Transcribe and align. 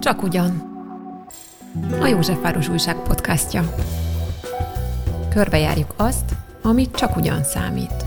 Csak 0.00 0.22
ugyan. 0.22 0.76
A 2.00 2.06
Józsefváros 2.06 2.68
Újság 2.68 2.96
podcastja. 2.96 3.74
Körbejárjuk 5.30 5.94
azt, 5.96 6.34
amit 6.62 6.96
csak 6.96 7.16
ugyan 7.16 7.42
számít. 7.42 8.04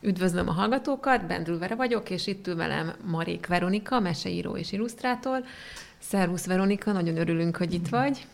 Üdvözlöm 0.00 0.48
a 0.48 0.52
hallgatókat, 0.52 1.26
Bendrül 1.26 1.58
vagyok, 1.76 2.10
és 2.10 2.26
itt 2.26 2.46
ül 2.46 2.56
velem 2.56 2.92
Marék 3.04 3.46
Veronika, 3.46 4.00
meseíró 4.00 4.56
és 4.56 4.72
illusztrátor. 4.72 5.44
Szervusz 5.98 6.46
Veronika, 6.46 6.92
nagyon 6.92 7.16
örülünk, 7.16 7.56
hogy 7.56 7.74
itt 7.74 7.88
vagy. 7.88 8.26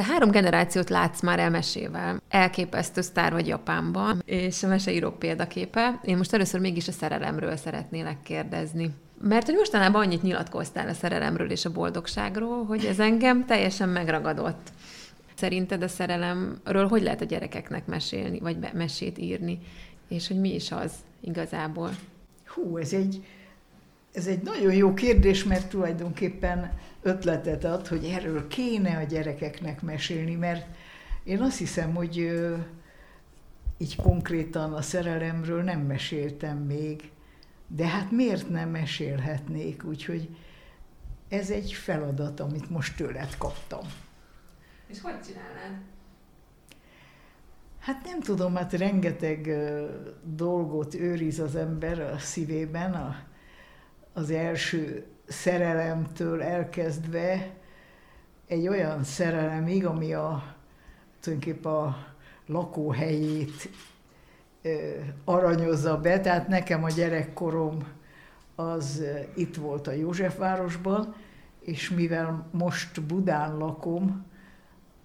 Te 0.00 0.06
három 0.06 0.30
generációt 0.30 0.90
látsz 0.90 1.22
már 1.22 1.38
elmesével. 1.38 2.22
Elképesztő 2.28 3.00
sztár 3.00 3.32
vagy 3.32 3.46
Japánban, 3.46 4.22
és 4.24 4.62
a 4.62 4.68
meseírók 4.68 5.18
példaképe. 5.18 6.00
Én 6.04 6.16
most 6.16 6.32
először 6.32 6.60
mégis 6.60 6.88
a 6.88 6.92
szerelemről 6.92 7.56
szeretnélek 7.56 8.22
kérdezni. 8.22 8.90
Mert 9.22 9.46
hogy 9.46 9.54
mostanában 9.54 10.02
annyit 10.02 10.22
nyilatkoztál 10.22 10.88
a 10.88 10.92
szerelemről 10.92 11.50
és 11.50 11.64
a 11.64 11.72
boldogságról, 11.72 12.64
hogy 12.64 12.84
ez 12.84 12.98
engem 12.98 13.46
teljesen 13.46 13.88
megragadott. 13.88 14.72
Szerinted 15.34 15.82
a 15.82 15.88
szerelemről 15.88 16.88
hogy 16.88 17.02
lehet 17.02 17.20
a 17.20 17.24
gyerekeknek 17.24 17.86
mesélni, 17.86 18.38
vagy 18.38 18.56
mesét 18.72 19.18
írni? 19.18 19.58
És 20.08 20.28
hogy 20.28 20.40
mi 20.40 20.54
is 20.54 20.72
az 20.72 20.92
igazából? 21.20 21.90
Hú, 22.46 22.76
ez 22.76 22.92
egy, 22.92 23.24
ez 24.12 24.26
egy 24.26 24.42
nagyon 24.42 24.74
jó 24.74 24.94
kérdés, 24.94 25.44
mert 25.44 25.68
tulajdonképpen 25.68 26.70
ötletet 27.02 27.64
ad, 27.64 27.86
hogy 27.86 28.04
erről 28.04 28.46
kéne 28.46 28.96
a 28.96 29.02
gyerekeknek 29.02 29.82
mesélni, 29.82 30.34
mert 30.34 30.66
én 31.24 31.40
azt 31.40 31.58
hiszem, 31.58 31.94
hogy 31.94 32.16
így 33.78 33.96
konkrétan 33.96 34.72
a 34.72 34.82
szerelemről 34.82 35.62
nem 35.62 35.80
meséltem 35.80 36.58
még, 36.58 37.10
de 37.66 37.86
hát 37.86 38.10
miért 38.10 38.48
nem 38.48 38.68
mesélhetnék, 38.68 39.84
úgyhogy 39.84 40.36
ez 41.28 41.50
egy 41.50 41.72
feladat, 41.72 42.40
amit 42.40 42.70
most 42.70 42.96
tőled 42.96 43.36
kaptam. 43.38 43.80
És 44.86 45.00
hogy 45.00 45.20
csinálnád? 45.20 45.82
Hát 47.78 48.04
nem 48.04 48.20
tudom, 48.20 48.54
hát 48.54 48.72
rengeteg 48.72 49.50
dolgot 50.24 50.94
őriz 50.94 51.38
az 51.38 51.56
ember 51.56 52.00
a 52.00 52.18
szívében, 52.18 52.92
a, 52.92 53.16
az 54.12 54.30
első 54.30 55.06
szerelemtől 55.30 56.42
elkezdve 56.42 57.50
egy 58.46 58.68
olyan 58.68 59.04
szerelemig, 59.04 59.86
ami 59.86 60.12
a, 60.12 60.54
tulajdonképpen 61.20 61.72
a 61.72 61.96
lakóhelyét 62.46 63.70
aranyozza 65.24 66.00
be. 66.00 66.20
Tehát 66.20 66.48
nekem 66.48 66.84
a 66.84 66.90
gyerekkorom 66.90 67.78
az 68.54 69.02
itt 69.34 69.56
volt 69.56 69.86
a 69.86 69.92
Józsefvárosban, 69.92 71.14
és 71.60 71.90
mivel 71.90 72.48
most 72.50 73.02
Budán 73.02 73.56
lakom, 73.56 74.28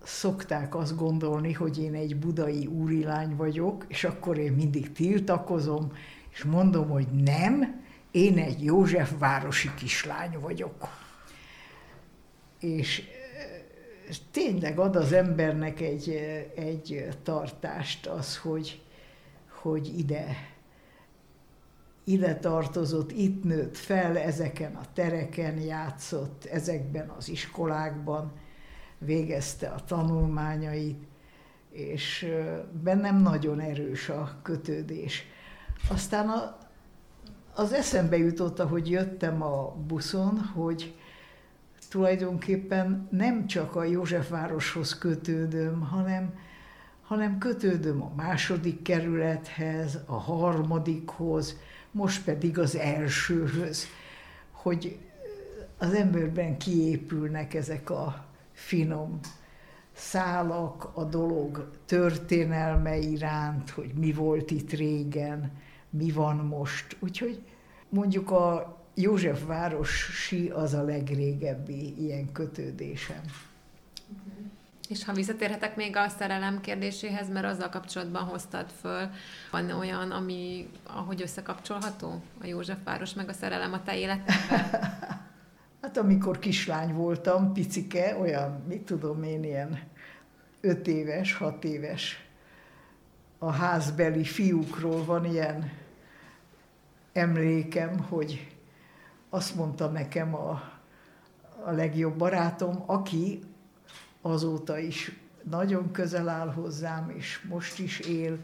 szokták 0.04 0.76
azt 0.76 0.96
gondolni, 0.96 1.54
hogy 1.54 1.80
én 1.80 1.94
egy 1.94 2.16
budai 2.16 2.66
úrilány 2.66 3.36
vagyok, 3.36 3.86
és 3.88 4.04
akkor 4.04 4.38
én 4.38 4.52
mindig 4.52 4.92
tiltakozom, 4.92 5.92
és 6.30 6.44
mondom, 6.44 6.90
hogy 6.90 7.08
nem, 7.08 7.84
én 8.16 8.38
egy 8.38 8.64
József 8.64 9.12
városi 9.20 9.70
kislány 9.74 10.40
vagyok. 10.40 10.88
És 12.60 13.04
tényleg 14.32 14.80
ad 14.80 14.96
az 14.96 15.12
embernek 15.12 15.82
egy, 15.82 16.10
egy 16.56 17.08
tartást 17.24 18.06
az, 18.06 18.38
hogy, 18.38 18.82
hogy 19.62 20.00
ide, 20.00 20.26
ide 22.04 22.36
tartozott, 22.36 23.12
itt 23.12 23.44
nőtt 23.44 23.78
fel, 23.78 24.18
ezeken 24.18 24.76
a 24.76 24.86
tereken 24.94 25.58
játszott, 25.58 26.46
ezekben 26.46 27.10
az 27.10 27.30
iskolákban 27.30 28.32
végezte 28.98 29.68
a 29.68 29.84
tanulmányait, 29.86 31.04
és 31.72 32.34
bennem 32.84 33.22
nagyon 33.22 33.60
erős 33.60 34.10
a 34.10 34.40
kötődés. 34.42 35.26
Aztán 35.90 36.30
a, 36.30 36.58
az 37.56 37.74
eszembe 37.74 38.18
jutott, 38.18 38.60
hogy 38.60 38.90
jöttem 38.90 39.42
a 39.42 39.76
buszon, 39.88 40.38
hogy 40.38 40.96
tulajdonképpen 41.90 43.08
nem 43.12 43.48
csak 43.48 43.76
a 43.76 43.84
Józsefvároshoz 43.84 44.98
kötődöm, 44.98 45.82
hanem, 45.82 46.34
hanem 47.02 47.38
kötődöm 47.38 48.02
a 48.02 48.12
második 48.16 48.82
kerülethez, 48.82 50.00
a 50.06 50.16
harmadikhoz, 50.16 51.58
most 51.92 52.24
pedig 52.24 52.60
az 52.60 52.76
elsőhöz, 52.76 53.86
hogy 54.52 54.98
az 55.78 55.94
emberben 55.94 56.58
kiépülnek 56.58 57.54
ezek 57.54 57.90
a 57.90 58.26
finom 58.52 59.20
szálak 59.94 60.92
a 60.94 61.04
dolog 61.04 61.72
történelme 61.86 62.98
iránt, 62.98 63.70
hogy 63.70 63.92
mi 63.94 64.12
volt 64.12 64.52
itt 64.52 64.72
régen, 64.72 65.52
mi 65.98 66.12
van 66.12 66.36
most. 66.36 66.98
Úgyhogy 67.00 67.42
mondjuk 67.90 68.32
a 68.32 68.78
József 68.94 69.46
városi 69.46 70.50
az 70.50 70.74
a 70.74 70.84
legrégebbi 70.84 72.04
ilyen 72.04 72.32
kötődésem. 72.32 73.22
És 74.90 75.04
ha 75.04 75.14
visszatérhetek 75.14 75.76
még 75.76 75.96
a 75.96 76.08
szerelem 76.08 76.62
kérdéséhez, 76.62 77.30
mert 77.30 77.46
azzal 77.46 77.70
kapcsolatban 77.70 78.24
hoztad 78.24 78.66
föl, 78.82 79.10
van 79.52 79.72
olyan, 79.72 80.12
ami 80.12 80.70
ahogy 80.84 81.22
összekapcsolható? 81.22 82.22
A 82.42 82.46
József 82.46 82.78
város 82.84 83.14
meg 83.14 83.30
a 83.30 83.34
szerelem 83.34 83.74
a 83.74 83.84
te 83.84 83.98
életedben? 83.98 84.60
hát 85.82 85.98
amikor 85.98 86.40
kislány 86.40 86.94
voltam, 86.94 87.54
picike, 87.54 88.18
olyan, 88.20 88.64
mit 88.68 88.82
tudom 88.82 89.24
én, 89.24 89.44
ilyen 89.44 89.80
öt 90.62 90.88
éves, 90.88 91.34
hat 91.34 91.64
éves, 91.64 92.26
a 93.38 93.52
házbeli 93.52 94.24
fiúkról 94.24 95.06
van 95.06 95.26
ilyen 95.26 95.72
emlékem, 97.16 98.00
hogy 98.00 98.48
azt 99.30 99.56
mondta 99.56 99.88
nekem 99.88 100.36
a, 100.36 100.50
a 101.66 101.72
legjobb 101.72 102.18
barátom, 102.18 102.84
aki 102.86 103.40
azóta 104.22 104.78
is 104.78 105.12
nagyon 105.50 105.92
közel 105.92 106.30
áll 106.30 106.48
hozzám, 106.48 107.10
és 107.10 107.46
most 107.50 107.80
is 107.80 108.00
él, 108.00 108.38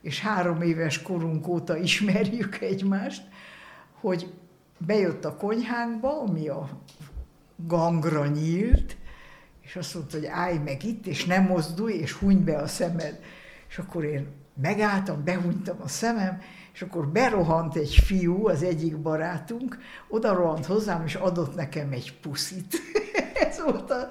és 0.00 0.20
három 0.20 0.62
éves 0.62 1.02
korunk 1.02 1.48
óta 1.48 1.76
ismerjük 1.76 2.60
egymást, 2.60 3.22
hogy 4.00 4.32
bejött 4.78 5.24
a 5.24 5.36
konyhánkba, 5.36 6.20
ami 6.20 6.48
a 6.48 6.68
gangra 7.56 8.26
nyílt, 8.26 8.96
és 9.60 9.76
azt 9.76 9.94
mondta, 9.94 10.16
hogy 10.16 10.26
állj 10.26 10.58
meg 10.58 10.84
itt, 10.84 11.06
és 11.06 11.24
nem 11.24 11.44
mozdulj, 11.44 11.94
és 11.94 12.12
huny 12.12 12.44
be 12.44 12.56
a 12.56 12.66
szemed. 12.66 13.20
És 13.68 13.78
akkor 13.78 14.04
én 14.04 14.26
megálltam, 14.54 15.24
behunytam 15.24 15.76
a 15.80 15.88
szemem, 15.88 16.40
és 16.74 16.82
akkor 16.82 17.08
berohant 17.08 17.76
egy 17.76 17.94
fiú, 17.94 18.48
az 18.48 18.62
egyik 18.62 18.96
barátunk, 18.98 19.78
oda 20.08 20.34
rohant 20.34 20.66
hozzám, 20.66 21.04
és 21.04 21.14
adott 21.14 21.54
nekem 21.54 21.92
egy 21.92 22.20
puszit. 22.20 22.74
Ez 23.48 23.62
volt 23.62 23.90
az 23.90 24.06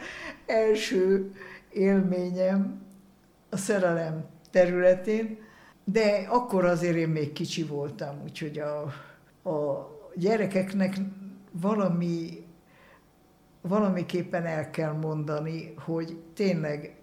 első 0.46 1.32
élményem 1.70 2.82
a 3.50 3.58
szerelem 3.58 4.26
területén, 4.52 5.38
de 5.84 6.26
akkor 6.30 6.66
azért 6.66 6.96
én 6.96 7.10
még 7.10 7.32
kicsi 7.32 7.64
voltam, 7.64 8.22
úgyhogy 8.24 8.60
a, 8.60 8.82
a 9.50 9.90
gyerekeknek 10.16 10.96
valami, 11.52 12.46
valamiképpen 13.62 14.46
el 14.46 14.70
kell 14.70 14.94
mondani, 14.94 15.74
hogy 15.78 16.18
tényleg 16.34 16.96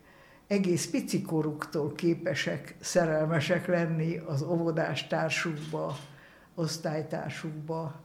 egész 0.51 0.91
picikoruktól 0.91 1.93
képesek 1.93 2.75
szerelmesek 2.81 3.67
lenni 3.67 4.17
az 4.17 4.43
óvodástársukba, 4.43 5.99
osztálytársukba, 6.55 8.01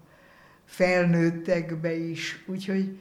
felnőttekbe 0.66 1.96
is, 1.96 2.44
úgyhogy 2.48 3.00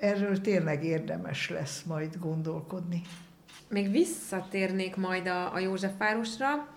erről 0.00 0.40
tényleg 0.40 0.84
érdemes 0.84 1.50
lesz 1.50 1.82
majd 1.82 2.16
gondolkodni. 2.20 3.02
Még 3.68 3.90
visszatérnék 3.90 4.96
majd 4.96 5.26
a, 5.26 5.54
a 5.54 5.58
Józsefvárosra, 5.58 6.68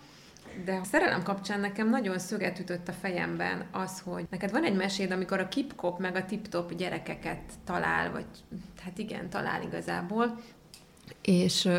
de 0.66 0.74
a 0.74 0.84
szerelem 0.84 1.24
kapcsán 1.24 1.60
nekem 1.60 1.90
nagyon 1.90 2.20
szöget 2.20 2.60
ütött 2.60 2.88
a 2.88 2.94
fejemben 2.94 3.68
az, 3.72 4.00
hogy 4.00 4.26
neked 4.30 4.52
van 4.52 4.64
egy 4.64 4.76
meséd, 4.76 5.12
amikor 5.12 5.40
a 5.40 5.48
kipkop 5.48 6.00
meg 6.00 6.16
a 6.16 6.26
tiptop 6.26 6.74
gyerekeket 6.74 7.42
talál, 7.66 8.12
vagy 8.12 8.28
hát 8.84 8.98
igen, 8.98 9.30
talál 9.30 9.62
igazából, 9.62 10.40
és 11.22 11.70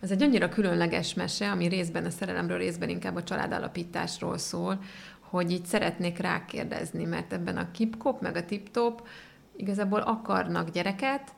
az 0.00 0.10
egy 0.10 0.22
annyira 0.22 0.48
különleges 0.48 1.14
mese, 1.14 1.50
ami 1.50 1.66
részben 1.66 2.04
a 2.04 2.10
szerelemről, 2.10 2.58
részben 2.58 2.88
inkább 2.88 3.16
a 3.16 3.22
családalapításról 3.22 4.38
szól, 4.38 4.78
hogy 5.20 5.50
így 5.50 5.64
szeretnék 5.64 6.18
rákérdezni, 6.18 7.04
mert 7.04 7.32
ebben 7.32 7.56
a 7.56 7.70
kipkop 7.70 8.20
meg 8.20 8.36
a 8.36 8.44
tiptop 8.44 9.08
igazából 9.56 10.00
akarnak 10.00 10.70
gyereket, 10.70 11.30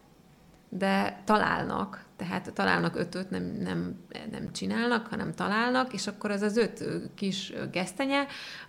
de 0.69 1.23
találnak, 1.25 2.05
tehát 2.17 2.53
találnak 2.53 2.97
ötöt, 2.97 3.31
nem, 3.31 3.43
nem, 3.43 3.97
nem 4.31 4.53
csinálnak, 4.53 5.07
hanem 5.07 5.33
találnak, 5.33 5.93
és 5.93 6.07
akkor 6.07 6.31
ez 6.31 6.43
az 6.43 6.57
öt 6.57 6.85
kis 7.15 7.53
gesztenye 7.73 8.27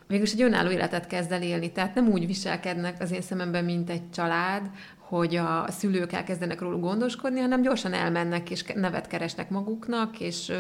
végülis 0.08 0.34
egy 0.34 0.42
önálló 0.42 0.70
életet 0.70 1.08
kezd 1.08 1.32
el 1.32 1.42
élni. 1.42 1.72
Tehát 1.72 1.96
nem 1.96 2.08
úgy 2.08 2.26
viselkednek 2.26 3.02
az 3.02 3.12
én 3.12 3.22
szememben, 3.22 3.64
mint 3.64 3.90
egy 3.90 4.10
család, 4.10 4.70
hogy 5.08 5.36
a 5.36 5.66
szülők 5.72 6.12
elkezdenek 6.12 6.62
róluk 6.62 6.82
gondoskodni, 6.82 7.40
hanem 7.40 7.62
gyorsan 7.62 7.94
elmennek 7.94 8.50
és 8.50 8.64
nevet 8.64 9.08
keresnek 9.08 9.50
maguknak, 9.50 10.20
és 10.20 10.52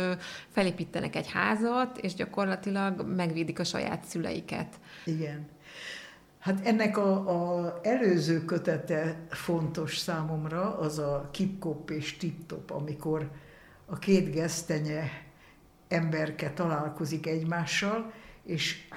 felépítenek 0.49 1.15
egy 1.15 1.31
házat, 1.31 1.97
és 1.97 2.13
gyakorlatilag 2.13 3.05
megvédik 3.15 3.59
a 3.59 3.63
saját 3.63 4.03
szüleiket. 4.05 4.79
Igen. 5.05 5.47
Hát 6.39 6.65
ennek 6.65 6.97
a, 6.97 7.13
a 7.59 7.79
előző 7.83 8.45
kötete 8.45 9.25
fontos 9.29 9.97
számomra, 9.97 10.77
az 10.77 10.99
a 10.99 11.29
kipkop 11.31 11.89
és 11.89 12.17
tiptop, 12.17 12.71
amikor 12.71 13.29
a 13.85 13.99
két 13.99 14.31
gesztenye 14.31 15.03
emberke 15.87 16.51
találkozik 16.51 17.27
egymással, 17.27 18.11
és 18.43 18.87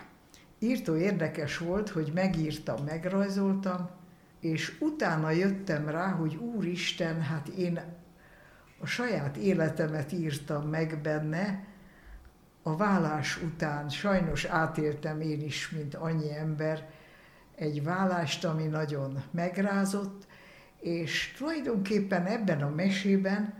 írtó 0.58 0.96
érdekes 0.96 1.58
volt, 1.58 1.88
hogy 1.88 2.10
megírtam, 2.14 2.84
megrajzoltam, 2.84 3.90
és 4.40 4.76
utána 4.80 5.30
jöttem 5.30 5.88
rá, 5.88 6.08
hogy 6.08 6.34
Úristen, 6.36 7.20
hát 7.20 7.48
én 7.48 7.80
a 8.80 8.86
saját 8.86 9.36
életemet 9.36 10.12
írtam 10.12 10.68
meg 10.68 11.00
benne, 11.02 11.66
a 12.62 12.76
vállás 12.76 13.42
után 13.42 13.88
sajnos 13.88 14.44
átéltem 14.44 15.20
én 15.20 15.40
is, 15.40 15.70
mint 15.70 15.94
annyi 15.94 16.32
ember, 16.32 16.90
egy 17.54 17.82
vállást, 17.82 18.44
ami 18.44 18.64
nagyon 18.64 19.22
megrázott, 19.30 20.26
és 20.80 21.34
tulajdonképpen 21.38 22.26
ebben 22.26 22.62
a 22.62 22.70
mesében, 22.70 23.54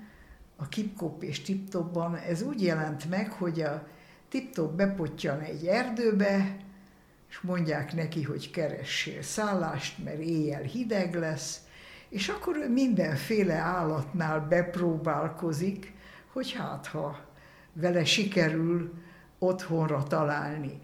a 0.56 0.68
Kipkop 0.68 1.22
és 1.22 1.40
Tiptopban 1.40 2.14
ez 2.14 2.42
úgy 2.42 2.62
jelent 2.62 3.08
meg, 3.08 3.32
hogy 3.32 3.60
a 3.60 3.86
Tiptop 4.28 4.76
bepottyan 4.76 5.40
egy 5.40 5.66
erdőbe, 5.66 6.56
és 7.28 7.40
mondják 7.40 7.94
neki, 7.94 8.22
hogy 8.22 8.50
keressél 8.50 9.22
szállást, 9.22 10.04
mert 10.04 10.18
éjjel 10.18 10.62
hideg 10.62 11.14
lesz, 11.14 11.60
és 12.08 12.28
akkor 12.28 12.56
ő 12.56 12.68
mindenféle 12.68 13.54
állatnál 13.54 14.40
bepróbálkozik, 14.40 15.92
hogy 16.32 16.52
hát 16.52 16.86
ha 16.86 17.18
vele 17.72 18.04
sikerül 18.04 18.92
otthonra 19.38 20.02
találni. 20.02 20.80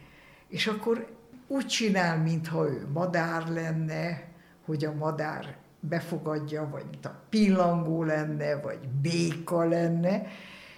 És 0.49 0.67
akkor 0.67 1.06
úgy 1.46 1.67
csinál, 1.67 2.19
mintha 2.19 2.69
ő 2.69 2.87
madár 2.93 3.49
lenne, 3.49 4.23
hogy 4.64 4.85
a 4.85 4.94
madár 4.94 5.56
befogadja, 5.81 6.69
vagy 6.69 6.85
mint 6.91 7.06
a 7.06 7.20
pillangó 7.29 8.02
lenne, 8.02 8.61
vagy 8.61 8.88
béka 8.88 9.64
lenne, 9.64 10.26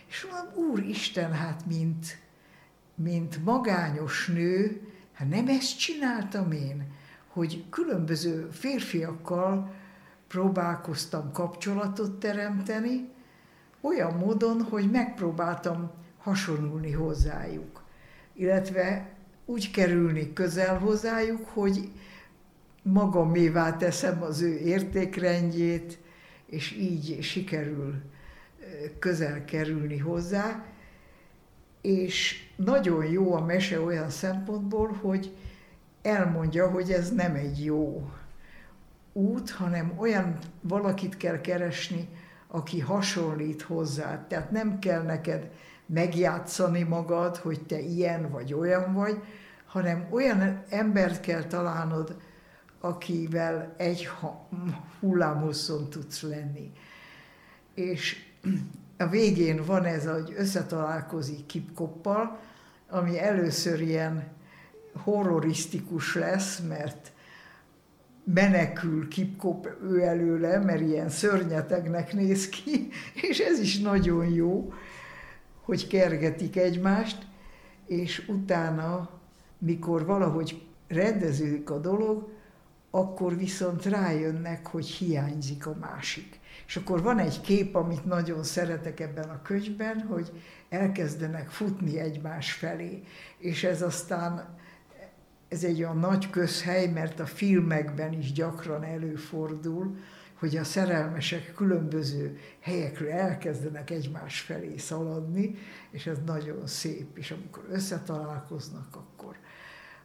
és 0.09 0.27
mondom, 0.31 0.71
Úristen, 0.71 1.33
hát 1.33 1.67
mint, 1.67 2.19
mint 2.95 3.45
magányos 3.45 4.27
nő, 4.27 4.86
hát 5.17 5.29
nem 5.29 5.49
ezt 5.49 5.79
csináltam 5.79 6.53
én, 6.53 6.93
hogy 7.27 7.65
különböző 7.71 8.49
férfiakkal 8.51 9.75
próbálkoztam 10.29 11.33
kapcsolatot 11.33 12.19
teremteni, 12.19 13.09
olyan 13.81 14.15
módon, 14.15 14.63
hogy 14.63 14.91
megpróbáltam 14.91 15.91
hasonlulni 16.19 16.93
hozzájuk, 16.93 17.83
illetve 18.35 19.15
úgy 19.45 19.71
kerülni 19.71 20.33
közel 20.33 20.79
hozzájuk, 20.79 21.49
hogy 21.49 21.91
magamévá 22.83 23.77
teszem 23.77 24.23
az 24.23 24.41
ő 24.41 24.59
értékrendjét, 24.59 25.99
és 26.47 26.73
így 26.73 27.23
sikerül 27.23 27.95
közel 28.99 29.45
kerülni 29.45 29.99
hozzá. 29.99 30.65
És 31.81 32.46
nagyon 32.57 33.05
jó 33.05 33.35
a 33.35 33.45
mese 33.45 33.81
olyan 33.81 34.11
szempontból, 34.11 34.99
hogy 35.01 35.37
elmondja, 36.03 36.71
hogy 36.71 36.91
ez 36.91 37.13
nem 37.13 37.35
egy 37.35 37.65
jó 37.65 38.11
út, 39.13 39.51
hanem 39.51 39.93
olyan 39.97 40.39
valakit 40.61 41.17
kell 41.17 41.41
keresni, 41.41 42.09
aki 42.47 42.81
hasonlít 42.81 43.63
hozzá. 43.63 44.27
Tehát 44.29 44.51
nem 44.51 44.79
kell 44.79 45.03
neked 45.03 45.51
megjátszani 45.87 46.83
magad, 46.83 47.37
hogy 47.37 47.63
te 47.67 47.81
ilyen 47.81 48.31
vagy 48.31 48.55
olyan 48.55 48.93
vagy, 48.93 49.23
hanem 49.67 50.07
olyan 50.11 50.63
embert 50.69 51.21
kell 51.21 51.43
találnod, 51.45 52.17
akivel 52.81 53.75
egy 53.77 54.09
hullámhosszon 55.01 55.91
tudsz 55.91 56.23
lenni. 56.23 56.73
És 57.75 58.17
a 58.99 59.07
végén 59.07 59.65
van 59.65 59.85
ez, 59.85 60.07
hogy 60.07 60.35
összetalálkozik 60.37 61.47
Kipkoppal, 61.47 62.39
ami 62.89 63.19
először 63.19 63.81
ilyen 63.81 64.27
horrorisztikus 65.03 66.15
lesz, 66.15 66.61
mert 66.69 67.13
menekül 68.25 69.09
Kipkop 69.09 69.69
ő 69.83 70.03
előle, 70.03 70.59
mert 70.59 70.81
ilyen 70.81 71.09
szörnyetegnek 71.09 72.13
néz 72.13 72.49
ki, 72.49 72.89
és 73.29 73.39
ez 73.39 73.59
is 73.59 73.79
nagyon 73.79 74.27
jó, 74.27 74.73
hogy 75.61 75.87
kergetik 75.87 76.57
egymást, 76.57 77.27
és 77.87 78.29
utána, 78.29 79.11
mikor 79.59 80.07
valahogy 80.07 80.67
rendeződik 80.89 81.71
a 81.71 81.79
dolog, 81.79 82.29
akkor 82.91 83.37
viszont 83.37 83.85
rájönnek, 83.85 84.67
hogy 84.67 84.87
hiányzik 84.87 85.67
a 85.67 85.77
másik. 85.81 86.41
És 86.67 86.77
akkor 86.77 87.03
van 87.03 87.19
egy 87.19 87.41
kép, 87.41 87.75
amit 87.75 88.05
nagyon 88.05 88.43
szeretek 88.43 89.01
ebben 89.01 89.29
a 89.29 89.43
könyvben, 89.43 90.01
hogy 90.01 90.43
elkezdenek 90.69 91.49
futni 91.49 91.99
egymás 91.99 92.53
felé. 92.53 93.03
És 93.39 93.65
ez 93.65 93.83
aztán, 93.83 94.59
ez 95.49 95.65
egy 95.65 95.83
olyan 95.83 95.99
nagy 95.99 96.31
közhely, 96.31 96.87
mert 96.87 97.21
a 97.21 97.27
filmekben 97.27 98.13
is 98.13 98.33
gyakran 98.33 98.85
előfordul, 98.85 99.97
hogy 100.39 100.57
a 100.57 100.65
szerelmesek 100.65 101.53
különböző 101.55 102.39
helyekről 102.61 103.11
elkezdenek 103.11 103.91
egymás 103.91 104.41
felé 104.41 104.77
szaladni, 104.77 105.55
és 105.91 106.07
ez 106.07 106.19
nagyon 106.27 106.67
szép. 106.67 107.19
És 107.19 107.31
amikor 107.31 107.67
összetalálkoznak, 107.71 108.97
akkor, 108.97 109.37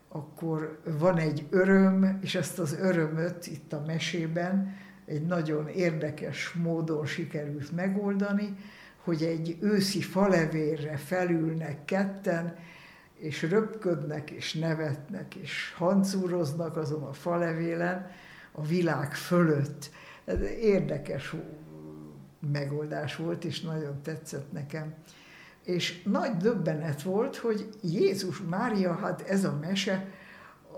akkor 0.08 0.82
van 1.00 1.18
egy 1.18 1.48
öröm, 1.50 2.20
és 2.22 2.36
ezt 2.36 2.60
az 2.60 2.74
örömöt 2.80 3.48
itt 3.48 3.74
a 3.74 3.84
mesében 3.86 4.76
egy 5.12 5.26
nagyon 5.26 5.68
érdekes 5.68 6.54
módon 6.54 7.06
sikerült 7.06 7.72
megoldani, 7.76 8.56
hogy 9.04 9.24
egy 9.24 9.58
őszi 9.62 10.02
falevérre 10.02 10.98
felülnek 10.98 11.86
ketten, 11.86 12.56
és 13.16 13.42
röpködnek, 13.42 14.30
és 14.30 14.54
nevetnek, 14.54 15.36
és 15.36 15.74
hancúroznak 15.78 16.78
azon 16.78 17.04
a 17.04 17.14
falevélen 17.14 18.12
a 18.52 18.66
világ 18.66 19.16
fölött 19.16 19.90
ez 20.26 20.42
érdekes 20.62 21.36
megoldás 22.52 23.16
volt, 23.16 23.44
és 23.44 23.62
nagyon 23.62 24.02
tetszett 24.02 24.52
nekem. 24.52 24.94
És 25.64 26.04
nagy 26.04 26.38
döbbenet 26.38 27.02
volt, 27.02 27.36
hogy 27.36 27.70
Jézus 27.82 28.42
Mária, 28.50 28.94
hát 28.94 29.22
ez 29.22 29.44
a 29.44 29.58
mese 29.62 30.08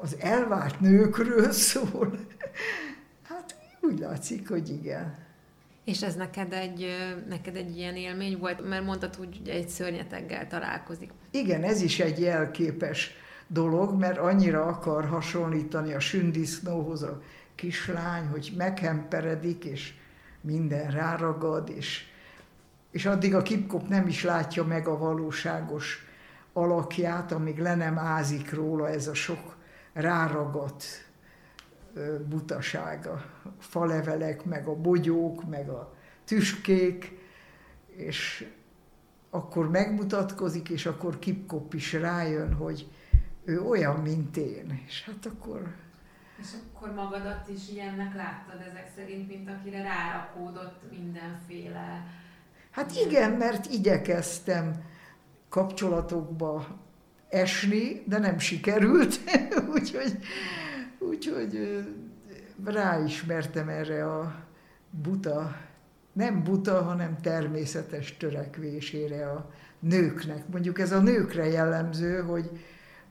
az 0.01 0.15
elvált 0.19 0.79
nőkről 0.79 1.51
szól. 1.51 2.17
Úgy 3.93 3.99
látszik, 3.99 4.49
hogy 4.49 4.69
igen. 4.69 5.15
És 5.83 6.03
ez 6.03 6.15
neked 6.15 6.53
egy, 6.53 6.87
neked 7.29 7.55
egy 7.55 7.77
ilyen 7.77 7.95
élmény 7.95 8.37
volt, 8.37 8.69
mert 8.69 8.85
mondtad, 8.85 9.15
hogy 9.15 9.41
egy 9.45 9.67
szörnyeteggel 9.67 10.47
találkozik. 10.47 11.11
Igen, 11.31 11.63
ez 11.63 11.81
is 11.81 11.99
egy 11.99 12.19
jelképes 12.19 13.11
dolog, 13.47 13.99
mert 13.99 14.17
annyira 14.17 14.65
akar 14.65 15.05
hasonlítani 15.05 15.93
a 15.93 15.99
sündisznóhoz, 15.99 17.03
a 17.03 17.21
kislány, 17.55 18.25
hogy 18.25 18.53
meghemperedik, 18.57 19.63
és 19.63 19.93
minden 20.41 20.91
ráragad, 20.91 21.69
és, 21.69 22.05
és 22.91 23.05
addig 23.05 23.35
a 23.35 23.41
kipkop 23.41 23.87
nem 23.87 24.07
is 24.07 24.23
látja 24.23 24.63
meg 24.63 24.87
a 24.87 24.97
valóságos 24.97 26.05
alakját, 26.53 27.31
amíg 27.31 27.59
le 27.59 27.75
nem 27.75 27.97
ázik 27.97 28.53
róla 28.53 28.89
ez 28.89 29.07
a 29.07 29.13
sok 29.13 29.55
ráragadt 29.93 31.02
butaság, 32.27 33.07
a 33.07 33.23
falevelek, 33.59 34.45
meg 34.45 34.67
a 34.67 34.75
bogyók, 34.75 35.49
meg 35.49 35.69
a 35.69 35.93
tüskék, 36.25 37.17
és 37.87 38.47
akkor 39.29 39.69
megmutatkozik, 39.69 40.69
és 40.69 40.85
akkor 40.85 41.19
Kipkop 41.19 41.73
is 41.73 41.93
rájön, 41.93 42.53
hogy 42.53 42.87
ő 43.45 43.61
olyan, 43.61 43.99
mint 43.99 44.37
én. 44.37 44.81
És 44.85 45.03
hát 45.03 45.25
akkor 45.25 45.81
és 46.39 46.49
akkor 46.73 46.93
magadat 46.93 47.47
is 47.47 47.69
ilyennek 47.69 48.15
láttad 48.15 48.61
ezek 48.61 48.91
szerint, 48.95 49.27
mint 49.27 49.49
akire 49.49 49.81
rárakódott 49.81 50.81
mindenféle... 50.91 52.07
Hát 52.71 52.91
igen, 53.05 53.31
mert 53.31 53.65
igyekeztem 53.65 54.83
kapcsolatokba 55.49 56.67
esni, 57.29 58.03
de 58.05 58.17
nem 58.17 58.39
sikerült, 58.39 59.19
úgyhogy, 59.75 60.17
úgyhogy 61.09 61.83
ráismertem 62.63 63.69
erre 63.69 64.05
a 64.11 64.45
buta 64.89 65.55
nem 66.13 66.43
buta, 66.43 66.81
hanem 66.81 67.21
természetes 67.21 68.17
törekvésére 68.17 69.29
a 69.29 69.51
nőknek. 69.79 70.47
Mondjuk 70.47 70.79
ez 70.79 70.91
a 70.91 70.99
nőkre 70.99 71.47
jellemző, 71.47 72.21
hogy, 72.21 72.49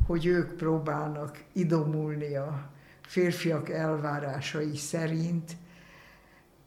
hogy 0.07 0.27
ők 0.27 0.53
próbálnak 0.53 1.45
idomulni 1.53 2.37
a 2.37 2.71
férfiak 3.01 3.69
elvárásai 3.71 4.77
szerint. 4.77 5.57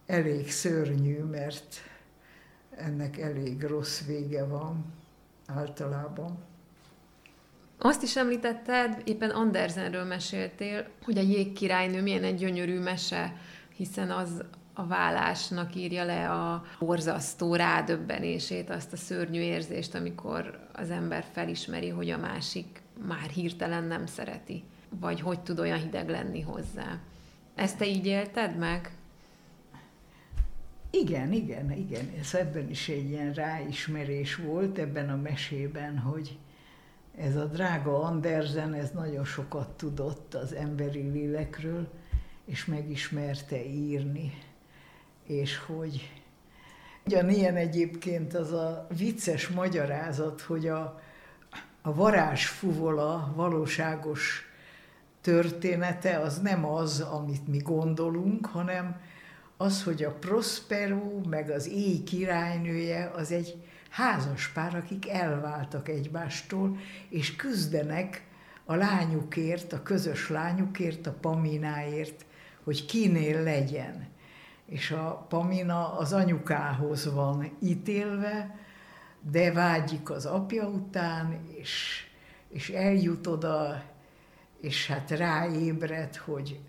Elég 0.06 0.52
szörnyű, 0.52 1.20
mert 1.20 1.76
ennek 2.78 3.18
elég 3.18 3.64
rossz 3.64 4.06
vége 4.06 4.46
van 4.46 4.94
általában. 5.46 6.38
Azt 7.78 8.04
is 8.04 8.16
említetted, 8.16 9.02
éppen 9.06 9.30
Andersenről 9.30 10.04
meséltél, 10.04 10.88
hogy 11.04 11.18
a 11.18 11.22
jégkirálynő 11.22 12.02
milyen 12.02 12.24
egy 12.24 12.36
gyönyörű 12.36 12.80
mese, 12.80 13.36
hiszen 13.76 14.12
az 14.12 14.44
a 14.74 14.86
vállásnak 14.88 15.76
írja 15.76 16.04
le 16.04 16.32
a 16.32 16.64
borzasztó 16.80 17.56
rádöbbenését, 17.56 18.70
azt 18.70 18.94
a 18.94 18.98
szörnyű 18.98 19.40
érzést, 19.40 19.96
amikor 19.96 20.68
az 20.74 20.90
ember 20.90 21.26
felismeri, 21.32 21.90
hogy 21.90 22.10
a 22.10 22.18
másik 22.18 22.82
már 23.08 23.30
hirtelen 23.30 23.84
nem 23.84 24.06
szereti, 24.06 24.64
vagy 24.90 25.22
hogy 25.22 25.40
tud 25.40 25.60
olyan 25.60 25.80
hideg 25.80 26.10
lenni 26.10 26.42
hozzá. 26.42 27.00
Ezt 27.56 27.78
te 27.78 27.88
így 27.88 28.06
élted 28.06 28.58
meg? 28.58 28.92
Igen, 30.90 31.34
igen, 31.34 31.72
igen. 31.72 32.12
Ez 32.20 32.34
ebben 32.34 32.70
is 32.70 32.90
egy 32.90 33.10
ilyen 33.10 33.34
ráismerés 33.34 34.36
volt 34.36 34.78
ebben 34.78 35.10
a 35.10 35.16
mesében, 35.16 35.98
hogy 35.98 36.38
ez 37.18 37.36
a 37.36 37.46
drága 37.46 38.02
Andersen, 38.02 38.74
ez 38.74 38.92
nagyon 38.92 39.26
sokat 39.26 39.70
tudott 39.70 40.34
az 40.34 40.54
emberi 40.54 41.10
lélekről, 41.10 41.88
és 42.46 42.66
megismerte 42.66 43.66
írni, 43.66 44.34
és 45.24 45.58
hogy 45.58 46.12
ugyanilyen 47.06 47.56
egyébként 47.56 48.34
az 48.34 48.52
a 48.52 48.88
vicces 48.98 49.48
magyarázat, 49.48 50.42
hogy 50.42 50.68
a, 50.68 51.00
a 51.82 51.94
varázsfuvola 51.94 53.34
valóságos 53.36 54.44
története 55.22 56.20
az 56.20 56.40
nem 56.40 56.66
az, 56.66 57.02
amit 57.02 57.48
mi 57.48 57.58
gondolunk, 57.58 58.46
hanem 58.46 59.02
az, 59.58 59.84
hogy 59.84 60.04
a 60.04 60.12
Prospero 60.12 61.20
meg 61.30 61.50
az 61.50 61.68
éj 61.68 62.04
királynője 62.04 63.12
az 63.16 63.32
egy 63.32 63.64
házas 63.96 64.48
pár, 64.48 64.76
akik 64.76 65.10
elváltak 65.10 65.90
egymástól, 65.90 66.78
és 67.10 67.36
küzdenek 67.36 68.24
a 68.66 68.76
lányukért, 68.76 69.74
a 69.74 69.84
közös 69.84 70.30
lányukért, 70.30 71.08
a 71.08 71.18
Pamináért, 71.22 72.26
hogy 72.64 72.86
kinél 72.86 73.44
legyen. 73.44 74.08
És 74.66 74.92
a 74.92 75.26
Pamina 75.30 75.98
az 75.98 76.14
anyukához 76.14 77.14
van 77.14 77.58
ítélve, 77.62 78.60
de 79.32 79.52
vágyik 79.52 80.10
az 80.10 80.26
apja 80.26 80.68
után, 80.68 81.40
és, 81.60 82.04
és 82.50 82.70
eljut 82.70 83.28
oda, 83.28 83.84
és 84.62 84.88
hát 84.88 85.12
ráébred, 85.12 86.16
hogy 86.16 86.60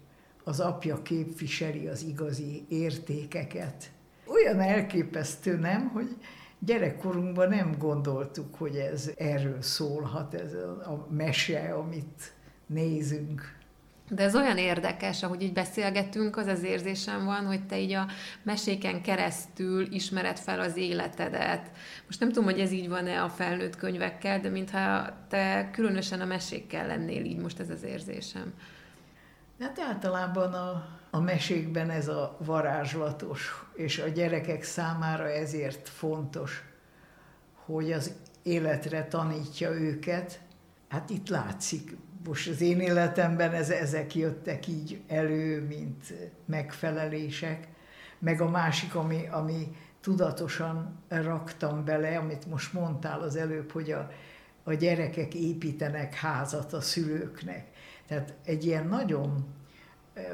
az 0.44 0.60
apja 0.60 1.02
képviseli 1.02 1.86
az 1.86 2.02
igazi 2.02 2.66
értékeket. 2.68 3.90
Olyan 4.26 4.60
elképesztő, 4.60 5.56
nem, 5.56 5.88
hogy 5.88 6.16
gyerekkorunkban 6.58 7.48
nem 7.48 7.74
gondoltuk, 7.78 8.54
hogy 8.54 8.76
ez 8.76 9.10
erről 9.16 9.62
szólhat, 9.62 10.34
ez 10.34 10.52
a 10.84 11.06
mese, 11.10 11.74
amit 11.74 12.34
nézünk. 12.66 13.54
De 14.08 14.22
ez 14.22 14.36
olyan 14.36 14.58
érdekes, 14.58 15.22
ahogy 15.22 15.42
így 15.42 15.52
beszélgetünk, 15.52 16.36
az 16.36 16.46
az 16.46 16.62
érzésem 16.62 17.24
van, 17.24 17.46
hogy 17.46 17.66
te 17.66 17.78
így 17.78 17.92
a 17.92 18.06
meséken 18.42 19.02
keresztül 19.02 19.92
ismered 19.92 20.38
fel 20.38 20.60
az 20.60 20.76
életedet. 20.76 21.70
Most 22.06 22.20
nem 22.20 22.28
tudom, 22.28 22.44
hogy 22.44 22.60
ez 22.60 22.72
így 22.72 22.88
van-e 22.88 23.22
a 23.22 23.28
felnőtt 23.28 23.76
könyvekkel, 23.76 24.40
de 24.40 24.48
mintha 24.48 25.12
te 25.28 25.70
különösen 25.72 26.20
a 26.20 26.24
mesékkel 26.24 26.86
lennél 26.86 27.24
így 27.24 27.38
most 27.38 27.60
ez 27.60 27.70
az 27.70 27.82
érzésem. 27.82 28.54
Hát 29.60 29.80
általában 29.80 30.52
a, 30.52 30.86
a 31.10 31.20
mesékben 31.20 31.90
ez 31.90 32.08
a 32.08 32.36
varázslatos, 32.38 33.64
és 33.74 33.98
a 33.98 34.08
gyerekek 34.08 34.62
számára 34.62 35.28
ezért 35.28 35.88
fontos, 35.88 36.64
hogy 37.64 37.92
az 37.92 38.12
életre 38.42 39.04
tanítja 39.04 39.70
őket. 39.70 40.40
Hát 40.88 41.10
itt 41.10 41.28
látszik, 41.28 41.96
most 42.24 42.48
az 42.48 42.60
én 42.60 42.80
életemben 42.80 43.52
ez, 43.52 43.70
ezek 43.70 44.14
jöttek 44.14 44.66
így 44.66 45.00
elő, 45.08 45.66
mint 45.66 46.14
megfelelések, 46.44 47.68
meg 48.18 48.40
a 48.40 48.50
másik, 48.50 48.94
ami, 48.94 49.26
ami 49.30 49.76
tudatosan 50.00 51.02
raktam 51.08 51.84
bele, 51.84 52.18
amit 52.18 52.46
most 52.46 52.72
mondtál 52.72 53.20
az 53.20 53.36
előbb, 53.36 53.70
hogy 53.70 53.90
a, 53.90 54.10
a 54.64 54.72
gyerekek 54.72 55.34
építenek 55.34 56.14
házat 56.14 56.72
a 56.72 56.80
szülőknek. 56.80 57.66
Tehát 58.06 58.34
egy 58.44 58.64
ilyen 58.64 58.86
nagyon 58.86 59.46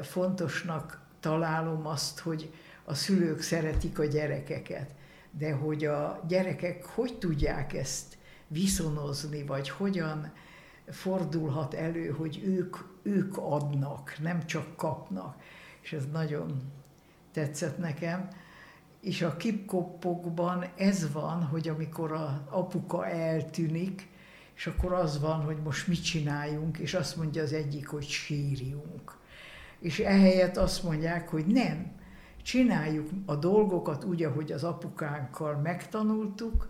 fontosnak 0.01 1.01
találom 1.19 1.87
azt, 1.87 2.19
hogy 2.19 2.53
a 2.83 2.93
szülők 2.93 3.41
szeretik 3.41 3.99
a 3.99 4.05
gyerekeket, 4.05 4.91
de 5.31 5.53
hogy 5.53 5.85
a 5.85 6.23
gyerekek 6.27 6.85
hogy 6.85 7.17
tudják 7.17 7.73
ezt 7.73 8.17
viszonozni, 8.47 9.43
vagy 9.43 9.69
hogyan 9.69 10.31
fordulhat 10.87 11.73
elő, 11.73 12.09
hogy 12.09 12.41
ők, 12.45 12.77
ők 13.01 13.37
adnak, 13.37 14.15
nem 14.21 14.45
csak 14.45 14.75
kapnak. 14.75 15.41
És 15.81 15.93
ez 15.93 16.03
nagyon 16.11 16.61
tetszett 17.31 17.77
nekem. 17.77 18.27
És 19.01 19.21
a 19.21 19.37
kipkoppokban 19.37 20.65
ez 20.77 21.11
van, 21.11 21.43
hogy 21.43 21.67
amikor 21.67 22.11
a 22.11 22.47
apuka 22.49 23.07
eltűnik, 23.07 24.11
és 24.55 24.67
akkor 24.67 24.93
az 24.93 25.19
van, 25.19 25.41
hogy 25.41 25.57
most 25.63 25.87
mit 25.87 26.03
csináljunk, 26.03 26.77
és 26.77 26.93
azt 26.93 27.15
mondja 27.15 27.43
az 27.43 27.53
egyik, 27.53 27.87
hogy 27.87 28.07
sírjunk. 28.07 29.21
És 29.83 29.99
ehelyett 29.99 30.57
azt 30.57 30.83
mondják, 30.83 31.29
hogy 31.29 31.45
nem, 31.45 31.91
csináljuk 32.43 33.09
a 33.25 33.35
dolgokat 33.35 34.03
úgy, 34.03 34.23
ahogy 34.23 34.51
az 34.51 34.63
apukánkkal 34.63 35.55
megtanultuk, 35.55 36.69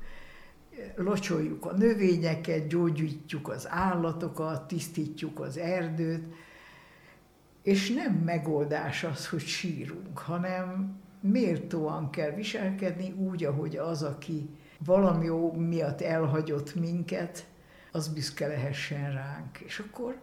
locsoljuk 0.96 1.66
a 1.66 1.74
növényeket, 1.74 2.68
gyógyítjuk 2.68 3.50
az 3.50 3.68
állatokat, 3.70 4.68
tisztítjuk 4.68 5.40
az 5.40 5.58
erdőt, 5.58 6.26
és 7.64 7.92
nem 7.92 8.14
megoldás 8.14 9.04
az, 9.04 9.28
hogy 9.28 9.46
sírunk, 9.46 10.18
hanem 10.18 10.96
méltóan 11.20 12.10
kell 12.10 12.32
viselkedni 12.32 13.12
úgy, 13.12 13.44
ahogy 13.44 13.78
az, 13.78 14.04
aki 14.04 14.50
valami 14.86 15.28
miatt 15.58 16.02
elhagyott 16.02 16.76
minket, 16.76 17.46
az 17.92 18.08
büszke 18.08 18.48
lehessen 18.48 19.14
ránk. 19.14 19.60
És 19.60 19.80
akkor 19.80 20.22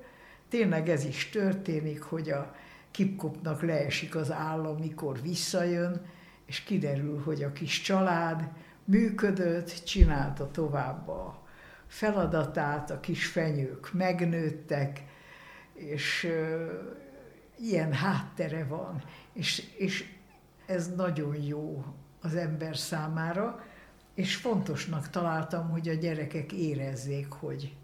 tényleg 0.49 0.89
ez 0.89 1.05
is 1.05 1.29
történik, 1.29 2.03
hogy 2.03 2.31
a 2.31 2.55
kipkopnak 2.91 3.63
leesik 3.63 4.15
az 4.15 4.33
állam, 4.33 4.77
mikor 4.77 5.23
visszajön, 5.23 6.07
és 6.47 6.61
kiderül, 6.61 7.23
hogy 7.23 7.43
a 7.43 7.53
kis 7.53 7.81
család 7.81 8.49
működött, 8.85 9.85
csinálta 9.85 10.51
tovább 10.51 11.09
a 11.09 11.43
feladatát, 11.87 12.91
a 12.91 13.01
kis 13.01 13.27
fenyők 13.27 13.93
megnőttek, 13.93 15.05
és 15.75 16.29
ilyen 17.59 17.93
háttere 17.93 18.65
van, 18.65 19.03
és, 19.33 19.63
és 19.77 20.05
ez 20.67 20.95
nagyon 20.95 21.37
jó 21.37 21.85
az 22.21 22.35
ember 22.35 22.77
számára, 22.77 23.65
és 24.15 24.37
fontosnak 24.37 25.11
találtam, 25.11 25.69
hogy 25.69 25.89
a 25.89 25.95
gyerekek 25.95 26.53
érezzék, 26.53 27.31
hogy, 27.31 27.77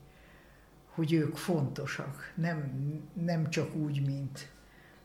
hogy 0.87 1.13
ők 1.13 1.37
fontosak, 1.37 2.33
nem, 2.35 2.73
nem 3.13 3.51
csak 3.51 3.75
úgy, 3.75 4.07
mint 4.07 4.51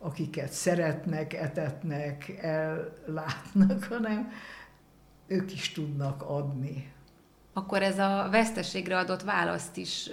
akiket 0.02 0.52
szeretnek, 0.52 1.34
etetnek, 1.34 2.30
ellátnak, 2.42 3.84
hanem 3.90 4.32
ők 5.28 5.54
is 5.54 5.72
tudnak 5.72 6.22
adni. 6.22 6.92
Akkor 7.54 7.82
ez 7.82 8.00
a 8.00 8.28
veszteségre 8.32 8.98
adott 8.98 9.22
választ 9.22 9.78
is 9.78 10.10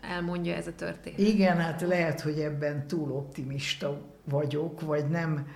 elmondja 0.00 0.54
ez 0.54 0.66
a 0.66 0.74
történet. 0.74 1.18
Igen, 1.18 1.56
hát 1.56 1.80
lehet, 1.80 2.20
hogy 2.20 2.38
ebben 2.40 2.86
túl 2.86 3.10
optimista 3.10 4.00
vagyok, 4.24 4.80
vagy 4.80 5.08
nem, 5.08 5.48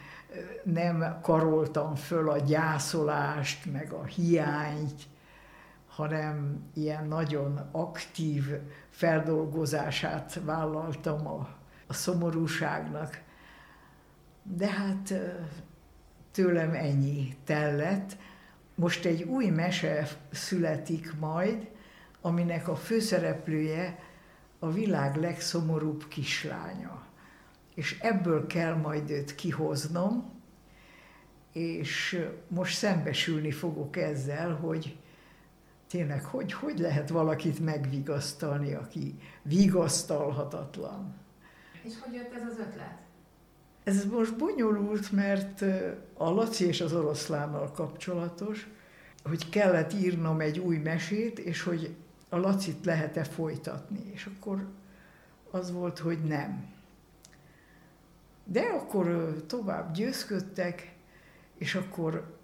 nem 0.64 1.18
karoltam 1.22 1.94
föl 1.94 2.30
a 2.30 2.38
gyászolást, 2.38 3.72
meg 3.72 3.92
a 3.92 4.04
hiányt, 4.04 5.02
hanem 5.86 6.64
ilyen 6.74 7.06
nagyon 7.06 7.68
aktív 7.72 8.44
feldolgozását 8.90 10.40
vállaltam 10.44 11.26
a, 11.26 11.48
a 11.86 11.92
szomorúságnak. 11.92 13.26
De 14.56 14.66
hát 14.66 15.14
tőlem 16.30 16.74
ennyi 16.74 17.36
tellett. 17.44 18.16
Most 18.74 19.04
egy 19.04 19.22
új 19.22 19.46
mese 19.46 20.08
születik 20.30 21.14
majd, 21.18 21.68
aminek 22.20 22.68
a 22.68 22.76
főszereplője 22.76 23.98
a 24.58 24.70
világ 24.70 25.16
legszomorúbb 25.16 26.08
kislánya 26.08 27.08
és 27.78 27.98
ebből 28.00 28.46
kell 28.46 28.74
majd 28.74 29.10
őt 29.10 29.34
kihoznom, 29.34 30.30
és 31.52 32.26
most 32.48 32.76
szembesülni 32.76 33.50
fogok 33.50 33.96
ezzel, 33.96 34.54
hogy 34.54 34.96
tényleg, 35.88 36.24
hogy, 36.24 36.52
hogy 36.52 36.78
lehet 36.78 37.08
valakit 37.08 37.58
megvigasztalni, 37.58 38.74
aki 38.74 39.18
vigasztalhatatlan. 39.42 41.14
És 41.82 41.92
hogy 42.00 42.14
jött 42.14 42.34
ez 42.34 42.42
az 42.50 42.58
ötlet? 42.58 42.98
Ez 43.88 44.04
most 44.04 44.36
bonyolult, 44.36 45.12
mert 45.12 45.64
a 46.14 46.30
Laci 46.30 46.66
és 46.66 46.80
az 46.80 46.92
oroszlánnal 46.92 47.70
kapcsolatos, 47.70 48.68
hogy 49.24 49.48
kellett 49.48 49.92
írnom 49.92 50.40
egy 50.40 50.58
új 50.58 50.76
mesét, 50.76 51.38
és 51.38 51.62
hogy 51.62 51.94
a 52.28 52.36
Lacit 52.36 52.84
lehet-e 52.84 53.24
folytatni. 53.24 54.10
És 54.12 54.28
akkor 54.36 54.66
az 55.50 55.72
volt, 55.72 55.98
hogy 55.98 56.24
nem. 56.24 56.66
De 58.44 58.60
akkor 58.60 59.36
tovább 59.46 59.92
győzködtek, 59.92 60.94
és 61.58 61.74
akkor 61.74 62.38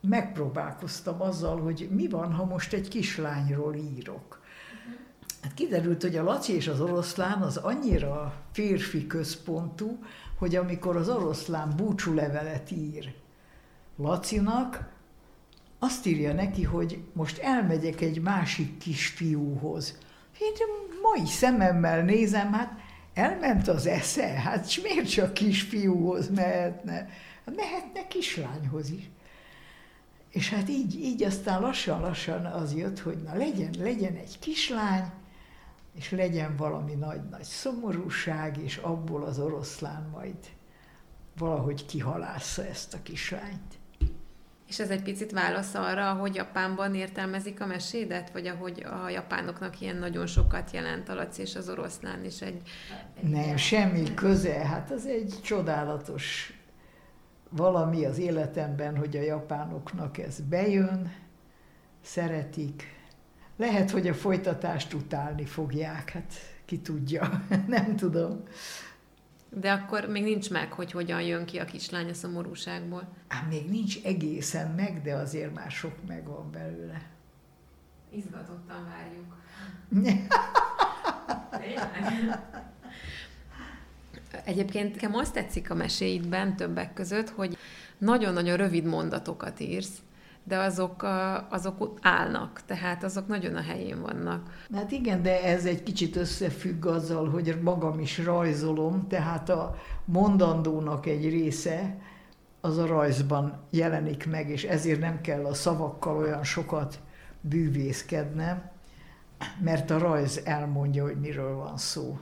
megpróbálkoztam 0.00 1.22
azzal, 1.22 1.60
hogy 1.60 1.88
mi 1.90 2.08
van, 2.08 2.32
ha 2.32 2.44
most 2.44 2.72
egy 2.72 2.88
kislányról 2.88 3.74
írok. 3.74 4.37
Hát 5.48 5.56
kiderült, 5.56 6.02
hogy 6.02 6.16
a 6.16 6.22
Laci 6.22 6.52
és 6.54 6.68
az 6.68 6.80
oroszlán 6.80 7.42
az 7.42 7.56
annyira 7.56 8.34
férfi 8.52 9.06
központú, 9.06 9.98
hogy 10.38 10.56
amikor 10.56 10.96
az 10.96 11.08
oroszlán 11.08 11.76
búcsúlevelet 11.76 12.70
ír 12.70 13.14
Lacinak, 13.96 14.88
azt 15.78 16.06
írja 16.06 16.32
neki, 16.32 16.62
hogy 16.62 16.98
most 17.12 17.38
elmegyek 17.38 18.00
egy 18.00 18.20
másik 18.20 18.78
kisfiúhoz. 18.78 19.98
Én 20.38 20.52
mai 21.02 21.26
szememmel 21.26 22.02
nézem, 22.02 22.52
hát 22.52 22.72
elment 23.14 23.68
az 23.68 23.86
esze, 23.86 24.26
hát 24.26 24.80
miért 24.82 25.10
csak 25.10 25.34
kisfiúhoz 25.34 26.30
mehetne? 26.30 27.08
Hát 27.44 27.56
mehetne 27.56 28.06
kislányhoz 28.06 28.90
is. 28.90 29.10
És 30.30 30.50
hát 30.50 30.68
így, 30.68 31.00
így 31.00 31.22
aztán 31.22 31.60
lassan-lassan 31.60 32.44
az 32.44 32.74
jött, 32.74 33.00
hogy 33.00 33.18
na 33.22 33.34
legyen, 33.34 33.74
legyen 33.78 34.14
egy 34.14 34.38
kislány, 34.38 35.04
és 35.98 36.10
legyen 36.10 36.56
valami 36.56 36.94
nagy-nagy 36.94 37.42
szomorúság, 37.42 38.58
és 38.58 38.76
abból 38.76 39.24
az 39.24 39.38
oroszlán 39.38 40.08
majd 40.12 40.36
valahogy 41.38 41.86
kihalásza 41.86 42.66
ezt 42.66 42.94
a 42.94 43.02
kislányt. 43.02 43.78
És 44.68 44.78
ez 44.78 44.90
egy 44.90 45.02
picit 45.02 45.32
válasz 45.32 45.74
arra, 45.74 46.12
hogy 46.12 46.34
Japánban 46.34 46.94
értelmezik 46.94 47.60
a 47.60 47.66
mesédet, 47.66 48.30
vagy 48.30 48.46
ahogy 48.46 48.86
a 49.02 49.08
japánoknak 49.08 49.80
ilyen 49.80 49.96
nagyon 49.96 50.26
sokat 50.26 50.70
jelent 50.70 51.08
a 51.08 51.14
Laci 51.14 51.42
és 51.42 51.56
az 51.56 51.68
oroszlán 51.68 52.24
is 52.24 52.40
egy... 52.40 52.62
egy 53.22 53.28
Nem, 53.28 53.56
semmi 53.56 54.14
köze. 54.14 54.66
Hát 54.66 54.90
az 54.90 55.06
egy 55.06 55.34
csodálatos 55.42 56.52
valami 57.48 58.04
az 58.04 58.18
életemben, 58.18 58.96
hogy 58.96 59.16
a 59.16 59.22
japánoknak 59.22 60.18
ez 60.18 60.40
bejön, 60.40 61.12
szeretik. 62.02 62.97
Lehet, 63.58 63.90
hogy 63.90 64.08
a 64.08 64.14
folytatást 64.14 64.94
utálni 64.94 65.44
fogják, 65.44 66.10
hát 66.10 66.32
ki 66.64 66.78
tudja, 66.78 67.42
nem 67.66 67.96
tudom. 67.96 68.42
De 69.50 69.72
akkor 69.72 70.08
még 70.08 70.22
nincs 70.22 70.50
meg, 70.50 70.72
hogy 70.72 70.90
hogyan 70.92 71.20
jön 71.20 71.44
ki 71.44 71.58
a 71.58 71.64
kislány 71.64 72.08
a 72.08 72.14
szomorúságból. 72.14 73.08
Hát 73.28 73.48
még 73.48 73.70
nincs 73.70 74.02
egészen 74.04 74.70
meg, 74.70 75.02
de 75.02 75.14
azért 75.14 75.54
már 75.54 75.70
sok 75.70 75.94
megvan 76.06 76.50
belőle. 76.50 77.02
Izgatottan 78.10 78.88
várjuk. 78.88 79.36
Egyébként 84.44 84.94
nekem 84.94 85.14
azt 85.14 85.32
tetszik 85.32 85.70
a 85.70 85.74
meséidben 85.74 86.56
többek 86.56 86.92
között, 86.92 87.28
hogy 87.28 87.56
nagyon-nagyon 87.98 88.56
rövid 88.56 88.84
mondatokat 88.84 89.60
írsz, 89.60 90.02
de 90.48 90.58
azok, 90.58 91.06
azok 91.48 91.98
állnak, 92.02 92.60
tehát 92.66 93.04
azok 93.04 93.26
nagyon 93.26 93.54
a 93.54 93.62
helyén 93.62 94.02
vannak. 94.02 94.66
Hát 94.74 94.90
igen, 94.90 95.22
de 95.22 95.42
ez 95.42 95.66
egy 95.66 95.82
kicsit 95.82 96.16
összefügg 96.16 96.86
azzal, 96.86 97.28
hogy 97.28 97.58
magam 97.62 98.00
is 98.00 98.24
rajzolom, 98.24 99.06
tehát 99.08 99.48
a 99.48 99.76
mondandónak 100.04 101.06
egy 101.06 101.28
része 101.28 101.96
az 102.60 102.78
a 102.78 102.86
rajzban 102.86 103.58
jelenik 103.70 104.30
meg, 104.30 104.48
és 104.48 104.64
ezért 104.64 105.00
nem 105.00 105.20
kell 105.20 105.44
a 105.44 105.54
szavakkal 105.54 106.16
olyan 106.16 106.44
sokat 106.44 107.00
bűvészkednem, 107.40 108.70
mert 109.60 109.90
a 109.90 109.98
rajz 109.98 110.40
elmondja, 110.44 111.02
hogy 111.02 111.20
miről 111.20 111.56
van 111.56 111.76
szó. 111.76 112.18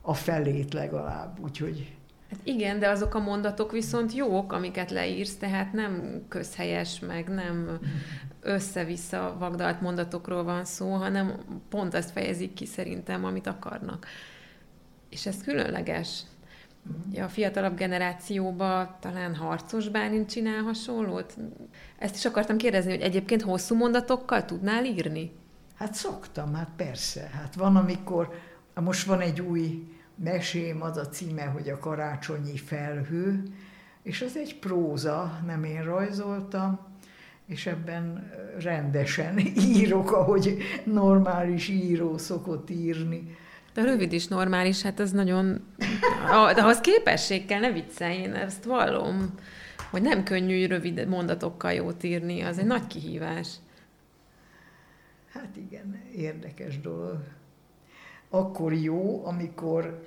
A 0.00 0.14
felét 0.14 0.72
legalább, 0.72 1.38
úgyhogy 1.40 1.97
Hát 2.30 2.40
igen, 2.42 2.78
de 2.78 2.88
azok 2.88 3.14
a 3.14 3.18
mondatok 3.18 3.72
viszont 3.72 4.12
jók, 4.12 4.52
amiket 4.52 4.90
leírsz, 4.90 5.36
tehát 5.36 5.72
nem 5.72 6.22
közhelyes, 6.28 7.00
meg 7.00 7.28
nem 7.28 7.78
össze-vissza 8.40 9.36
vagdalt 9.38 9.80
mondatokról 9.80 10.44
van 10.44 10.64
szó, 10.64 10.92
hanem 10.92 11.34
pont 11.68 11.94
azt 11.94 12.10
fejezik 12.10 12.54
ki 12.54 12.66
szerintem, 12.66 13.24
amit 13.24 13.46
akarnak. 13.46 14.06
És 15.10 15.26
ez 15.26 15.42
különleges. 15.42 16.22
Ja, 17.12 17.24
a 17.24 17.28
fiatalabb 17.28 17.76
generációban 17.76 18.96
talán 19.00 19.34
Harcos 19.34 19.88
Bálint 19.88 20.30
csinál 20.30 20.62
hasonlót. 20.62 21.36
Ezt 21.98 22.14
is 22.14 22.24
akartam 22.24 22.56
kérdezni, 22.56 22.90
hogy 22.90 23.00
egyébként 23.00 23.42
hosszú 23.42 23.74
mondatokkal 23.74 24.44
tudnál 24.44 24.84
írni? 24.84 25.32
Hát 25.74 25.94
szoktam, 25.94 26.54
hát 26.54 26.70
persze. 26.76 27.30
Hát 27.32 27.54
van, 27.54 27.76
amikor, 27.76 28.34
most 28.74 29.06
van 29.06 29.20
egy 29.20 29.40
új 29.40 29.97
mesém, 30.24 30.82
az 30.82 30.96
a 30.96 31.08
címe, 31.08 31.44
hogy 31.44 31.68
a 31.68 31.78
karácsonyi 31.78 32.56
felhő, 32.56 33.42
és 34.02 34.22
az 34.22 34.36
egy 34.36 34.58
próza, 34.58 35.40
nem 35.46 35.64
én 35.64 35.82
rajzoltam, 35.82 36.78
és 37.46 37.66
ebben 37.66 38.32
rendesen 38.58 39.38
írok, 39.74 40.12
ahogy 40.12 40.58
normális 40.84 41.68
író 41.68 42.18
szokott 42.18 42.70
írni. 42.70 43.36
De 43.74 43.82
rövid 43.82 44.12
is 44.12 44.26
normális, 44.26 44.82
hát 44.82 45.00
ez 45.00 45.12
nagyon... 45.12 45.64
De 46.54 46.62
ahhoz 46.62 46.80
képesség 46.80 47.46
kell, 47.46 47.60
ne 47.60 47.72
viccelj, 47.72 48.16
én 48.16 48.34
ezt 48.34 48.64
vallom, 48.64 49.34
hogy 49.90 50.02
nem 50.02 50.22
könnyű 50.22 50.66
rövid 50.66 51.08
mondatokkal 51.08 51.72
jót 51.72 52.02
írni, 52.02 52.40
az 52.40 52.58
egy 52.58 52.66
nagy 52.66 52.86
kihívás. 52.86 53.48
Hát 55.32 55.56
igen, 55.56 56.02
érdekes 56.16 56.80
dolog 56.80 57.18
akkor 58.30 58.72
jó, 58.72 59.26
amikor 59.26 60.02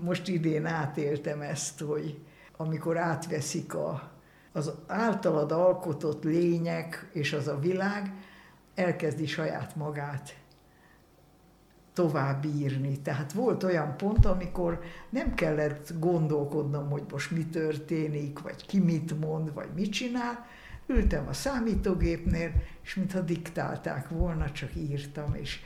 most 0.00 0.28
idén 0.28 0.66
átéltem 0.66 1.40
ezt, 1.40 1.80
hogy 1.80 2.18
amikor 2.56 2.96
átveszik 2.96 3.74
a, 3.74 4.10
az 4.52 4.72
általad 4.86 5.52
alkotott 5.52 6.24
lények 6.24 7.10
és 7.12 7.32
az 7.32 7.48
a 7.48 7.58
világ, 7.58 8.12
elkezdi 8.74 9.26
saját 9.26 9.76
magát 9.76 10.36
tovább 11.92 12.44
írni. 12.44 13.00
Tehát 13.00 13.32
volt 13.32 13.62
olyan 13.62 13.96
pont, 13.96 14.26
amikor 14.26 14.80
nem 15.10 15.34
kellett 15.34 15.92
gondolkodnom, 15.98 16.90
hogy 16.90 17.02
most 17.10 17.30
mi 17.30 17.46
történik, 17.46 18.38
vagy 18.38 18.66
ki 18.66 18.78
mit 18.78 19.20
mond, 19.20 19.54
vagy 19.54 19.68
mit 19.74 19.92
csinál. 19.92 20.46
Ültem 20.86 21.28
a 21.28 21.32
számítógépnél, 21.32 22.52
és 22.82 22.94
mintha 22.94 23.20
diktálták 23.20 24.08
volna, 24.08 24.50
csak 24.50 24.74
írtam, 24.74 25.34
és 25.34 25.60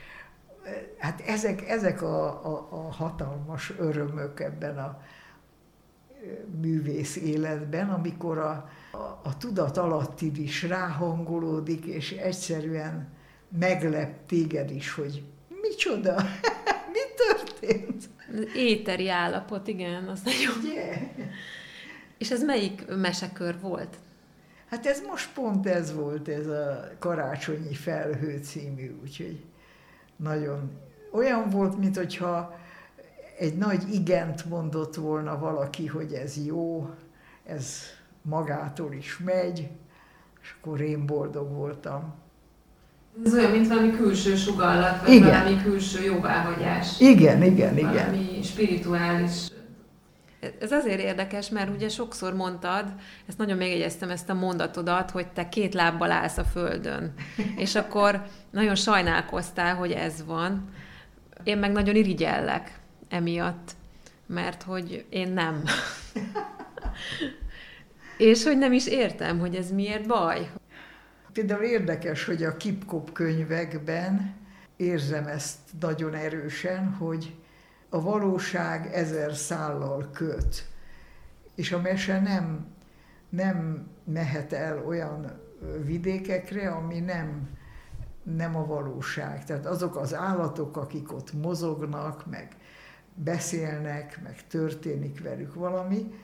hát 0.99 1.21
ezek, 1.21 1.69
ezek 1.69 2.03
a, 2.03 2.25
a, 2.47 2.69
a 2.71 2.93
hatalmas 2.93 3.73
örömök 3.79 4.41
ebben 4.41 4.79
a 4.79 5.01
művész 6.61 7.17
életben, 7.17 7.91
amikor 7.91 8.39
a, 8.39 8.71
a, 8.93 9.21
a 9.23 9.37
tudat 9.39 9.77
alattid 9.77 10.39
is 10.39 10.63
ráhangolódik, 10.63 11.85
és 11.85 12.13
egyszerűen 12.13 13.09
meglep 13.59 14.27
téged 14.27 14.71
is, 14.71 14.93
hogy 14.93 15.23
micsoda, 15.63 16.15
mi 16.95 17.01
történt? 17.17 18.09
Éteri 18.55 19.09
állapot, 19.09 19.69
igen, 19.69 20.09
az 20.09 20.21
nagyon... 20.23 20.75
Yeah. 20.75 21.01
És 22.19 22.31
ez 22.31 22.43
melyik 22.43 22.85
mesekör 22.97 23.61
volt? 23.61 23.97
Hát 24.67 24.87
ez 24.87 25.03
most 25.07 25.33
pont 25.33 25.67
ez 25.67 25.95
volt, 25.95 26.29
ez 26.29 26.47
a 26.47 26.91
Karácsonyi 26.99 27.75
Felhő 27.75 28.39
című, 28.39 28.99
úgyhogy 29.03 29.45
nagyon 30.23 30.71
olyan 31.13 31.49
volt, 31.49 31.79
mint 31.79 31.97
hogyha 31.97 32.59
egy 33.39 33.57
nagy 33.57 33.95
igent 33.95 34.45
mondott 34.49 34.95
volna 34.95 35.39
valaki, 35.39 35.87
hogy 35.87 36.13
ez 36.13 36.47
jó, 36.47 36.91
ez 37.45 37.77
magától 38.23 38.93
is 38.93 39.19
megy, 39.25 39.69
és 40.43 40.55
akkor 40.61 40.81
én 40.81 41.07
boldog 41.07 41.53
voltam. 41.53 42.15
Ez 43.25 43.35
olyan, 43.35 43.51
mint 43.51 43.69
valami 43.69 43.91
külső 43.91 44.37
sugallat, 44.37 45.01
vagy 45.01 45.15
igen. 45.15 45.43
valami 45.43 45.63
külső 45.63 46.05
jóváhagyás. 46.05 47.01
Igen, 47.01 47.43
igen, 47.43 47.79
igen. 47.79 47.93
Valami 47.93 48.43
spirituális 48.43 49.49
ez 50.61 50.73
azért 50.73 51.01
érdekes, 51.01 51.49
mert 51.49 51.75
ugye 51.75 51.89
sokszor 51.89 52.35
mondtad, 52.35 52.93
ezt 53.29 53.39
nagyon 53.39 53.57
megjegyeztem 53.57 54.11
ezt 54.11 54.29
a 54.31 54.35
mondatodat, 54.35 55.11
hogy 55.11 55.27
te 55.29 55.49
két 55.49 55.75
lábbal 55.75 56.11
állsz 56.11 56.39
a 56.39 56.45
földön. 56.45 57.15
És 57.57 57.75
akkor 57.75 58.23
nagyon 58.51 58.75
sajnálkoztál, 58.75 59.75
hogy 59.75 59.93
ez 59.93 60.25
van. 60.25 60.69
Én 61.45 61.59
meg 61.59 61.73
nagyon 61.73 61.95
irigyellek 61.95 62.79
emiatt, 63.09 63.71
mert 64.27 64.63
hogy 64.63 65.05
én 65.09 65.33
nem. 65.33 65.63
És 68.19 68.45
hogy 68.45 68.59
nem 68.59 68.73
is 68.73 68.87
értem, 68.87 69.39
hogy 69.39 69.55
ez 69.55 69.71
miért 69.71 70.07
baj. 70.07 70.51
Például 71.33 71.63
érdekes, 71.63 72.25
hogy 72.25 72.43
a 72.43 72.57
Kipkop 72.57 73.13
könyvekben 73.13 74.35
érzem 74.77 75.27
ezt 75.27 75.59
nagyon 75.81 76.15
erősen, 76.15 76.95
hogy 76.95 77.35
a 77.91 78.01
valóság 78.01 78.95
ezer 78.95 79.35
szállal 79.35 80.11
köt, 80.13 80.69
és 81.55 81.73
a 81.73 81.81
mese 81.81 82.21
nem, 82.21 82.67
nem 83.29 83.89
mehet 84.05 84.53
el 84.53 84.85
olyan 84.87 85.41
vidékekre, 85.85 86.71
ami 86.71 86.99
nem, 86.99 87.49
nem 88.23 88.57
a 88.57 88.67
valóság. 88.67 89.45
Tehát 89.45 89.67
azok 89.67 89.97
az 89.97 90.15
állatok, 90.15 90.77
akik 90.77 91.13
ott 91.13 91.33
mozognak, 91.33 92.27
meg 92.27 92.57
beszélnek, 93.15 94.21
meg 94.23 94.47
történik 94.47 95.23
velük 95.23 95.55
valami, 95.55 96.15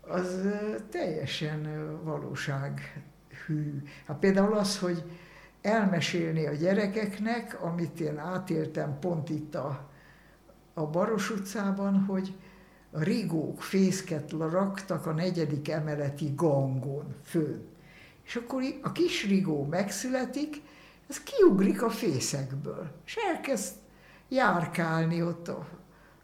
az 0.00 0.48
teljesen 0.90 1.90
valósághű. 2.02 3.82
Hát 4.06 4.18
például 4.18 4.58
az, 4.58 4.78
hogy 4.78 5.02
elmesélni 5.62 6.46
a 6.46 6.52
gyerekeknek, 6.52 7.62
amit 7.62 8.00
én 8.00 8.18
átéltem 8.18 8.98
pont 8.98 9.30
itt 9.30 9.54
a, 9.54 9.90
a 10.78 10.86
Baros 10.86 11.30
utcában, 11.30 12.04
hogy 12.04 12.34
rigók 12.90 13.62
fészket 13.62 14.30
raktak 14.30 15.06
a 15.06 15.12
negyedik 15.12 15.68
emeleti 15.68 16.32
gangon 16.34 17.14
fönn. 17.22 17.60
És 18.24 18.36
akkor 18.36 18.62
a 18.82 18.92
kis 18.92 19.26
rigó 19.26 19.64
megszületik, 19.64 20.62
ez 21.08 21.22
kiugrik 21.22 21.82
a 21.82 21.90
fészekből, 21.90 22.90
és 23.06 23.16
elkezd 23.16 23.74
járkálni 24.28 25.22
ott 25.22 25.48
a 25.48 25.68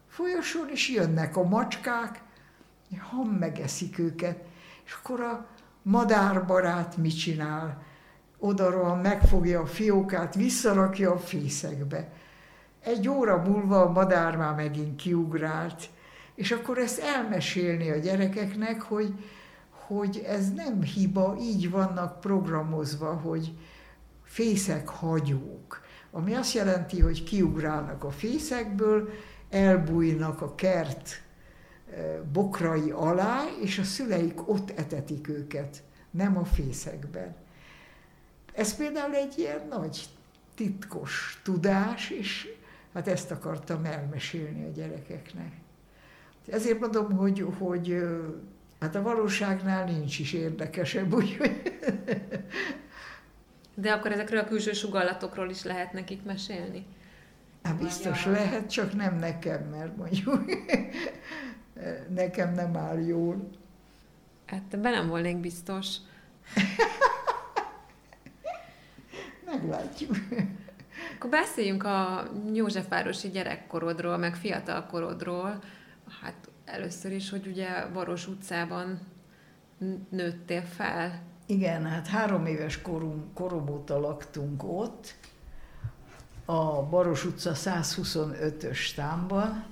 folyosón, 0.09 0.69
és 0.69 0.88
jönnek 0.88 1.37
a 1.37 1.43
macskák, 1.43 2.23
ham 3.11 3.29
megeszik 3.29 3.99
őket, 3.99 4.45
és 4.85 4.99
akkor 5.03 5.21
a 5.21 5.47
madárbarát 5.83 6.97
mit 6.97 7.19
csinál? 7.19 7.83
Oda 8.38 8.95
megfogja 8.95 9.61
a 9.61 9.67
fiókát, 9.67 10.35
visszarakja 10.35 11.12
a 11.12 11.19
fészekbe. 11.19 12.12
Egy 12.85 13.09
óra 13.09 13.37
múlva 13.37 13.83
a 13.83 13.90
madár 13.90 14.37
már 14.37 14.55
megint 14.55 14.97
kiugrált, 14.97 15.88
és 16.35 16.51
akkor 16.51 16.79
ezt 16.79 16.99
elmesélni 16.99 17.90
a 17.90 17.97
gyerekeknek, 17.97 18.83
hogy, 18.83 19.14
hogy 19.71 20.25
ez 20.27 20.53
nem 20.53 20.83
hiba, 20.83 21.37
így 21.40 21.71
vannak 21.71 22.21
programozva, 22.21 23.14
hogy 23.14 23.55
fészek 24.23 24.88
hagyók. 24.88 25.81
Ami 26.11 26.35
azt 26.35 26.55
jelenti, 26.55 27.01
hogy 27.01 27.25
kiugrálnak 27.25 28.05
a 28.05 28.11
fészekből, 28.11 29.09
elbújnak 29.51 30.42
a 30.42 30.55
kert 30.55 31.23
bokrai 32.33 32.90
alá, 32.90 33.45
és 33.61 33.79
a 33.79 33.85
szüleik 33.85 34.49
ott 34.49 34.71
etetik 34.71 35.29
őket, 35.29 35.83
nem 36.11 36.37
a 36.37 36.45
fészekben. 36.45 37.35
Ez 38.55 38.77
például 38.77 39.14
egy 39.14 39.38
ilyen 39.38 39.66
nagy 39.71 40.09
titkos 40.55 41.40
tudás, 41.45 42.11
és 42.11 42.49
hát 42.95 43.09
ezt 43.09 43.31
akartam 43.31 43.85
elmesélni 43.85 44.65
a 44.65 44.71
gyerekeknek. 44.71 45.53
Ezért 46.47 46.81
mondom, 46.81 47.13
hogy, 47.13 47.47
hogy 47.59 47.97
hát 48.81 48.95
a 48.95 49.03
valóságnál 49.03 49.85
nincs 49.85 50.19
is 50.19 50.33
érdekesebb, 50.33 51.15
úgyhogy... 51.15 51.63
De 53.75 53.93
akkor 53.93 54.13
ezekről 54.13 54.41
a 54.41 54.45
külső 54.45 54.73
sugallatokról 54.73 55.51
is 55.51 55.63
lehet 55.63 55.93
nekik 55.93 56.23
mesélni? 56.23 56.87
Hát 57.63 57.77
biztos 57.77 58.25
Magyar... 58.25 58.41
lehet, 58.41 58.71
csak 58.71 58.95
nem 58.95 59.17
nekem, 59.17 59.63
mert 59.63 59.97
mondjuk 59.97 60.45
nekem 62.15 62.55
nem 62.55 62.77
áll 62.77 63.01
jól. 63.01 63.51
Hát 64.47 64.81
be 64.81 64.91
nem 64.91 65.09
volnék 65.09 65.37
biztos. 65.37 65.97
Meglátjuk. 69.47 70.17
Akkor 71.23 71.41
beszéljünk 71.41 71.85
a 71.85 72.29
Józsefvárosi 72.53 73.29
gyerekkorodról, 73.29 74.17
meg 74.17 74.35
fiatalkorodról. 74.35 75.63
Hát 76.21 76.49
először 76.65 77.13
is, 77.13 77.31
hogy 77.31 77.47
ugye 77.47 77.87
Varos 77.93 78.27
utcában 78.29 79.01
nőttél 80.09 80.63
fel. 80.63 81.23
Igen, 81.47 81.87
hát 81.87 82.07
három 82.07 82.47
éves 82.47 82.81
korum, 82.81 83.31
korom 83.35 83.69
óta 83.69 83.99
laktunk 83.99 84.65
ott, 84.65 85.15
a 86.45 86.83
Baros 86.83 87.25
utca 87.25 87.53
125-ös 87.55 88.95
támban, 88.95 89.65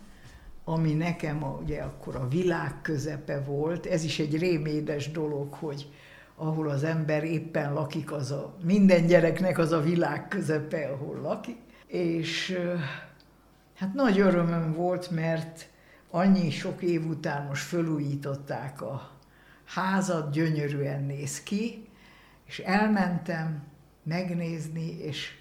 ami 0.65 0.93
nekem 0.93 1.43
ugye 1.63 1.83
akkor 1.83 2.17
a 2.17 2.29
világ 2.29 2.81
közepe 2.83 3.41
volt. 3.41 3.87
Ez 3.87 4.05
is 4.05 4.19
egy 4.19 4.39
rémédes 4.39 5.11
dolog, 5.11 5.53
hogy 5.53 5.91
ahol 6.41 6.69
az 6.69 6.85
ember 6.85 7.25
éppen 7.25 7.73
lakik, 7.73 8.13
az 8.13 8.31
a, 8.31 8.55
minden 8.63 9.07
gyereknek 9.07 9.59
az 9.59 9.73
a 9.73 9.81
világ 9.81 10.29
közepe, 10.29 10.89
ahol 10.89 11.21
lakik. 11.21 11.59
És 11.87 12.59
hát 13.77 13.95
nagy 13.95 14.21
örömöm 14.21 14.73
volt, 14.73 15.11
mert 15.11 15.69
annyi 16.11 16.51
sok 16.51 16.83
év 16.83 17.07
után 17.07 17.47
most 17.47 17.63
fölújították 17.63 18.83
a 18.83 19.11
házat, 19.65 20.33
gyönyörűen 20.33 21.03
néz 21.03 21.43
ki, 21.43 21.89
és 22.47 22.59
elmentem 22.59 23.63
megnézni, 24.03 24.99
és 25.01 25.33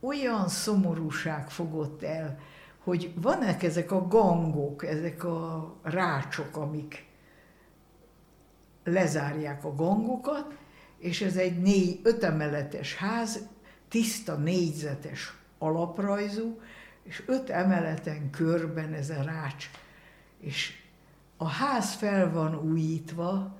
olyan 0.00 0.48
szomorúság 0.48 1.50
fogott 1.50 2.02
el, 2.02 2.38
hogy 2.78 3.12
vannak 3.16 3.62
ezek 3.62 3.92
a 3.92 4.08
gangok, 4.08 4.86
ezek 4.86 5.24
a 5.24 5.74
rácsok, 5.82 6.56
amik 6.56 7.10
lezárják 8.84 9.64
a 9.64 9.74
gangokat, 9.74 10.54
és 10.98 11.20
ez 11.20 11.36
egy 11.36 11.60
négy, 11.60 12.00
ötemeletes 12.02 12.96
ház, 12.96 13.48
tiszta 13.88 14.34
négyzetes 14.34 15.34
alaprajzú, 15.58 16.60
és 17.02 17.22
öt 17.26 17.50
emeleten 17.50 18.30
körben 18.30 18.92
ez 18.92 19.10
a 19.10 19.22
rács. 19.22 19.70
És 20.40 20.80
a 21.36 21.48
ház 21.48 21.92
fel 21.92 22.32
van 22.32 22.54
újítva, 22.54 23.56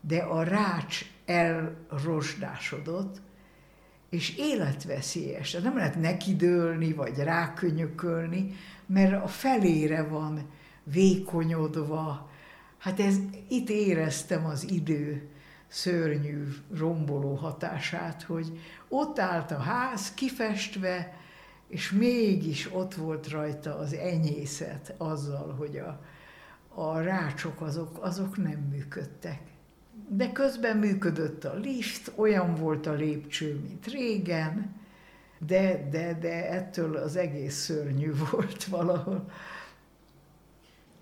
de 0.00 0.18
a 0.18 0.42
rács 0.42 1.04
elrosdásodott, 1.24 3.20
és 4.10 4.36
életveszélyes. 4.36 5.50
Tehát 5.50 5.66
nem 5.66 5.76
lehet 5.76 6.00
nekidőlni, 6.00 6.92
vagy 6.92 7.16
rákönyökölni, 7.16 8.54
mert 8.86 9.24
a 9.24 9.26
felére 9.26 10.02
van 10.02 10.50
vékonyodva. 10.82 12.30
Hát 12.86 13.00
ez, 13.00 13.16
itt 13.48 13.68
éreztem 13.68 14.46
az 14.46 14.70
idő 14.70 15.28
szörnyű, 15.68 16.44
romboló 16.76 17.34
hatását, 17.34 18.22
hogy 18.22 18.60
ott 18.88 19.18
állt 19.18 19.50
a 19.50 19.58
ház 19.58 20.14
kifestve, 20.14 21.16
és 21.68 21.90
mégis 21.90 22.68
ott 22.72 22.94
volt 22.94 23.28
rajta 23.28 23.78
az 23.78 23.92
enyészet 23.92 24.94
azzal, 24.98 25.54
hogy 25.58 25.76
a, 25.76 26.00
a 26.80 27.00
rácsok 27.00 27.60
azok, 27.60 27.98
azok 28.00 28.36
nem 28.36 28.68
működtek. 28.70 29.40
De 30.08 30.32
közben 30.32 30.76
működött 30.76 31.44
a 31.44 31.54
lift, 31.54 32.12
olyan 32.14 32.54
volt 32.54 32.86
a 32.86 32.92
lépcső, 32.92 33.60
mint 33.68 33.86
régen, 33.86 34.74
de, 35.38 35.88
de, 35.90 36.18
de 36.20 36.50
ettől 36.50 36.96
az 36.96 37.16
egész 37.16 37.56
szörnyű 37.56 38.12
volt 38.30 38.64
valahol. 38.64 39.30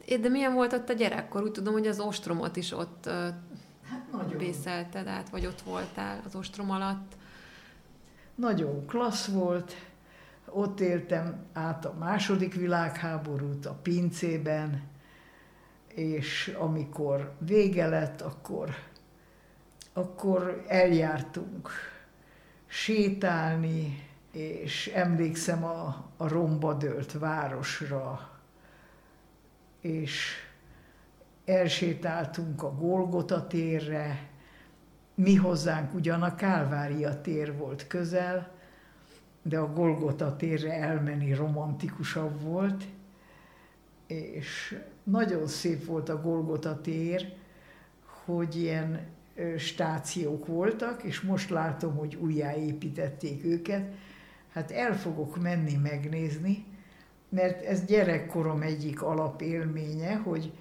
De 0.06 0.28
milyen 0.28 0.54
volt 0.54 0.72
ott 0.72 0.88
a 0.88 0.92
gyerekkor? 0.92 1.42
Úgy 1.42 1.52
tudom, 1.52 1.72
hogy 1.72 1.86
az 1.86 2.00
ostromot 2.00 2.56
is 2.56 2.72
ott 2.72 3.04
hát 3.90 4.12
nagyon. 4.12 4.38
vészelted 4.38 5.06
át, 5.06 5.28
vagy 5.28 5.46
ott 5.46 5.60
voltál 5.60 6.22
az 6.26 6.34
ostrom 6.34 6.70
alatt. 6.70 7.12
Nagyon 8.34 8.86
klassz 8.86 9.26
volt. 9.26 9.72
Ott 10.48 10.80
éltem 10.80 11.44
át 11.52 11.84
a 11.84 11.94
második 11.98 12.54
világháborút 12.54 13.66
a 13.66 13.78
pincében, 13.82 14.82
és 15.88 16.56
amikor 16.58 17.32
vége 17.38 17.86
lett, 17.86 18.20
akkor, 18.20 18.74
akkor 19.92 20.64
eljártunk 20.68 21.70
sétálni, 22.66 24.08
és 24.32 24.86
emlékszem 24.94 25.64
a, 25.64 26.04
a 26.16 26.28
romba 26.28 26.74
dőlt 26.74 27.12
városra, 27.12 28.33
és 29.84 30.32
elsétáltunk 31.44 32.62
a 32.62 32.74
Golgota 32.74 33.46
térre, 33.46 34.28
mi 35.14 35.34
hozzánk 35.34 35.94
ugyan 35.94 36.22
a 36.22 36.34
Kálvária 36.34 37.20
tér 37.20 37.56
volt 37.56 37.86
közel, 37.86 38.52
de 39.42 39.58
a 39.58 39.72
Golgota 39.72 40.36
térre 40.36 40.72
elmenni 40.72 41.34
romantikusabb 41.34 42.40
volt, 42.40 42.84
és 44.06 44.78
nagyon 45.02 45.46
szép 45.46 45.84
volt 45.84 46.08
a 46.08 46.20
Golgota 46.20 46.80
tér, 46.80 47.32
hogy 48.24 48.56
ilyen 48.56 49.06
stációk 49.56 50.46
voltak, 50.46 51.02
és 51.02 51.20
most 51.20 51.50
látom, 51.50 51.96
hogy 51.96 52.14
újjáépítették 52.14 53.44
őket. 53.44 53.94
Hát 54.52 54.70
el 54.70 54.96
fogok 54.96 55.42
menni 55.42 55.76
megnézni, 55.76 56.64
mert 57.34 57.64
ez 57.64 57.84
gyerekkorom 57.84 58.62
egyik 58.62 59.02
alapélménye, 59.02 60.14
hogy 60.14 60.52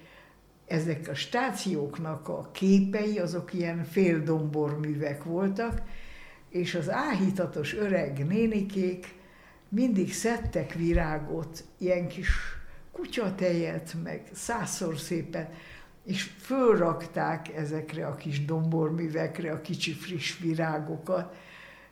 ezek 0.66 1.08
a 1.08 1.14
stációknak 1.14 2.28
a 2.28 2.48
képei, 2.52 3.18
azok 3.18 3.52
ilyen 3.52 3.84
féldomborművek 3.84 5.24
voltak, 5.24 5.82
és 6.48 6.74
az 6.74 6.90
áhítatos 6.90 7.74
öreg 7.74 8.26
nénikék 8.26 9.14
mindig 9.68 10.12
szedtek 10.12 10.72
virágot, 10.72 11.64
ilyen 11.78 12.08
kis 12.08 12.28
kutyatejet, 12.92 13.94
meg 14.02 14.22
százszor 14.32 14.98
szépen, 14.98 15.48
és 16.04 16.22
fölrakták 16.22 17.54
ezekre 17.56 18.06
a 18.06 18.14
kis 18.14 18.44
domborművekre 18.44 19.52
a 19.52 19.60
kicsi 19.60 19.92
friss 19.92 20.38
virágokat. 20.38 21.36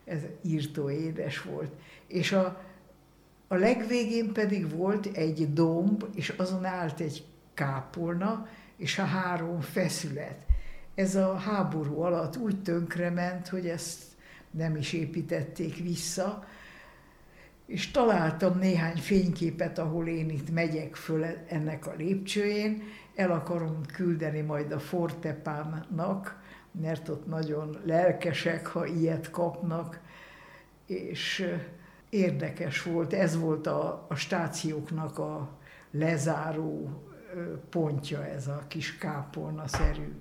Ez 0.05 0.21
írtó 0.42 0.90
édes 0.90 1.42
volt. 1.42 1.73
És 2.07 2.33
a, 2.33 2.72
a 3.53 3.57
legvégén 3.57 4.33
pedig 4.33 4.77
volt 4.77 5.07
egy 5.07 5.53
domb, 5.53 6.05
és 6.15 6.29
azon 6.29 6.65
állt 6.65 7.01
egy 7.01 7.25
kápolna, 7.55 8.47
és 8.77 8.99
a 8.99 9.05
három 9.05 9.61
feszület. 9.61 10.47
Ez 10.95 11.15
a 11.15 11.35
háború 11.35 12.01
alatt 12.01 12.37
úgy 12.37 12.62
tönkrement, 12.62 13.49
hogy 13.49 13.69
ezt 13.69 14.03
nem 14.51 14.77
is 14.77 14.93
építették 14.93 15.77
vissza, 15.77 16.45
és 17.67 17.91
találtam 17.91 18.59
néhány 18.59 18.97
fényképet, 18.97 19.79
ahol 19.79 20.07
én 20.07 20.31
itt 20.31 20.51
megyek 20.51 20.95
föl 20.95 21.25
ennek 21.49 21.87
a 21.87 21.95
lépcsőjén, 21.97 22.83
el 23.15 23.31
akarom 23.31 23.81
küldeni 23.93 24.41
majd 24.41 24.73
a 24.73 24.79
Fortepámnak, 24.79 26.43
mert 26.81 27.09
ott 27.09 27.27
nagyon 27.27 27.79
lelkesek, 27.85 28.67
ha 28.67 28.87
ilyet 28.87 29.31
kapnak, 29.31 30.01
és 30.87 31.47
érdekes 32.12 32.83
volt, 32.83 33.12
ez 33.12 33.38
volt 33.38 33.66
a, 33.66 34.07
a 34.09 34.14
stációknak 34.14 35.18
a 35.18 35.59
lezáró 35.90 37.03
pontja, 37.70 38.27
ez 38.27 38.46
a 38.46 38.62
kis 38.68 38.98
kápolna-szerű 38.98 40.20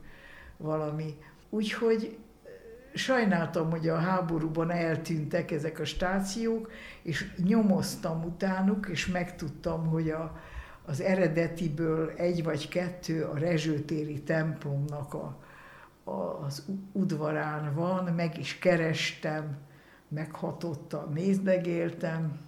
valami. 0.58 1.18
Úgyhogy 1.50 2.18
sajnáltam, 2.94 3.70
hogy 3.70 3.88
a 3.88 3.98
háborúban 3.98 4.72
eltűntek 4.72 5.52
ezek 5.52 5.80
a 5.80 5.86
stációk, 5.86 6.72
és 7.02 7.34
nyomoztam 7.38 8.24
utánuk, 8.24 8.88
és 8.88 9.08
megtudtam, 9.08 9.88
hogy 9.88 10.10
a, 10.10 10.40
az 10.86 11.02
eredetiből 11.02 12.10
egy 12.10 12.44
vagy 12.44 12.68
kettő 12.68 13.24
a 13.24 13.38
Rezsőtéri 13.38 14.22
templomnak 14.22 15.14
a, 15.14 15.38
a, 16.04 16.44
az 16.46 16.66
udvarán 16.92 17.74
van, 17.74 18.14
meg 18.14 18.38
is 18.38 18.60
kerestem, 18.60 19.58
meghatottam, 20.14 21.14
nézdegéltem. 21.14 22.40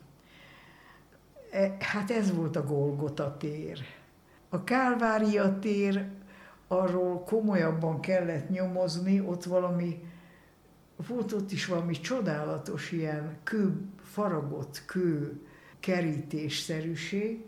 E, 1.51 1.75
hát 1.79 2.11
ez 2.11 2.35
volt 2.35 2.55
a 2.55 2.63
Golgota 2.63 3.37
tér. 3.37 3.79
A 4.49 4.63
Kálvária 4.63 5.59
tér, 5.59 6.07
arról 6.67 7.23
komolyabban 7.23 7.99
kellett 7.99 8.49
nyomozni, 8.49 9.19
ott 9.19 9.43
valami, 9.43 10.03
volt 11.07 11.31
ott 11.31 11.51
is 11.51 11.65
valami 11.65 11.99
csodálatos 11.99 12.91
ilyen 12.91 13.37
kő, 13.43 13.81
faragott 14.01 14.85
kő 14.85 15.41
kerítésszerűség, 15.79 17.45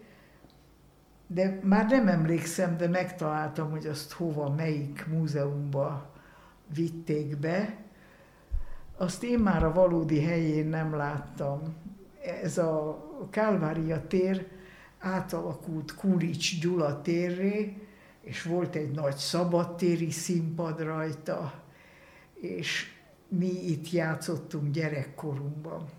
de 1.27 1.59
már 1.63 1.89
nem 1.89 2.07
emlékszem, 2.07 2.77
de 2.77 2.87
megtaláltam, 2.87 3.71
hogy 3.71 3.87
azt 3.87 4.11
hova, 4.11 4.49
melyik 4.49 5.05
múzeumba 5.07 6.13
vitték 6.73 7.37
be. 7.37 7.84
Azt 8.97 9.23
én 9.23 9.39
már 9.39 9.63
a 9.63 9.73
valódi 9.73 10.21
helyén 10.21 10.67
nem 10.67 10.95
láttam. 10.95 11.75
Ez 12.41 12.57
a 12.57 13.03
Kálvária 13.29 14.07
tér 14.07 14.47
átalakult 14.99 15.95
Kulics 15.95 16.59
Gyula 16.61 17.01
térré, 17.01 17.87
és 18.21 18.43
volt 18.43 18.75
egy 18.75 18.91
nagy 18.91 19.15
szabadtéri 19.15 20.11
színpad 20.11 20.81
rajta, 20.81 21.63
és 22.33 22.93
mi 23.27 23.69
itt 23.69 23.91
játszottunk 23.91 24.71
gyerekkorunkban. 24.71 25.89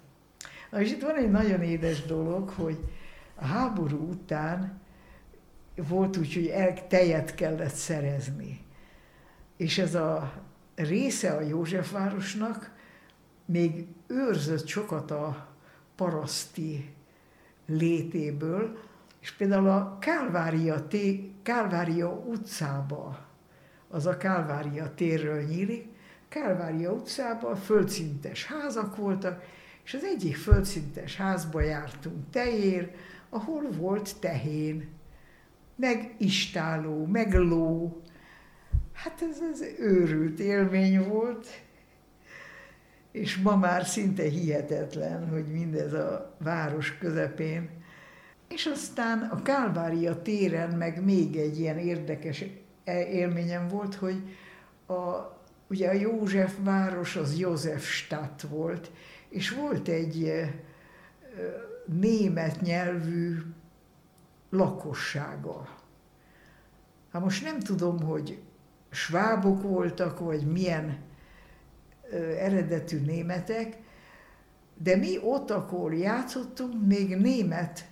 Na 0.70 0.80
és 0.80 0.90
itt 0.90 1.02
van 1.02 1.16
egy 1.16 1.30
nagyon 1.30 1.62
édes 1.62 2.04
dolog, 2.04 2.48
hogy 2.48 2.78
a 3.34 3.44
háború 3.44 4.08
után 4.08 4.80
volt 5.88 6.16
úgy, 6.16 6.34
hogy 6.34 6.46
el, 6.46 6.86
tejet 6.86 7.34
kellett 7.34 7.74
szerezni. 7.74 8.64
És 9.56 9.78
ez 9.78 9.94
a 9.94 10.32
része 10.74 11.30
a 11.32 11.40
Józsefvárosnak 11.40 12.75
még 13.46 13.86
őrzött 14.06 14.66
sokat 14.66 15.10
a 15.10 15.46
paraszti 15.96 16.94
létéből, 17.66 18.78
és 19.20 19.32
például 19.32 19.68
a 19.68 19.98
Kálvária, 20.00 20.86
té, 20.86 21.32
Kálvária 21.42 22.10
utcába, 22.10 23.26
az 23.88 24.06
a 24.06 24.16
Kálvária 24.16 24.94
térről 24.94 25.42
nyílik, 25.42 25.88
Kálvária 26.28 26.92
utcában 26.92 27.56
földszintes 27.56 28.46
házak 28.46 28.96
voltak, 28.96 29.42
és 29.84 29.94
az 29.94 30.04
egyik 30.04 30.36
földszintes 30.36 31.16
házba 31.16 31.60
jártunk 31.60 32.30
tejér, 32.30 32.94
ahol 33.28 33.70
volt 33.70 34.18
tehén 34.20 34.88
meg 35.76 36.14
istáló, 36.18 37.06
meg 37.06 37.34
ló. 37.34 38.00
Hát 38.92 39.22
ez 39.30 39.38
az 39.52 39.64
őrült 39.78 40.38
élmény 40.38 41.08
volt, 41.08 41.46
és 43.16 43.36
ma 43.36 43.56
már 43.56 43.86
szinte 43.86 44.22
hihetetlen, 44.22 45.28
hogy 45.28 45.46
mindez 45.46 45.92
a 45.92 46.34
város 46.38 46.98
közepén. 46.98 47.68
És 48.48 48.66
aztán 48.66 49.22
a 49.22 49.42
Kálvária 49.42 50.22
téren 50.22 50.70
meg 50.70 51.04
még 51.04 51.36
egy 51.36 51.58
ilyen 51.58 51.78
érdekes 51.78 52.44
élményem 53.10 53.68
volt, 53.68 53.94
hogy 53.94 54.36
a, 54.86 54.94
ugye 55.68 55.88
a 55.88 55.92
József 55.92 56.54
város 56.60 57.16
az 57.16 57.38
Józsefstadt 57.38 58.42
volt, 58.42 58.90
és 59.28 59.50
volt 59.50 59.88
egy 59.88 60.32
német 61.84 62.60
nyelvű 62.60 63.36
lakossága. 64.50 65.68
Hát 67.12 67.22
most 67.22 67.44
nem 67.44 67.60
tudom, 67.60 68.02
hogy 68.02 68.42
svábok 68.90 69.62
voltak, 69.62 70.18
vagy 70.18 70.46
milyen 70.46 70.98
eredetű 72.38 73.00
németek, 73.00 73.76
de 74.82 74.96
mi 74.96 75.18
ott 75.22 75.50
akkor 75.50 75.94
játszottunk, 75.94 76.86
még 76.86 77.16
német 77.16 77.88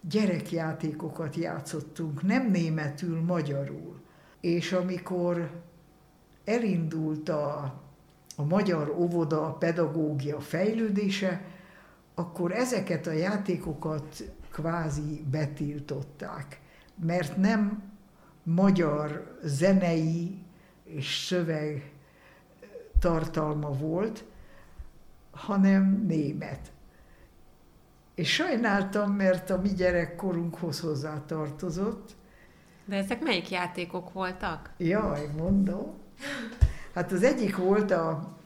gyerekjátékokat 0.00 1.36
játszottunk, 1.36 2.22
nem 2.22 2.50
németül, 2.50 3.20
magyarul. 3.20 4.00
És 4.40 4.72
amikor 4.72 5.50
elindult 6.44 7.28
a, 7.28 7.74
a 8.36 8.44
magyar 8.44 8.94
óvoda 8.98 9.46
a 9.46 9.52
pedagógia 9.52 10.40
fejlődése, 10.40 11.44
akkor 12.14 12.52
ezeket 12.52 13.06
a 13.06 13.12
játékokat 13.12 14.32
kvázi 14.50 15.24
betiltották, 15.30 16.60
mert 17.04 17.36
nem 17.36 17.82
magyar 18.42 19.38
zenei 19.42 20.38
és 20.84 21.24
szöveg 21.26 21.95
tartalma 23.06 23.70
volt, 23.70 24.24
hanem 25.30 26.04
német. 26.06 26.72
És 28.14 28.32
sajnáltam, 28.32 29.12
mert 29.12 29.50
a 29.50 29.60
mi 29.60 29.68
gyerekkorunkhoz 29.68 30.80
hozzá 30.80 31.22
tartozott. 31.26 32.10
De 32.84 32.96
ezek 32.96 33.22
melyik 33.22 33.50
játékok 33.50 34.12
voltak? 34.12 34.70
Jaj, 34.76 35.30
mondom. 35.36 35.94
Hát 36.94 37.12
az 37.12 37.22
egyik 37.22 37.56
volt 37.56 37.90
a, 37.90 38.36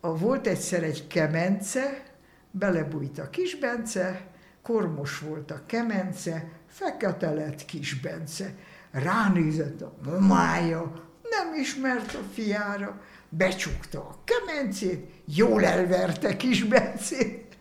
a 0.00 0.16
volt 0.16 0.46
egyszer 0.46 0.82
egy 0.82 1.06
kemence, 1.06 2.02
belebújt 2.50 3.18
a 3.18 3.30
kisbence, 3.30 4.26
kormos 4.62 5.18
volt 5.18 5.50
a 5.50 5.60
kemence, 5.66 6.50
fekete 6.66 7.30
lett 7.30 7.64
kis 7.64 8.00
Bence. 8.00 8.54
Ránézett 8.90 9.82
a 9.82 9.94
mamája, 10.04 10.92
nem 11.30 11.60
ismert 11.60 12.14
a 12.14 12.22
fiára, 12.32 13.00
becsukta 13.28 14.00
a 14.00 14.18
kemencét, 14.24 15.10
jól 15.24 15.64
elverte 15.64 16.36
kis 16.36 16.64
Bencét. 16.64 17.56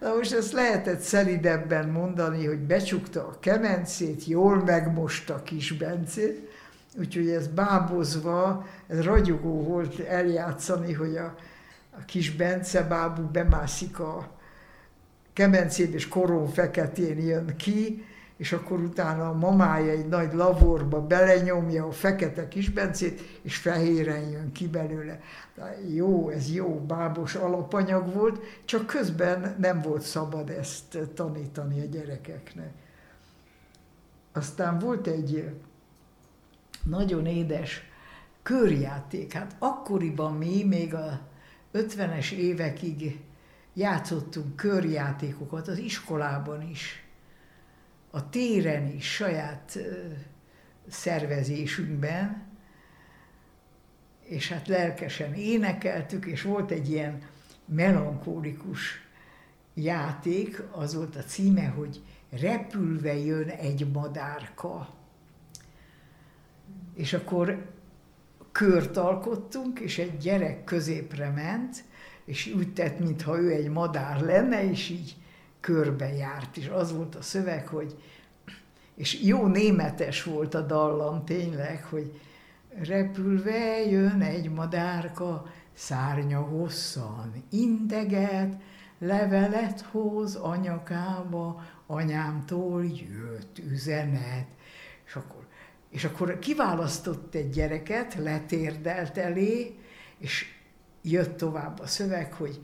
Na 0.00 0.14
most 0.14 0.32
ezt 0.32 0.52
lehetett 0.52 1.00
szelidebben 1.00 1.88
mondani, 1.88 2.46
hogy 2.46 2.58
becsukta 2.58 3.26
a 3.26 3.38
kemencét, 3.40 4.24
jól 4.26 4.56
megmosta 4.64 5.42
kis 5.42 5.72
Bencét, 5.72 6.48
úgyhogy 6.98 7.28
ez 7.28 7.46
bábozva, 7.46 8.66
ez 8.86 9.02
ragyogó 9.04 9.62
volt 9.62 10.00
eljátszani, 10.00 10.92
hogy 10.92 11.16
a, 11.16 11.34
a 11.90 12.04
kis 12.04 12.30
Bence 12.30 12.82
bábú 12.82 13.22
bemászik 13.22 13.98
a, 13.98 14.38
kemencén 15.32 15.92
és 15.92 16.08
koron 16.08 16.48
feketén 16.48 17.18
jön 17.18 17.56
ki, 17.56 18.04
és 18.40 18.52
akkor 18.52 18.80
utána 18.80 19.28
a 19.28 19.32
mamája 19.32 19.90
egy 19.90 20.08
nagy 20.08 20.32
laborba 20.32 21.06
belenyomja 21.06 21.86
a 21.86 21.90
fekete 21.90 22.48
kisbencét, 22.48 23.20
és 23.42 23.56
fehéren 23.56 24.28
jön 24.30 24.52
ki 24.52 24.68
belőle. 24.68 25.20
De 25.54 25.78
jó, 25.94 26.28
ez 26.28 26.52
jó 26.52 26.84
bábos 26.86 27.34
alapanyag 27.34 28.14
volt, 28.14 28.40
csak 28.64 28.86
közben 28.86 29.56
nem 29.58 29.80
volt 29.80 30.02
szabad 30.02 30.50
ezt 30.50 30.98
tanítani 31.14 31.80
a 31.80 31.84
gyerekeknek. 31.84 32.72
Aztán 34.32 34.78
volt 34.78 35.06
egy 35.06 35.50
nagyon 36.84 37.26
édes 37.26 37.82
körjáték. 38.42 39.32
Hát 39.32 39.56
akkoriban 39.58 40.34
mi 40.34 40.64
még 40.64 40.94
a 40.94 41.20
50-es 41.72 42.30
évekig 42.30 43.20
játszottunk 43.74 44.56
körjátékokat 44.56 45.68
az 45.68 45.78
iskolában 45.78 46.62
is, 46.62 47.04
a 48.10 48.28
téren 48.28 48.86
is, 48.86 49.14
saját 49.14 49.78
szervezésünkben, 50.88 52.48
és 54.20 54.48
hát 54.48 54.68
lelkesen 54.68 55.34
énekeltük, 55.34 56.26
és 56.26 56.42
volt 56.42 56.70
egy 56.70 56.90
ilyen 56.90 57.22
melankólikus 57.64 59.08
játék, 59.74 60.62
az 60.70 60.94
volt 60.94 61.16
a 61.16 61.24
címe, 61.24 61.66
hogy 61.66 62.02
Repülve 62.30 63.16
jön 63.16 63.48
egy 63.48 63.90
madárka. 63.92 64.94
És 66.94 67.12
akkor 67.12 67.70
kört 68.52 68.96
alkottunk, 68.96 69.78
és 69.80 69.98
egy 69.98 70.16
gyerek 70.16 70.64
középre 70.64 71.30
ment, 71.30 71.84
és 72.24 72.54
úgy 72.56 72.72
tett, 72.72 72.98
mintha 72.98 73.38
ő 73.40 73.50
egy 73.50 73.68
madár 73.68 74.20
lenne, 74.20 74.70
és 74.70 74.88
így 74.88 75.16
körbe 75.60 76.12
járt. 76.12 76.56
És 76.56 76.68
az 76.68 76.92
volt 76.92 77.14
a 77.14 77.22
szöveg, 77.22 77.66
hogy, 77.66 78.02
és 78.94 79.22
jó 79.22 79.46
németes 79.46 80.22
volt 80.22 80.54
a 80.54 80.60
dallam 80.60 81.24
tényleg, 81.24 81.84
hogy 81.84 82.20
repülve 82.82 83.86
jön 83.86 84.20
egy 84.20 84.50
madárka, 84.50 85.46
szárnya 85.72 86.40
hosszan 86.40 87.32
integet, 87.50 88.56
levelet 88.98 89.80
hoz 89.80 90.34
anyakába, 90.34 91.62
anyámtól 91.86 92.84
jött 92.84 93.58
üzenet. 93.58 94.46
És 95.06 95.14
akkor, 95.14 95.46
és 95.90 96.04
akkor 96.04 96.38
kiválasztott 96.38 97.34
egy 97.34 97.50
gyereket, 97.50 98.14
letérdelt 98.14 99.18
elé, 99.18 99.78
és 100.18 100.54
jött 101.02 101.36
tovább 101.36 101.80
a 101.80 101.86
szöveg, 101.86 102.32
hogy 102.32 102.60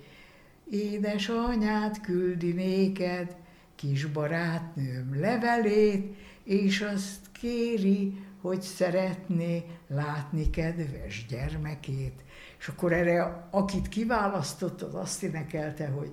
édesanyát 0.70 2.00
küldi 2.00 2.52
néked, 2.52 3.36
kis 3.74 4.06
barátnőm 4.06 5.20
levelét, 5.20 6.16
és 6.44 6.80
azt 6.80 7.20
kéri, 7.40 8.24
hogy 8.40 8.60
szeretné 8.60 9.64
látni 9.88 10.50
kedves 10.50 11.26
gyermekét. 11.28 12.24
És 12.58 12.68
akkor 12.68 12.92
erre, 12.92 13.48
akit 13.50 13.88
kiválasztott, 13.88 14.82
az 14.82 14.94
azt 14.94 15.22
énekelte, 15.22 15.86
hogy 15.88 16.12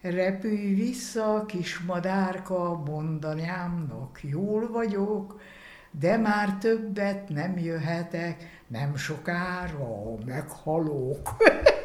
repülj 0.00 0.74
vissza, 0.74 1.44
kis 1.46 1.78
madárka, 1.78 2.82
mondanyámnak, 2.86 4.20
jól 4.22 4.70
vagyok, 4.70 5.40
de 5.90 6.16
már 6.16 6.58
többet 6.58 7.28
nem 7.28 7.58
jöhetek, 7.58 8.62
nem 8.66 8.96
sokára 8.96 10.14
meghalok. 10.24 11.36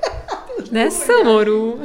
De 0.72 0.90
szomorú. 0.90 1.80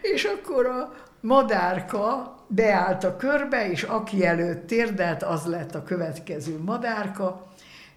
És 0.00 0.24
akkor 0.24 0.66
a 0.66 0.92
madárka 1.20 2.34
beállt 2.46 3.04
a 3.04 3.16
körbe, 3.16 3.70
és 3.70 3.82
aki 3.82 4.26
előtt 4.26 4.66
térdelt, 4.66 5.22
az 5.22 5.44
lett 5.44 5.74
a 5.74 5.82
következő 5.82 6.58
madárka. 6.64 7.46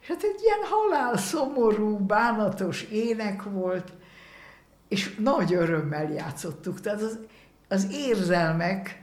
És 0.02 0.08
hát 0.08 0.24
egy 0.24 0.42
ilyen 0.42 0.60
halál 0.70 1.18
szomorú, 1.18 1.98
bánatos 1.98 2.84
ének 2.84 3.44
volt, 3.44 3.92
és 4.88 5.16
nagy 5.16 5.54
örömmel 5.54 6.12
játszottuk. 6.12 6.82
Tehát 6.82 7.02
az, 7.02 7.20
az 7.68 7.88
érzelmek 7.92 9.02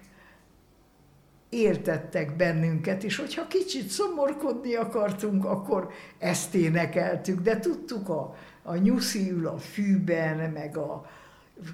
értettek 1.48 2.36
bennünket, 2.36 3.04
és 3.04 3.16
hogyha 3.16 3.46
kicsit 3.46 3.88
szomorkodni 3.88 4.74
akartunk, 4.74 5.44
akkor 5.44 5.90
ezt 6.18 6.54
énekeltük, 6.54 7.40
de 7.40 7.58
tudtuk 7.58 8.08
a, 8.08 8.34
a 8.66 8.76
nyuszi 8.76 9.30
ül 9.30 9.46
a 9.46 9.58
fűben, 9.58 10.50
meg 10.50 10.76
a 10.76 11.06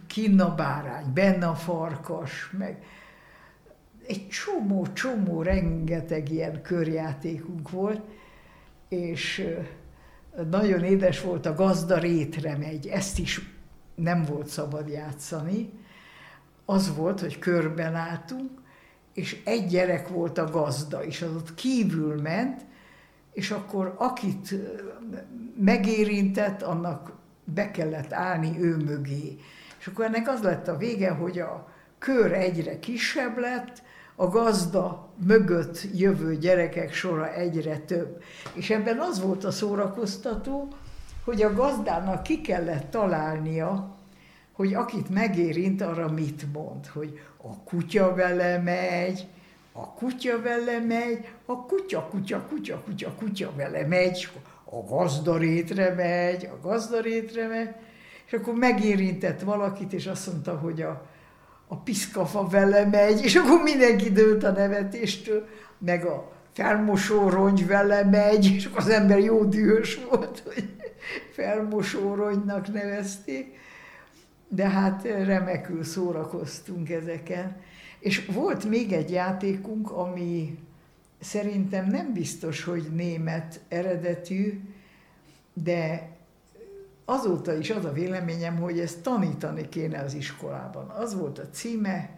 kinnabárány, 0.07 1.13
benne 1.13 1.47
a 1.47 1.55
farkas, 1.55 2.51
meg 2.59 2.85
egy 4.07 4.29
csomó-csomó, 4.29 5.43
rengeteg 5.43 6.31
ilyen 6.31 6.63
körjátékunk 6.63 7.71
volt, 7.71 8.01
és 8.89 9.49
nagyon 10.51 10.85
édes 10.85 11.21
volt 11.21 11.47
a 11.47 11.55
gazda 11.55 11.99
rétre 11.99 12.57
megy, 12.57 12.87
ezt 12.87 13.19
is 13.19 13.41
nem 13.95 14.23
volt 14.23 14.47
szabad 14.47 14.89
játszani. 14.89 15.71
Az 16.65 16.97
volt, 16.97 17.21
hogy 17.21 17.39
körben 17.39 17.95
álltunk, 17.95 18.51
és 19.15 19.43
egy 19.45 19.67
gyerek 19.67 20.09
volt 20.09 20.39
a 20.39 20.51
gazda, 20.51 21.05
és 21.05 21.23
az 21.23 21.35
ott 21.35 21.55
kívül 21.55 22.21
ment, 22.21 22.65
és 23.33 23.51
akkor 23.51 23.95
akit 23.99 24.55
megérintett, 25.57 26.63
annak 26.63 27.13
be 27.45 27.71
kellett 27.71 28.13
állni 28.13 28.57
ő 28.61 28.77
mögé. 28.77 29.39
És 29.79 29.87
akkor 29.87 30.05
ennek 30.05 30.29
az 30.29 30.43
lett 30.43 30.69
a 30.69 30.77
vége, 30.77 31.11
hogy 31.11 31.39
a 31.39 31.69
kör 31.99 32.33
egyre 32.33 32.79
kisebb 32.79 33.39
lett, 33.39 33.83
a 34.15 34.29
gazda 34.29 35.13
mögött 35.27 35.81
jövő 35.95 36.37
gyerekek 36.37 36.93
sora 36.93 37.35
egyre 37.35 37.79
több. 37.79 38.23
És 38.55 38.71
ebben 38.71 38.99
az 38.99 39.23
volt 39.23 39.45
a 39.45 39.51
szórakoztató, 39.51 40.69
hogy 41.25 41.43
a 41.43 41.55
gazdának 41.55 42.23
ki 42.23 42.41
kellett 42.41 42.91
találnia, 42.91 43.97
hogy 44.53 44.75
akit 44.75 45.11
megérint, 45.11 45.83
arra 45.83 46.09
mit 46.09 46.53
mond, 46.53 46.87
hogy 46.87 47.21
a 47.37 47.63
kutya 47.65 48.15
vele 48.15 48.59
megy, 48.59 49.27
a 49.73 49.93
kutya 49.93 50.41
vele 50.43 50.79
megy, 50.79 51.29
a 51.47 51.67
kutya, 51.67 52.09
kutya, 52.11 52.47
kutya, 52.49 52.83
kutya, 52.85 53.15
kutya 53.19 53.53
vele 53.57 53.87
megy, 53.87 54.29
a 54.65 54.77
gazdarétre 54.89 55.95
megy, 55.95 56.45
a 56.45 56.67
gazdarétre 56.69 57.47
megy, 57.47 57.75
és 58.27 58.33
akkor 58.33 58.55
megérintett 58.55 59.41
valakit, 59.41 59.93
és 59.93 60.07
azt 60.07 60.27
mondta, 60.27 60.57
hogy 60.57 60.83
a, 60.83 61.07
a 61.69 61.77
piszkafa 61.77 62.47
vele 62.47 62.85
megy, 62.85 63.25
és 63.25 63.37
akkor 63.37 63.63
mindenki 63.63 64.11
dőlt 64.11 64.45
a 64.45 64.51
nevetéstől, 64.51 65.49
meg 65.79 66.05
a 66.05 66.33
felmosó 66.53 67.29
rongy 67.29 67.67
vele 67.67 68.05
megy, 68.05 68.55
és 68.55 68.67
akkor 68.67 68.79
az 68.79 68.89
ember 68.89 69.19
jó 69.19 69.45
dühös 69.45 70.01
volt, 70.11 70.43
hogy 70.45 70.71
felmosó 71.33 72.15
rongynak 72.15 72.73
nevezték 72.73 73.61
de 74.55 74.69
hát 74.69 75.03
remekül 75.03 75.85
szórakoztunk 75.85 76.91
ezeken. 76.91 77.57
És 78.03 78.27
volt 78.27 78.65
még 78.65 78.93
egy 78.93 79.11
játékunk, 79.11 79.91
ami 79.91 80.59
szerintem 81.21 81.87
nem 81.87 82.13
biztos, 82.13 82.65
hogy 82.65 82.89
német 82.95 83.61
eredetű, 83.69 84.61
de 85.53 86.11
azóta 87.05 87.57
is 87.57 87.71
az 87.71 87.85
a 87.85 87.93
véleményem, 87.93 88.57
hogy 88.57 88.81
ezt 88.81 89.03
tanítani 89.03 89.69
kéne 89.69 89.99
az 89.99 90.15
iskolában. 90.15 90.89
Az 90.89 91.15
volt 91.15 91.39
a 91.39 91.49
címe, 91.51 92.11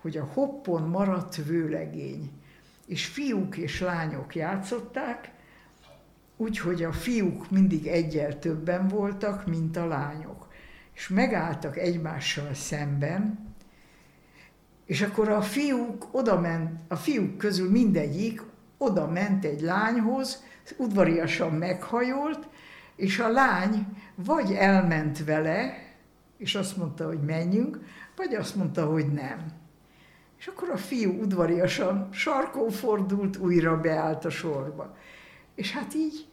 hogy 0.00 0.16
a 0.16 0.28
hoppon 0.32 0.82
maradt 0.82 1.36
vőlegény. 1.36 2.30
És 2.86 3.06
fiúk 3.06 3.56
és 3.56 3.80
lányok 3.80 4.34
játszották, 4.34 5.32
úgyhogy 6.36 6.82
a 6.82 6.92
fiúk 6.92 7.50
mindig 7.50 7.86
egyel 7.86 8.38
többen 8.38 8.88
voltak, 8.88 9.46
mint 9.46 9.76
a 9.76 9.86
lányok 9.86 10.48
és 10.98 11.08
megálltak 11.08 11.76
egymással 11.76 12.54
szemben, 12.54 13.47
és 14.88 15.02
akkor 15.02 15.28
a 15.28 15.42
fiúk 15.42 16.08
oda 16.10 16.40
ment, 16.40 16.80
a 16.88 16.96
fiúk 16.96 17.36
közül 17.36 17.70
mindegyik 17.70 18.42
oda 18.78 19.06
ment 19.06 19.44
egy 19.44 19.60
lányhoz, 19.60 20.42
udvariasan 20.76 21.52
meghajolt, 21.52 22.48
és 22.96 23.18
a 23.18 23.28
lány 23.28 23.86
vagy 24.14 24.52
elment 24.52 25.24
vele, 25.24 25.74
és 26.36 26.54
azt 26.54 26.76
mondta, 26.76 27.06
hogy 27.06 27.20
menjünk, 27.20 27.80
vagy 28.16 28.34
azt 28.34 28.56
mondta, 28.56 28.86
hogy 28.86 29.12
nem. 29.12 29.46
És 30.38 30.46
akkor 30.46 30.70
a 30.70 30.76
fiú 30.76 31.20
udvariasan 31.20 32.08
sarkon 32.12 32.70
fordult, 32.70 33.36
újra 33.36 33.80
beállt 33.80 34.24
a 34.24 34.30
sorba. 34.30 34.96
És 35.54 35.72
hát 35.72 35.94
így 35.94 36.26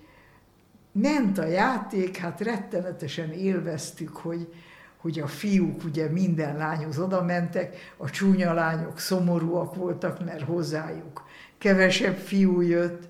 ment 0.92 1.38
a 1.38 1.46
játék, 1.46 2.18
hát 2.18 2.42
rettenetesen 2.42 3.32
élveztük, 3.32 4.18
hogy, 4.18 4.54
hogy 5.06 5.20
a 5.20 5.28
fiúk 5.28 5.84
ugye 5.84 6.10
minden 6.10 6.58
lányhoz 6.58 7.00
oda 7.00 7.24
mentek, 7.24 7.94
a 7.98 8.10
csúnya 8.10 8.54
lányok 8.54 9.00
szomorúak 9.00 9.76
voltak, 9.76 10.26
mert 10.26 10.42
hozzájuk 10.42 11.24
kevesebb 11.58 12.18
fiú 12.18 12.62
jött, 12.62 13.08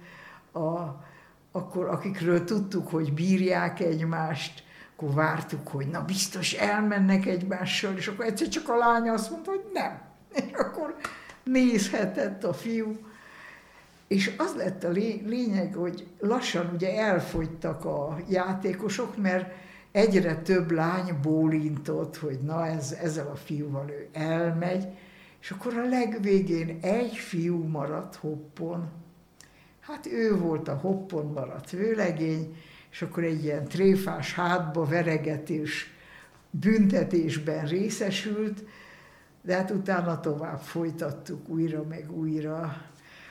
a, 0.54 1.04
akkor 1.52 1.88
akikről 1.88 2.44
tudtuk, 2.44 2.90
hogy 2.90 3.14
bírják 3.14 3.80
egymást, 3.80 4.64
akkor 4.96 5.14
vártuk, 5.14 5.68
hogy 5.68 5.88
na 5.88 6.06
biztos 6.06 6.54
elmennek 6.54 7.26
egymással, 7.26 7.96
és 7.96 8.08
akkor 8.08 8.26
egyszer 8.26 8.48
csak 8.48 8.70
a 8.70 8.78
lánya 8.78 9.14
azt 9.14 9.32
mondta, 9.32 9.50
hogy 9.50 9.66
nem. 9.74 10.02
És 10.46 10.58
akkor 10.58 10.96
nézhetett 11.44 12.44
a 12.44 12.54
fiú, 12.54 12.98
és 14.08 14.32
az 14.38 14.56
lett 14.56 14.84
a 14.84 14.90
lényeg, 15.26 15.74
hogy 15.74 16.08
lassan 16.20 16.72
ugye 16.74 16.98
elfogytak 17.00 17.86
a 17.86 18.18
játékosok, 18.30 19.18
mert 19.18 19.65
egyre 19.96 20.36
több 20.36 20.72
lány 20.72 21.20
bólintott, 21.22 22.18
hogy 22.18 22.40
na 22.40 22.68
ez, 22.68 22.92
ezzel 22.92 23.28
a 23.28 23.36
fiúval 23.36 23.90
ő 23.90 24.08
elmegy, 24.14 24.88
és 25.42 25.52
akkor 25.52 25.74
a 25.78 25.88
legvégén 25.88 26.80
egy 26.82 27.16
fiú 27.16 27.64
maradt 27.64 28.16
hoppon. 28.16 28.90
Hát 29.80 30.06
ő 30.06 30.38
volt 30.38 30.68
a 30.68 30.76
hoppon 30.76 31.32
maradt 31.32 31.70
vőlegény, 31.70 32.58
és 32.92 33.02
akkor 33.02 33.24
egy 33.24 33.44
ilyen 33.44 33.68
tréfás 33.68 34.34
hátba 34.34 34.86
veregetés 34.86 35.94
büntetésben 36.50 37.66
részesült, 37.68 38.64
de 39.42 39.56
hát 39.56 39.72
utána 39.72 40.20
tovább 40.20 40.60
folytattuk 40.60 41.50
újra 41.50 41.84
meg 41.84 42.18
újra. 42.18 42.82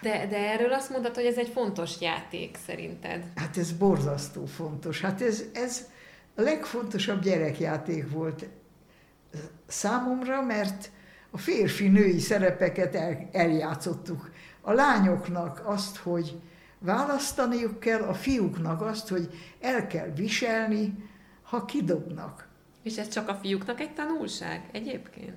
De, 0.03 0.27
de 0.27 0.37
erről 0.37 0.73
azt 0.73 0.91
mondtad, 0.91 1.15
hogy 1.15 1.25
ez 1.25 1.39
egy 1.39 1.49
fontos 1.49 2.01
játék 2.01 2.57
szerinted. 2.67 3.25
Hát 3.35 3.57
ez 3.57 3.73
borzasztó 3.73 4.45
fontos. 4.45 5.01
Hát 5.01 5.23
ez, 5.23 5.45
ez 5.53 5.93
a 6.35 6.41
legfontosabb 6.41 7.23
gyerekjáték 7.23 8.11
volt 8.11 8.47
számomra, 9.67 10.43
mert 10.43 10.91
a 11.31 11.39
férfi-női 11.39 12.19
szerepeket 12.19 12.95
el, 12.95 13.29
eljátszottuk. 13.33 14.31
A 14.61 14.73
lányoknak 14.73 15.63
azt, 15.65 15.97
hogy 15.97 16.41
választaniuk 16.79 17.81
kell, 17.81 18.03
a 18.03 18.15
fiúknak 18.15 18.83
azt, 18.83 19.09
hogy 19.09 19.29
el 19.61 19.87
kell 19.87 20.09
viselni, 20.09 21.09
ha 21.43 21.65
kidobnak. 21.65 22.49
És 22.83 22.97
ez 22.97 23.09
csak 23.09 23.29
a 23.29 23.35
fiúknak 23.35 23.81
egy 23.81 23.95
tanulság 23.95 24.69
egyébként? 24.73 25.37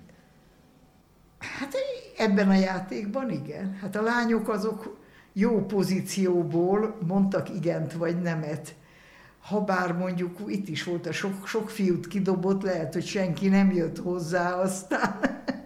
Hát 1.39 1.75
ebben 2.17 2.49
a 2.49 2.53
játékban 2.53 3.29
igen. 3.29 3.77
Hát 3.81 3.95
a 3.95 4.01
lányok 4.01 4.49
azok 4.49 4.97
jó 5.33 5.65
pozícióból 5.65 6.97
mondtak 7.07 7.49
igent 7.49 7.93
vagy 7.93 8.21
nemet. 8.21 8.75
Habár 9.47 9.91
mondjuk 9.91 10.39
itt 10.47 10.67
is 10.67 10.83
volt 10.83 11.05
a 11.05 11.11
sok, 11.11 11.47
sok 11.47 11.69
fiút 11.69 12.07
kidobott, 12.07 12.61
lehet, 12.61 12.93
hogy 12.93 13.05
senki 13.05 13.47
nem 13.47 13.71
jött 13.71 13.97
hozzá 13.97 14.53
aztán. 14.53 15.19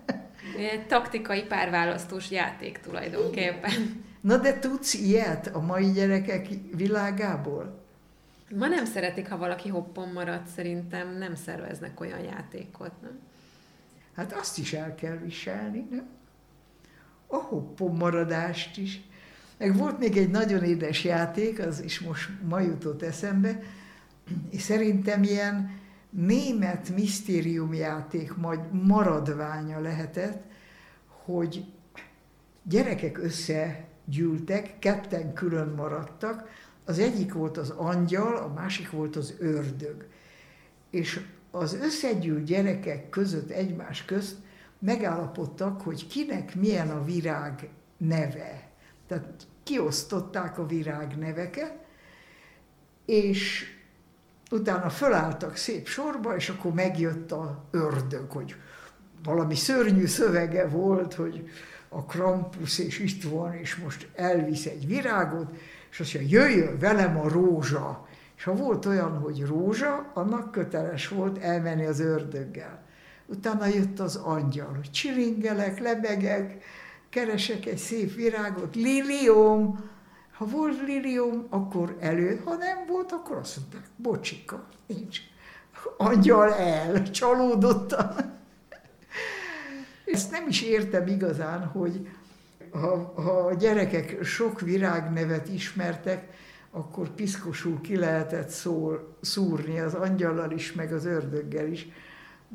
Egy 0.71 0.87
taktikai 0.87 1.43
párválasztós 1.43 2.31
játék 2.31 2.77
tulajdonképpen. 2.77 3.71
Igen. 3.71 4.03
Na 4.21 4.37
de 4.37 4.59
tudsz 4.59 4.93
ilyet 4.93 5.47
a 5.47 5.59
mai 5.59 5.91
gyerekek 5.91 6.47
világából? 6.75 7.79
Ma 8.55 8.67
nem 8.67 8.85
szeretik, 8.85 9.29
ha 9.29 9.37
valaki 9.37 9.69
hoppon 9.69 10.09
marad, 10.09 10.47
szerintem 10.55 11.17
nem 11.17 11.35
szerveznek 11.35 11.99
olyan 11.99 12.19
játékot, 12.19 13.01
nem? 13.01 13.19
Hát 14.15 14.33
azt 14.33 14.57
is 14.57 14.73
el 14.73 14.95
kell 14.95 15.17
viselni, 15.17 15.87
nem? 15.89 16.05
A 17.27 17.35
hoppon 17.37 17.95
maradást 17.95 18.77
is. 18.77 19.01
Meg 19.61 19.77
volt 19.77 19.99
még 19.99 20.17
egy 20.17 20.29
nagyon 20.29 20.63
édes 20.63 21.03
játék, 21.03 21.59
az 21.59 21.83
is 21.83 21.99
most 21.99 22.29
ma 22.47 22.59
jutott 22.59 23.01
eszembe, 23.01 23.59
és 24.49 24.61
szerintem 24.61 25.23
ilyen 25.23 25.79
német 26.09 26.89
misztériumjáték 26.95 28.35
majd 28.35 28.59
maradványa 28.71 29.79
lehetett, 29.79 30.43
hogy 31.07 31.65
gyerekek 32.63 33.17
összegyűltek, 33.17 34.79
ketten 34.79 35.33
külön 35.33 35.67
maradtak, 35.67 36.49
az 36.85 36.99
egyik 36.99 37.33
volt 37.33 37.57
az 37.57 37.69
angyal, 37.69 38.35
a 38.35 38.53
másik 38.53 38.91
volt 38.91 39.15
az 39.15 39.35
ördög. 39.39 40.07
És 40.89 41.21
az 41.51 41.73
összegyűlt 41.73 42.43
gyerekek 42.43 43.09
között, 43.09 43.49
egymás 43.49 44.05
közt 44.05 44.35
megállapodtak, 44.79 45.81
hogy 45.81 46.07
kinek 46.07 46.55
milyen 46.55 46.89
a 46.89 47.03
virág 47.03 47.69
neve. 47.97 48.69
Tehát 49.07 49.49
kiosztották 49.71 50.57
a 50.57 50.65
virág 50.65 51.17
neveket, 51.17 51.73
és 53.05 53.65
utána 54.51 54.89
fölálltak 54.89 55.55
szép 55.55 55.87
sorba, 55.87 56.35
és 56.35 56.49
akkor 56.49 56.73
megjött 56.73 57.31
a 57.31 57.63
ördög, 57.71 58.31
hogy 58.31 58.55
valami 59.23 59.55
szörnyű 59.55 60.05
szövege 60.05 60.67
volt, 60.67 61.13
hogy 61.13 61.49
a 61.89 62.05
Krampus 62.05 62.79
és 62.79 62.99
itt 62.99 63.23
van, 63.23 63.53
és 63.53 63.75
most 63.75 64.09
elvisz 64.15 64.65
egy 64.65 64.87
virágot, 64.87 65.51
és 65.91 65.99
azt 65.99 66.13
mondja, 66.13 66.39
jöjjön 66.39 66.79
velem 66.79 67.17
a 67.19 67.29
rózsa. 67.29 68.07
És 68.37 68.43
ha 68.43 68.53
volt 68.53 68.85
olyan, 68.85 69.17
hogy 69.17 69.45
rózsa, 69.45 70.11
annak 70.13 70.51
köteles 70.51 71.07
volt 71.07 71.37
elmenni 71.37 71.85
az 71.85 71.99
ördöggel. 71.99 72.83
Utána 73.25 73.65
jött 73.65 73.99
az 73.99 74.15
angyal, 74.15 74.73
hogy 74.75 74.91
csiringelek, 74.91 75.79
lebegek, 75.79 76.63
keresek 77.11 77.65
egy 77.65 77.77
szép 77.77 78.15
virágot, 78.15 78.75
lilium. 78.75 79.89
Ha 80.37 80.45
volt 80.45 80.81
lilium, 80.85 81.47
akkor 81.49 81.97
elő, 81.99 82.41
ha 82.45 82.55
nem 82.55 82.85
volt, 82.87 83.11
akkor 83.11 83.37
azt 83.37 83.57
mondták, 83.57 83.83
bocsika, 83.95 84.67
nincs. 84.87 85.19
Angyal 85.97 86.53
el, 86.53 87.11
csalódottan. 87.11 88.39
Ezt 90.05 90.31
nem 90.31 90.47
is 90.47 90.61
értem 90.61 91.07
igazán, 91.07 91.65
hogy 91.65 92.07
ha, 92.71 93.13
ha 93.15 93.31
a 93.31 93.53
gyerekek 93.53 94.23
sok 94.23 94.61
virágnevet 94.61 95.49
ismertek, 95.49 96.33
akkor 96.71 97.09
piszkosul 97.09 97.81
ki 97.81 97.95
lehetett 97.97 98.49
szól, 98.49 99.17
szúrni 99.21 99.79
az 99.79 99.93
angyallal 99.93 100.51
is, 100.51 100.73
meg 100.73 100.93
az 100.93 101.05
ördöggel 101.05 101.67
is. 101.67 101.87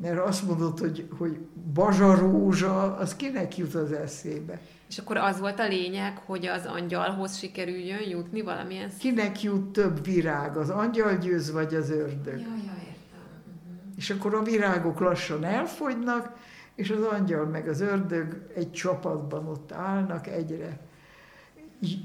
Mert 0.01 0.19
azt 0.19 0.47
mondod, 0.47 0.79
hogy, 0.79 1.07
hogy 1.17 1.37
bazsarózsa, 1.73 2.95
az 2.95 3.15
kinek 3.15 3.57
jut 3.57 3.75
az 3.75 3.91
eszébe? 3.91 4.59
És 4.89 4.97
akkor 4.97 5.17
az 5.17 5.39
volt 5.39 5.59
a 5.59 5.67
lényeg, 5.67 6.17
hogy 6.17 6.45
az 6.45 6.65
angyalhoz 6.65 7.37
sikerüljön 7.37 8.09
jutni 8.09 8.41
valamilyen 8.41 8.89
szó? 8.89 8.97
Kinek 8.99 9.41
jut 9.41 9.71
több 9.71 10.05
virág, 10.05 10.57
az 10.57 10.69
angyal 10.69 11.17
győz 11.17 11.51
vagy 11.51 11.75
az 11.75 11.89
ördög? 11.89 12.39
Ja, 12.39 12.47
ja, 12.47 12.73
értem. 12.79 13.21
Uh-huh. 13.23 13.95
És 13.97 14.09
akkor 14.09 14.33
a 14.33 14.41
virágok 14.41 14.99
lassan 14.99 15.43
elfogynak, 15.43 16.37
és 16.75 16.89
az 16.89 17.03
angyal 17.03 17.45
meg 17.45 17.67
az 17.67 17.81
ördög 17.81 18.47
egy 18.55 18.71
csapatban 18.71 19.47
ott 19.47 19.71
állnak, 19.71 20.27
egyre 20.27 20.79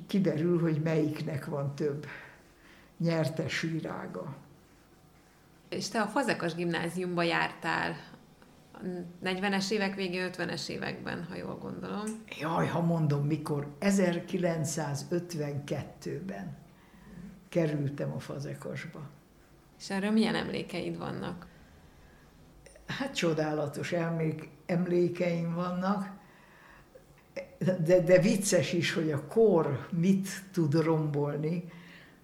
kiderül, 0.07 0.61
hogy 0.61 0.81
melyiknek 0.85 1.47
van 1.47 1.75
több 1.75 2.07
nyertes 2.99 3.61
virága. 3.61 4.35
És 5.73 5.89
te 5.89 6.01
a 6.01 6.07
Fazekas 6.07 6.55
gimnáziumba 6.55 7.23
jártál 7.23 7.97
40-es 9.25 9.71
évek 9.71 9.95
végén, 9.95 10.31
50-es 10.33 10.69
években, 10.69 11.27
ha 11.31 11.37
jól 11.37 11.57
gondolom. 11.57 12.05
Jaj, 12.41 12.67
ha 12.67 12.81
mondom, 12.81 13.27
mikor 13.27 13.69
1952-ben 13.81 16.57
kerültem 17.49 18.13
a 18.13 18.19
Fazekasba. 18.19 19.01
És 19.79 19.91
erről 19.91 20.11
milyen 20.11 20.35
emlékeid 20.35 20.99
vannak? 20.99 21.47
Hát 22.87 23.15
csodálatos 23.15 23.93
emlék, 23.93 24.49
emlékeim 24.67 25.55
vannak, 25.55 26.11
de, 27.59 28.01
de 28.01 28.21
vicces 28.21 28.73
is, 28.73 28.93
hogy 28.93 29.11
a 29.11 29.27
kor 29.27 29.89
mit 29.91 30.29
tud 30.53 30.75
rombolni, 30.75 31.65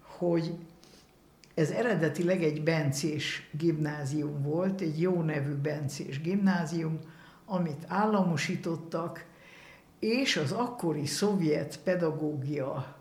hogy 0.01 0.55
ez 1.59 1.69
eredetileg 1.69 2.43
egy 2.43 2.63
bencés 2.63 3.49
gimnázium 3.51 4.41
volt, 4.41 4.81
egy 4.81 5.01
jó 5.01 5.21
nevű 5.21 5.53
bencés 5.53 6.21
gimnázium, 6.21 6.99
amit 7.45 7.85
államosítottak, 7.87 9.25
és 9.99 10.37
az 10.37 10.51
akkori 10.51 11.05
szovjet 11.05 11.79
pedagógia 11.83 12.97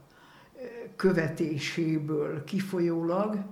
követéséből 0.96 2.44
kifolyólag 2.44 3.44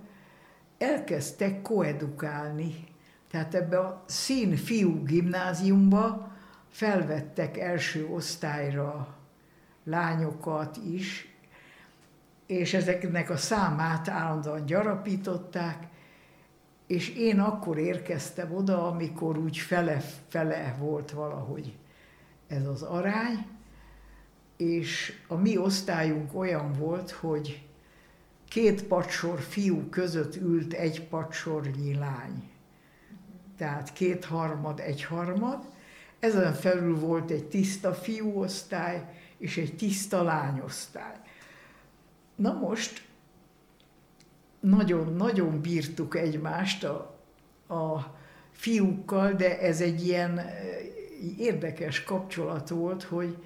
elkezdtek 0.79 1.63
koedukálni. 1.63 2.75
Tehát 3.31 3.55
ebbe 3.55 3.79
a 3.79 4.05
szín 4.07 4.57
fiú 4.57 5.05
gimnáziumba 5.05 6.33
felvettek 6.69 7.59
első 7.59 8.07
osztályra 8.07 9.17
lányokat 9.85 10.77
is, 10.77 11.36
és 12.47 12.75
ezeknek 12.75 13.31
a 13.31 13.37
számát 13.37 14.09
állandóan 14.09 14.67
gyarapították, 14.67 15.87
és 16.87 17.09
én 17.09 17.41
akkor 17.41 17.79
érkeztem 17.79 18.55
oda, 18.55 18.87
amikor 18.87 19.39
úgy 19.39 19.57
fele-fele 19.57 20.77
volt 20.79 21.11
valahogy 21.11 21.77
ez 22.47 22.67
az 22.67 22.83
arány, 22.83 23.47
és 24.57 25.13
a 25.29 25.35
mi 25.35 25.57
osztályunk 25.57 26.35
olyan 26.35 26.73
volt, 26.73 27.11
hogy 27.11 27.67
két 28.49 28.85
pacsor 28.85 29.41
fiú 29.41 29.89
között 29.89 30.37
ült 30.37 30.73
egy 30.73 31.09
pacsornyi 31.09 31.95
lány 31.95 32.51
tehát 33.57 33.93
kétharmad, 33.93 34.81
egyharmad. 34.81 35.65
Ezen 36.19 36.53
felül 36.53 36.99
volt 36.99 37.31
egy 37.31 37.45
tiszta 37.45 37.95
fiúosztály 37.95 39.05
és 39.39 39.57
egy 39.57 39.77
tiszta 39.77 40.23
lányosztály. 40.23 41.17
Na 42.37 42.53
most 42.53 43.05
nagyon-nagyon 44.61 45.61
bírtuk 45.61 46.17
egymást 46.17 46.85
a, 46.85 47.19
a 47.75 48.15
fiúkkal, 48.53 49.33
de 49.33 49.61
ez 49.61 49.81
egy 49.81 50.07
ilyen 50.07 50.39
eh, 50.39 50.47
érdekes 51.39 52.03
kapcsolat 52.03 52.69
volt, 52.69 53.03
hogy, 53.03 53.37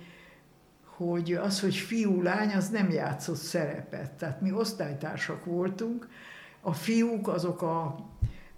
hogy 0.85 1.33
az, 1.33 1.61
hogy 1.61 1.75
fiú-lány, 1.75 2.51
az 2.51 2.69
nem 2.69 2.91
játszott 2.91 3.37
szerepet. 3.37 4.11
Tehát 4.11 4.41
mi 4.41 4.53
osztálytársak 4.53 5.45
voltunk, 5.45 6.09
a 6.61 6.73
fiúk 6.73 7.29
azok 7.29 7.63
a 7.63 7.97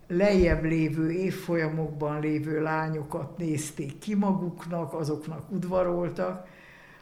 lejjebb 0.08 0.64
lévő 0.64 1.10
évfolyamokban 1.10 2.20
lévő 2.20 2.62
lányokat 2.62 3.38
nézték 3.38 3.98
ki 3.98 4.14
maguknak, 4.14 4.92
azoknak 4.92 5.50
udvaroltak, 5.50 6.48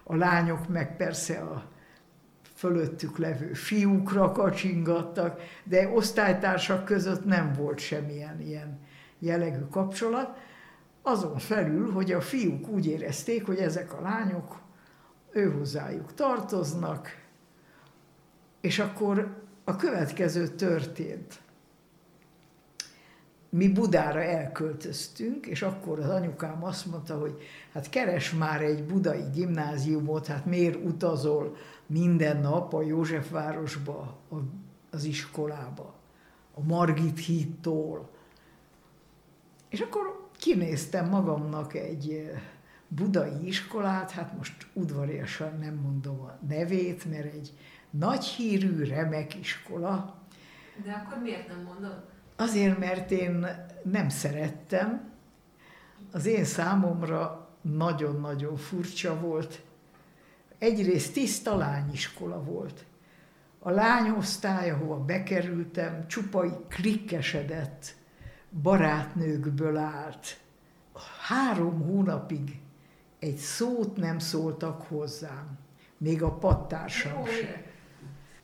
a 0.04 0.16
lányok 0.16 0.68
meg 0.68 0.96
persze 0.96 1.38
a 1.38 1.64
fölöttük 2.60 3.18
levő 3.18 3.52
fiúkra 3.52 4.32
kacsingattak, 4.32 5.40
de 5.64 5.88
osztálytársak 5.88 6.84
között 6.84 7.24
nem 7.24 7.52
volt 7.52 7.78
semmilyen 7.78 8.40
ilyen 8.40 8.78
jellegű 9.18 9.64
kapcsolat. 9.70 10.38
Azon 11.02 11.38
felül, 11.38 11.92
hogy 11.92 12.12
a 12.12 12.20
fiúk 12.20 12.68
úgy 12.68 12.86
érezték, 12.86 13.46
hogy 13.46 13.58
ezek 13.58 13.92
a 13.92 14.00
lányok 14.00 14.60
ő 15.32 15.50
hozzájuk 15.50 16.14
tartoznak, 16.14 17.08
és 18.60 18.78
akkor 18.78 19.36
a 19.64 19.76
következő 19.76 20.48
történt. 20.48 21.40
Mi 23.52 23.68
Budára 23.72 24.22
elköltöztünk, 24.22 25.46
és 25.46 25.62
akkor 25.62 25.98
az 25.98 26.08
anyukám 26.08 26.64
azt 26.64 26.86
mondta, 26.86 27.18
hogy 27.18 27.42
hát 27.72 27.88
keres 27.88 28.32
már 28.32 28.62
egy 28.62 28.84
budai 28.84 29.24
gimnáziumot, 29.34 30.26
hát 30.26 30.46
miért 30.46 30.84
utazol 30.84 31.56
minden 31.86 32.40
nap 32.40 32.74
a 32.74 32.82
Józsefvárosba, 32.82 34.18
az 34.90 35.04
iskolába, 35.04 35.94
a 36.54 36.62
Margit 36.62 37.18
hídtól. 37.18 38.10
És 39.68 39.80
akkor 39.80 40.28
kinéztem 40.36 41.08
magamnak 41.08 41.74
egy 41.74 42.10
eh, 42.10 42.42
budai 42.88 43.46
iskolát, 43.46 44.10
hát 44.10 44.36
most 44.36 44.66
udvariasan 44.72 45.58
nem 45.58 45.74
mondom 45.74 46.20
a 46.20 46.38
nevét, 46.48 47.04
mert 47.10 47.32
egy 47.34 47.52
nagy 47.90 48.24
hírű, 48.24 48.84
remek 48.84 49.34
iskola. 49.34 50.18
De 50.84 50.92
akkor 50.92 51.22
miért 51.22 51.48
nem 51.48 51.62
mondod? 51.62 52.09
Azért, 52.40 52.78
mert 52.78 53.10
én 53.10 53.46
nem 53.82 54.08
szerettem. 54.08 55.10
Az 56.12 56.26
én 56.26 56.44
számomra 56.44 57.48
nagyon-nagyon 57.60 58.56
furcsa 58.56 59.20
volt. 59.20 59.62
Egyrészt 60.58 61.12
tiszta 61.12 61.56
lányiskola 61.56 62.42
volt. 62.42 62.84
A 63.58 63.70
lányosztály, 63.70 64.70
ahova 64.70 64.96
bekerültem, 64.96 66.06
csupai 66.06 66.50
klikkesedett 66.68 67.94
barátnőkből 68.62 69.76
állt. 69.76 70.40
Három 71.28 71.82
hónapig 71.82 72.60
egy 73.18 73.36
szót 73.36 73.96
nem 73.96 74.18
szóltak 74.18 74.82
hozzám, 74.82 75.58
még 75.98 76.22
a 76.22 76.32
pattársam 76.32 77.26
sem. 77.26 77.62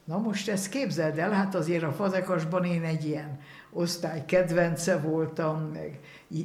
Na 0.04 0.18
most 0.18 0.48
ezt 0.48 0.68
képzeld 0.68 1.18
el, 1.18 1.30
hát 1.30 1.54
azért 1.54 1.82
a 1.82 1.92
fazekasban 1.92 2.64
én 2.64 2.82
egy 2.82 3.04
ilyen 3.04 3.38
osztály 3.76 4.24
kedvence 4.24 4.98
voltam, 4.98 5.70
meg 5.72 6.00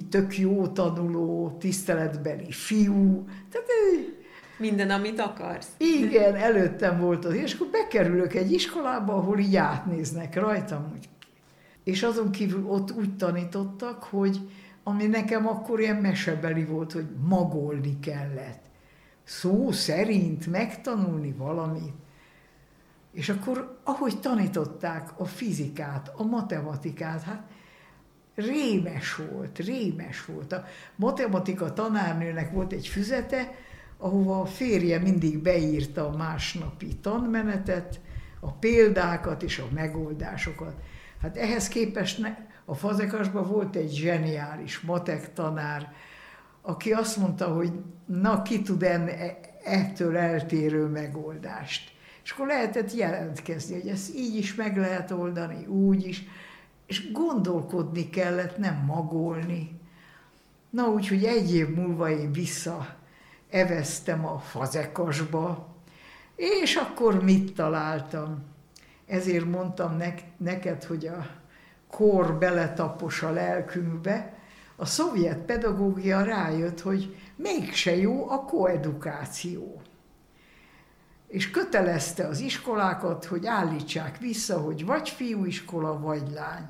tök 0.09 0.37
jó 0.37 0.67
tanuló, 0.67 1.57
tiszteletbeli 1.59 2.51
fiú. 2.51 3.25
Tehát, 3.51 3.67
Minden, 4.57 4.89
amit 4.89 5.19
akarsz. 5.19 5.69
Igen, 5.77 6.35
előttem 6.35 6.99
volt 6.99 7.25
az, 7.25 7.33
és 7.33 7.53
akkor 7.53 7.67
bekerülök 7.67 8.33
egy 8.33 8.51
iskolába, 8.51 9.13
ahol 9.13 9.39
így 9.39 9.55
átnéznek 9.55 10.35
rajtam. 10.35 10.89
Hogy... 10.89 11.09
És 11.83 12.03
azon 12.03 12.31
kívül 12.31 12.65
ott 12.65 12.91
úgy 12.91 13.15
tanítottak, 13.15 14.03
hogy 14.03 14.39
ami 14.83 15.05
nekem 15.05 15.47
akkor 15.47 15.79
ilyen 15.79 15.95
mesebeli 15.95 16.63
volt, 16.63 16.91
hogy 16.91 17.05
magolni 17.27 17.99
kellett. 17.99 18.61
Szó 19.23 19.71
szerint 19.71 20.47
megtanulni 20.47 21.33
valamit. 21.37 21.93
És 23.11 23.29
akkor, 23.29 23.79
ahogy 23.83 24.19
tanították 24.19 25.19
a 25.19 25.25
fizikát, 25.25 26.11
a 26.15 26.23
matematikát, 26.23 27.21
hát 27.21 27.43
rémes 28.35 29.15
volt, 29.15 29.57
rémes 29.57 30.25
volt. 30.25 30.53
A 30.53 30.65
matematika 30.95 31.73
tanárnőnek 31.73 32.51
volt 32.51 32.73
egy 32.73 32.87
füzete, 32.87 33.51
ahova 33.97 34.41
a 34.41 34.45
férje 34.45 34.99
mindig 34.99 35.41
beírta 35.41 36.07
a 36.07 36.17
másnapi 36.17 36.95
tanmenetet, 36.95 37.99
a 38.39 38.51
példákat 38.51 39.43
és 39.43 39.59
a 39.59 39.67
megoldásokat. 39.73 40.73
Hát 41.21 41.37
ehhez 41.37 41.67
képest 41.67 42.19
ne, 42.19 42.37
a 42.65 42.75
fazekasban 42.75 43.47
volt 43.47 43.75
egy 43.75 43.91
zseniális 43.91 44.79
matek 44.79 45.33
tanár, 45.33 45.93
aki 46.61 46.91
azt 46.91 47.17
mondta, 47.17 47.45
hogy 47.45 47.71
na 48.05 48.41
ki 48.41 48.61
tud 48.61 48.83
enne, 48.83 49.39
ettől 49.63 50.17
eltérő 50.17 50.85
megoldást. 50.85 51.90
És 52.23 52.31
akkor 52.31 52.47
lehetett 52.47 52.93
jelentkezni, 52.93 53.79
hogy 53.81 53.89
ezt 53.89 54.15
így 54.15 54.35
is 54.35 54.55
meg 54.55 54.77
lehet 54.77 55.11
oldani, 55.11 55.65
úgy 55.65 56.07
is, 56.07 56.23
és 56.85 57.11
gondolkodni 57.11 58.09
kellett, 58.09 58.57
nem 58.57 58.83
magolni. 58.85 59.79
Na 60.69 60.83
úgyhogy 60.83 61.23
egy 61.23 61.55
év 61.55 61.67
múlva 61.67 62.09
én 62.09 62.31
vissza 62.31 62.95
eveztem 63.49 64.25
a 64.25 64.39
fazekasba, 64.39 65.67
és 66.35 66.75
akkor 66.75 67.23
mit 67.23 67.53
találtam? 67.53 68.43
Ezért 69.07 69.45
mondtam 69.45 70.01
neked, 70.37 70.83
hogy 70.83 71.07
a 71.07 71.27
kor 71.89 72.37
beletapos 72.37 73.23
a 73.23 73.31
lelkünkbe, 73.31 74.33
a 74.75 74.85
szovjet 74.85 75.37
pedagógia 75.37 76.23
rájött, 76.23 76.81
hogy 76.81 77.15
mégse 77.35 77.95
jó 77.95 78.29
a 78.29 78.45
koedukáció 78.45 79.81
és 81.31 81.51
kötelezte 81.51 82.27
az 82.27 82.39
iskolákat, 82.39 83.25
hogy 83.25 83.45
állítsák 83.45 84.17
vissza, 84.17 84.59
hogy 84.59 84.85
vagy 84.85 85.09
fiúiskola, 85.09 85.99
vagy 85.99 86.29
lány. 86.33 86.69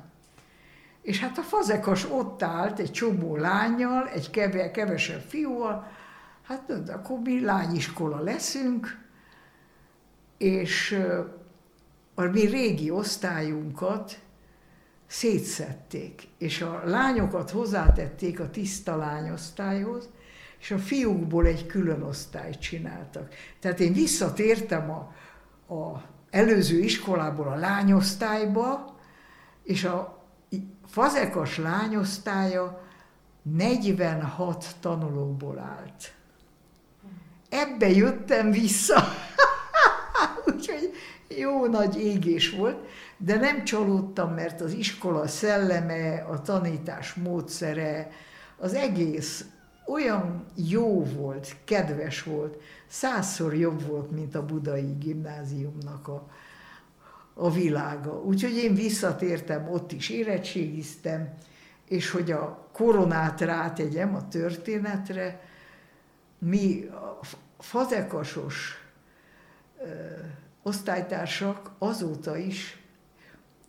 És 1.02 1.20
hát 1.20 1.38
a 1.38 1.42
fazekas 1.42 2.10
ott 2.10 2.42
állt 2.42 2.78
egy 2.78 2.90
csomó 2.90 3.36
lányjal, 3.36 4.08
egy 4.08 4.30
keve, 4.30 4.70
kevesebb 4.70 5.20
fiúval, 5.20 5.90
hát 6.42 6.84
de 6.84 6.92
akkor 6.92 7.18
mi 7.18 7.40
lányiskola 7.40 8.20
leszünk, 8.20 8.98
és 10.38 11.04
a 12.14 12.22
mi 12.22 12.46
régi 12.46 12.90
osztályunkat 12.90 14.18
szétszették, 15.06 16.22
és 16.38 16.60
a 16.60 16.82
lányokat 16.84 17.50
hozzátették 17.50 18.40
a 18.40 18.50
tiszta 18.50 18.96
lányosztályhoz, 18.96 20.08
és 20.62 20.70
a 20.70 20.78
fiúkból 20.78 21.46
egy 21.46 21.66
külön 21.66 22.02
osztályt 22.02 22.60
csináltak. 22.60 23.34
Tehát 23.60 23.80
én 23.80 23.92
visszatértem 23.92 24.90
a, 24.90 25.14
a 25.74 26.02
előző 26.30 26.78
iskolából 26.78 27.48
a 27.48 27.54
lányosztályba, 27.54 28.96
és 29.62 29.84
a 29.84 30.24
fazekas 30.86 31.58
lányosztálya 31.58 32.82
46 33.42 34.66
tanulóból 34.80 35.58
állt. 35.58 36.12
Ebbe 37.48 37.90
jöttem 37.90 38.50
vissza. 38.50 39.04
Úgyhogy 40.46 40.92
jó 41.28 41.66
nagy 41.66 42.00
égés 42.00 42.50
volt, 42.50 42.86
de 43.16 43.36
nem 43.36 43.64
csalódtam, 43.64 44.34
mert 44.34 44.60
az 44.60 44.72
iskola 44.72 45.26
szelleme, 45.26 46.26
a 46.30 46.42
tanítás 46.42 47.14
módszere, 47.14 48.10
az 48.58 48.74
egész 48.74 49.44
olyan 49.92 50.44
jó 50.54 51.04
volt, 51.04 51.56
kedves 51.64 52.22
volt, 52.22 52.62
százszor 52.86 53.54
jobb 53.54 53.86
volt, 53.86 54.10
mint 54.10 54.34
a 54.34 54.44
budai 54.44 54.96
gimnáziumnak 54.98 56.08
a, 56.08 56.28
a 57.34 57.50
világa. 57.50 58.22
Úgyhogy 58.22 58.56
én 58.56 58.74
visszatértem, 58.74 59.68
ott 59.68 59.92
is 59.92 60.08
érettségiztem, 60.08 61.34
és 61.88 62.10
hogy 62.10 62.30
a 62.30 62.68
koronát 62.72 63.40
rátegyem 63.40 64.14
a 64.14 64.28
történetre, 64.28 65.40
mi 66.38 66.84
a 66.84 67.18
fazekasos 67.58 68.84
ö, 69.78 69.86
osztálytársak 70.62 71.70
azóta 71.78 72.36
is 72.36 72.82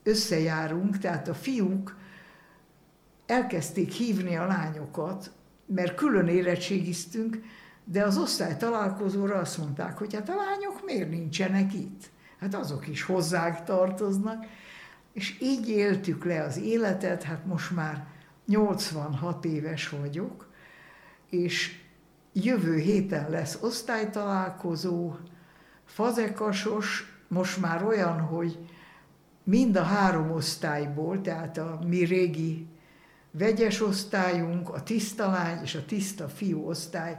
összejárunk, 0.04 0.98
tehát 0.98 1.28
a 1.28 1.34
fiúk 1.34 1.98
elkezdték 3.26 3.92
hívni 3.92 4.36
a 4.36 4.46
lányokat 4.46 5.32
mert 5.66 5.96
külön 5.96 6.28
érettségiztünk, 6.28 7.44
de 7.84 8.04
az 8.04 8.18
osztály 8.18 8.58
találkozóra 8.58 9.36
azt 9.36 9.58
mondták, 9.58 9.98
hogy 9.98 10.14
hát 10.14 10.30
a 10.30 10.36
lányok 10.36 10.86
miért 10.86 11.10
nincsenek 11.10 11.74
itt? 11.74 12.10
Hát 12.40 12.56
azok 12.56 12.88
is 12.88 13.04
hozzák 13.04 13.64
tartoznak. 13.64 14.46
És 15.14 15.38
így 15.42 15.70
éltük 15.70 16.26
le 16.26 16.44
az 16.44 16.58
életet, 16.58 17.24
hát 17.24 17.46
most 17.46 17.72
már 17.72 18.06
86 18.46 19.46
éves 19.46 19.90
vagyok, 19.90 20.50
és 21.30 21.80
jövő 22.34 22.78
héten 22.78 23.30
lesz 23.30 23.58
osztálytalálkozó, 23.62 25.16
fazekasos, 25.86 27.14
most 27.28 27.62
már 27.62 27.86
olyan, 27.86 28.20
hogy 28.20 28.60
mind 29.44 29.76
a 29.76 29.84
három 29.84 30.32
osztályból, 30.32 31.22
tehát 31.22 31.58
a 31.58 31.80
mi 31.88 32.04
régi 32.04 32.68
vegyes 33.38 33.82
osztályunk, 33.82 34.70
a 34.70 34.84
tiszta 34.84 35.32
lány 35.32 35.62
és 35.64 35.76
a 35.76 35.86
tiszta 35.86 36.28
fiú 36.28 36.68
osztály 36.68 37.18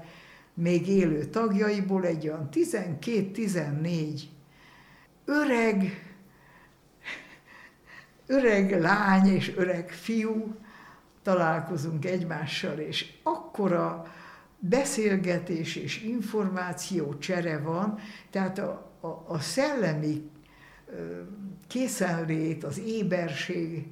még 0.55 0.89
élő 0.89 1.25
tagjaiból 1.25 2.05
egy 2.05 2.29
olyan 2.29 2.49
12-14 2.53 4.21
öreg, 5.25 5.93
öreg 8.27 8.81
lány 8.81 9.27
és 9.27 9.53
öreg 9.57 9.91
fiú 9.91 10.55
találkozunk 11.23 12.05
egymással, 12.05 12.79
és 12.79 13.12
akkora 13.23 14.07
beszélgetés 14.59 15.77
és 15.77 16.03
információ 16.03 17.19
csere 17.19 17.59
van, 17.59 17.99
tehát 18.31 18.59
a, 18.59 18.91
a, 19.01 19.25
a 19.29 19.39
szellemi 19.39 20.31
készenlét, 21.69 22.65
az 22.65 22.79
éberség, 22.79 23.87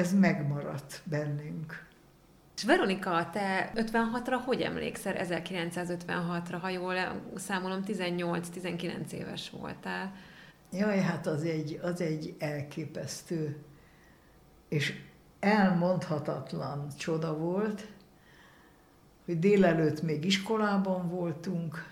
ez 0.00 0.12
megmaradt 0.18 1.02
bennünk. 1.04 1.86
És 2.56 2.64
Veronika, 2.64 3.30
te 3.32 3.72
56-ra 3.74 4.38
hogy 4.44 4.60
emlékszel, 4.60 5.14
1956-ra, 5.18 6.58
ha 6.60 6.68
jól 6.68 6.94
számolom, 7.36 7.82
18-19 7.86 9.10
éves 9.10 9.50
voltál? 9.50 10.12
Jaj, 10.72 11.00
hát 11.00 11.26
az 11.26 11.44
egy, 11.44 11.78
az 11.82 12.00
egy 12.00 12.34
elképesztő 12.38 13.56
és 14.68 15.00
elmondhatatlan 15.40 16.86
csoda 16.98 17.36
volt, 17.36 17.86
hogy 19.24 19.38
délelőtt 19.38 20.02
még 20.02 20.24
iskolában 20.24 21.08
voltunk, 21.08 21.88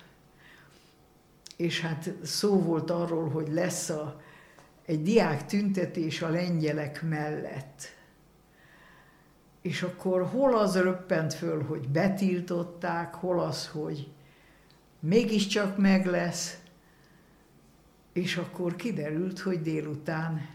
és 1.56 1.80
hát 1.80 2.10
szó 2.22 2.62
volt 2.62 2.90
arról, 2.90 3.28
hogy 3.28 3.48
lesz 3.48 3.88
a, 3.88 4.20
egy 4.86 5.02
diák 5.02 5.46
tüntetés 5.46 6.22
a 6.22 6.28
lengyelek 6.28 7.02
mellett. 7.02 7.96
És 9.62 9.82
akkor 9.82 10.26
hol 10.26 10.58
az 10.58 10.76
röppent 10.76 11.34
föl, 11.34 11.62
hogy 11.62 11.88
betiltották, 11.88 13.14
hol 13.14 13.40
az, 13.40 13.68
hogy 13.68 14.08
mégiscsak 15.00 15.76
meg 15.76 16.06
lesz, 16.06 16.58
és 18.12 18.36
akkor 18.36 18.76
kiderült, 18.76 19.40
hogy 19.40 19.62
délután 19.62 20.48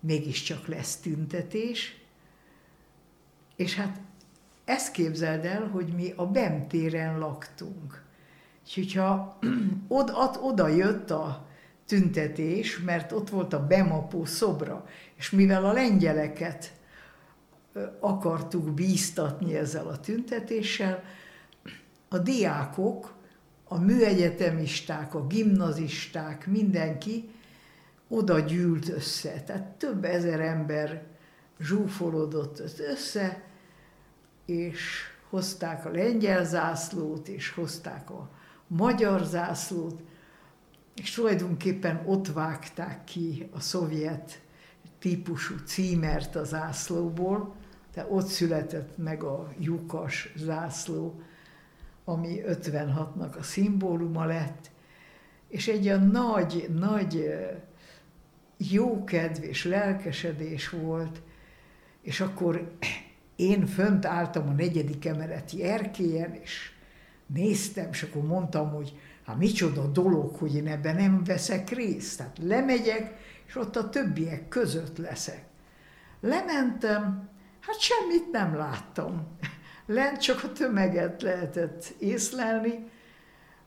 mégiscsak 0.00 0.66
lesz 0.66 0.96
tüntetés, 0.96 2.00
és 3.56 3.74
hát 3.74 4.00
ezt 4.64 4.92
képzeld 4.92 5.44
el, 5.44 5.68
hogy 5.68 5.86
mi 5.86 6.12
a 6.16 6.26
BEM 6.26 6.68
téren 6.68 7.18
laktunk. 7.18 8.04
És 8.66 8.74
hogyha 8.74 9.38
oda, 9.88 10.30
oda 10.40 10.68
jött 10.68 11.10
a 11.10 11.46
tüntetés, 11.86 12.78
mert 12.78 13.12
ott 13.12 13.28
volt 13.28 13.52
a 13.52 13.66
Bemapó 13.66 14.24
szobra, 14.24 14.86
és 15.16 15.30
mivel 15.30 15.64
a 15.64 15.72
lengyeleket 15.72 16.72
akartuk 18.00 18.74
bíztatni 18.74 19.56
ezzel 19.56 19.86
a 19.86 20.00
tüntetéssel, 20.00 21.02
a 22.08 22.18
diákok, 22.18 23.14
a 23.64 23.78
műegyetemisták, 23.78 25.14
a 25.14 25.26
gimnazisták, 25.26 26.46
mindenki 26.46 27.30
oda 28.08 28.38
gyűlt 28.38 28.88
össze. 28.88 29.42
Tehát 29.42 29.66
több 29.66 30.04
ezer 30.04 30.40
ember 30.40 31.02
zsúfolódott 31.60 32.62
össze, 32.78 33.42
és 34.46 35.02
hozták 35.30 35.84
a 35.86 35.90
lengyel 35.90 36.44
zászlót, 36.44 37.28
és 37.28 37.50
hozták 37.50 38.10
a 38.10 38.30
magyar 38.66 39.24
zászlót, 39.24 40.02
és 40.94 41.10
tulajdonképpen 41.10 42.02
ott 42.06 42.32
vágták 42.32 43.04
ki 43.04 43.48
a 43.52 43.60
szovjet 43.60 44.40
típusú 44.98 45.54
címert 45.64 46.36
a 46.36 46.44
zászlóból, 46.44 47.54
de 47.96 48.06
ott 48.08 48.26
született 48.26 48.96
meg 48.96 49.22
a 49.22 49.52
lyukas 49.58 50.32
zászló, 50.36 51.20
ami 52.04 52.40
56-nak 52.46 53.38
a 53.38 53.42
szimbóluma 53.42 54.24
lett, 54.24 54.70
és 55.48 55.68
egy 55.68 55.86
olyan 55.86 56.06
nagy, 56.06 56.68
nagy 56.74 57.34
jókedv 58.56 59.42
és 59.42 59.64
lelkesedés 59.64 60.68
volt, 60.68 61.22
és 62.02 62.20
akkor 62.20 62.76
én 63.36 63.66
fönt 63.66 64.04
álltam 64.04 64.48
a 64.48 64.52
negyedik 64.52 65.04
emeleti 65.04 65.62
erkélyen, 65.62 66.34
és 66.34 66.72
néztem, 67.26 67.88
és 67.90 68.02
akkor 68.02 68.22
mondtam, 68.22 68.70
hogy 68.70 68.98
hát 69.24 69.38
micsoda 69.38 69.86
dolog, 69.86 70.34
hogy 70.34 70.54
én 70.54 70.66
ebben 70.66 70.96
nem 70.96 71.24
veszek 71.24 71.70
részt. 71.70 72.16
Tehát 72.16 72.38
lemegyek, 72.42 73.16
és 73.46 73.56
ott 73.56 73.76
a 73.76 73.88
többiek 73.88 74.48
között 74.48 74.96
leszek. 74.98 75.44
Lementem, 76.20 77.34
hát 77.66 77.80
semmit 77.80 78.30
nem 78.30 78.56
láttam. 78.56 79.26
Lent 79.86 80.20
csak 80.20 80.44
a 80.44 80.52
tömeget 80.52 81.22
lehetett 81.22 81.94
észlelni, 81.98 82.90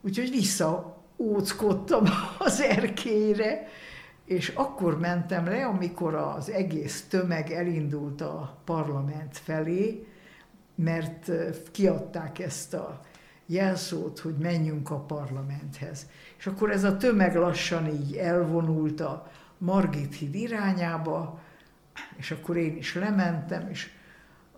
úgyhogy 0.01 0.29
visszaóckodtam 0.29 2.03
az 2.39 2.61
erkélyre, 2.61 3.67
és 4.25 4.49
akkor 4.49 4.99
mentem 4.99 5.45
le, 5.45 5.65
amikor 5.65 6.15
az 6.15 6.49
egész 6.49 7.05
tömeg 7.09 7.51
elindult 7.51 8.21
a 8.21 8.61
parlament 8.65 9.37
felé, 9.37 10.07
mert 10.75 11.31
kiadták 11.71 12.39
ezt 12.39 12.73
a 12.73 12.99
jelszót, 13.45 14.19
hogy 14.19 14.35
menjünk 14.37 14.89
a 14.89 14.99
parlamenthez. 14.99 16.07
És 16.37 16.47
akkor 16.47 16.71
ez 16.71 16.83
a 16.83 16.97
tömeg 16.97 17.35
lassan 17.35 17.87
így 17.87 18.15
elvonult 18.15 18.99
a 18.99 19.31
Margit 19.57 20.15
híd 20.15 20.35
irányába, 20.35 21.39
és 22.17 22.31
akkor 22.31 22.57
én 22.57 22.77
is 22.77 22.95
lementem, 22.95 23.69
és 23.69 23.89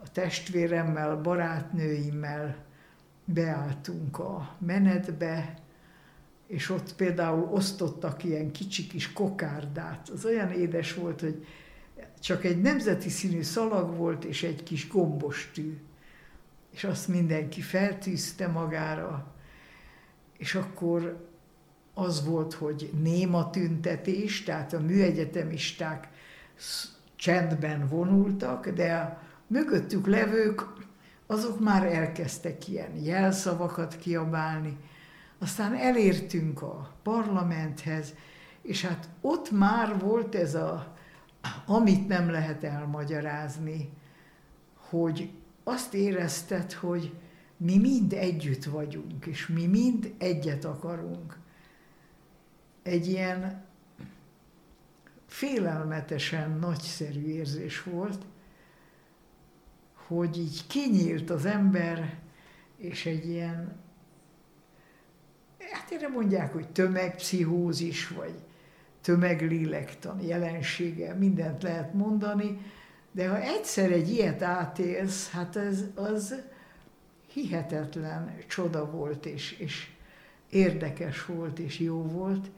a 0.04 0.12
testvéremmel, 0.12 1.16
barátnőimmel 1.16 2.56
beálltunk 3.26 4.20
a 4.20 4.56
menetbe, 4.60 5.54
és 6.48 6.70
ott 6.70 6.96
például 6.96 7.50
osztottak 7.52 8.24
ilyen 8.24 8.52
kicsi 8.52 8.88
kis 8.88 9.14
kokárdát. 9.14 10.10
Az 10.10 10.26
olyan 10.26 10.52
édes 10.52 10.94
volt, 10.94 11.20
hogy 11.20 11.46
csak 12.20 12.44
egy 12.44 12.62
nemzeti 12.62 13.10
színű 13.10 13.42
szalag 13.42 13.96
volt, 13.96 14.24
és 14.24 14.44
egy 14.44 14.64
kis 14.64 14.88
gombos 14.88 15.52
tű. 15.54 15.78
És 16.74 16.84
azt 16.84 17.08
mindenki 17.08 17.62
feltűzte 17.62 18.48
magára, 18.48 19.36
és 20.38 20.56
akkor 20.56 21.30
az 21.94 22.26
volt, 22.26 22.54
hogy 22.54 22.90
néma 23.02 23.50
tüntetés, 23.50 24.44
tehát 24.44 24.74
a 24.74 24.80
műegyetemisták 24.80 26.08
csendben 27.22 27.88
vonultak, 27.88 28.70
de 28.70 28.96
a 28.96 29.22
mögöttük 29.48 30.08
levők, 30.08 30.64
azok 31.28 31.60
már 31.60 31.86
elkezdtek 31.86 32.68
ilyen 32.68 32.96
jelszavakat 32.96 33.98
kiabálni, 33.98 34.78
aztán 35.40 35.76
elértünk 35.76 36.62
a 36.62 36.96
parlamenthez, 37.04 38.14
és 38.62 38.86
hát 38.86 39.10
ott 39.22 39.52
már 39.52 40.00
volt 40.00 40.36
ez 40.36 40.56
a, 40.56 40.96
amit 41.66 42.08
nem 42.08 42.30
lehet 42.30 42.64
elmagyarázni, 42.64 43.90
hogy 44.90 45.32
azt 45.64 45.94
érezted, 45.94 46.74
hogy 46.74 47.14
mi 47.58 47.78
mind 47.78 48.14
együtt 48.14 48.64
vagyunk, 48.64 49.26
és 49.26 49.48
mi 49.48 49.66
mind 49.66 50.14
egyet 50.18 50.66
akarunk. 50.66 51.38
Egy 52.84 53.08
ilyen 53.08 53.70
félelmetesen 55.32 56.52
nagyszerű 56.52 57.26
érzés 57.26 57.84
volt, 57.84 58.26
hogy 60.08 60.38
így 60.38 60.68
kinyílt 60.68 61.30
az 61.30 61.46
ember, 61.46 62.20
és 62.78 63.06
egy 63.06 63.30
ilyen 63.30 63.80
hát 65.72 65.92
erre 65.92 66.08
mondják, 66.08 66.54
hogy 66.54 66.68
tömegpszichózis, 66.68 68.08
vagy 68.08 68.34
tömeglélektan 69.02 70.22
jelensége, 70.22 71.14
mindent 71.14 71.64
lehet 71.64 71.94
mondani, 71.94 72.58
de 73.12 73.30
ha 73.30 73.42
egyszer 73.42 73.92
egy 73.92 74.10
ilyet 74.10 74.42
átélsz, 74.42 75.30
hát 75.30 75.56
ez, 75.56 75.84
az 75.96 76.36
hihetetlen 77.28 78.38
csoda 78.48 78.92
volt, 78.92 79.26
és, 79.26 79.52
és 79.52 79.90
érdekes 80.50 81.26
volt, 81.26 81.60
és 81.60 81.80
jó 81.80 82.02
volt. 82.02 82.52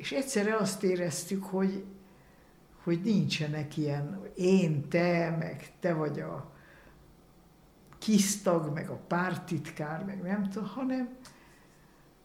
És 0.00 0.12
egyszerre 0.12 0.56
azt 0.56 0.82
éreztük, 0.82 1.44
hogy, 1.44 1.84
hogy 2.82 3.00
nincsenek 3.02 3.76
ilyen 3.76 4.20
én, 4.34 4.88
te, 4.88 5.36
meg 5.38 5.72
te 5.80 5.94
vagy 5.94 6.20
a 6.20 6.52
kisztag, 7.98 8.72
meg 8.72 8.88
a 8.88 8.96
pártitkár, 8.96 10.04
meg 10.04 10.22
nem 10.22 10.48
tudom, 10.48 10.68
hanem 10.68 11.16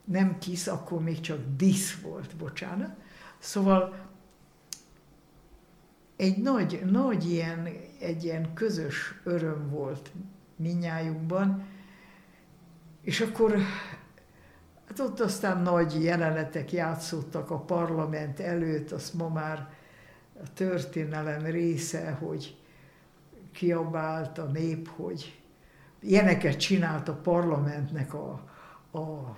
nem 0.03 0.37
kis, 0.37 0.67
akkor 0.67 1.01
még 1.01 1.19
csak 1.19 1.39
disz 1.57 2.01
volt, 2.01 2.35
bocsánat. 2.35 2.95
Szóval 3.39 4.07
egy 6.15 6.37
nagy, 6.37 6.81
nagy 6.85 7.29
ilyen, 7.29 7.67
egy 7.99 8.23
ilyen 8.23 8.53
közös 8.53 9.19
öröm 9.23 9.69
volt 9.69 10.11
minnyájunkban, 10.55 11.65
és 13.01 13.21
akkor 13.21 13.57
hát 14.97 15.07
ott 15.07 15.19
aztán 15.19 15.61
nagy 15.61 16.03
jelenetek 16.03 16.71
játszottak 16.71 17.51
a 17.51 17.59
parlament 17.59 18.39
előtt, 18.39 18.91
azt 18.91 19.13
ma 19.13 19.27
már 19.27 19.69
a 20.43 20.53
történelem 20.53 21.45
része, 21.45 22.11
hogy 22.11 22.57
kiabált 23.51 24.37
a 24.37 24.43
nép, 24.43 24.87
hogy 24.87 25.41
ilyeneket 25.99 26.57
csinált 26.57 27.07
a 27.07 27.13
parlamentnek 27.13 28.13
a, 28.13 28.31
a 28.91 29.35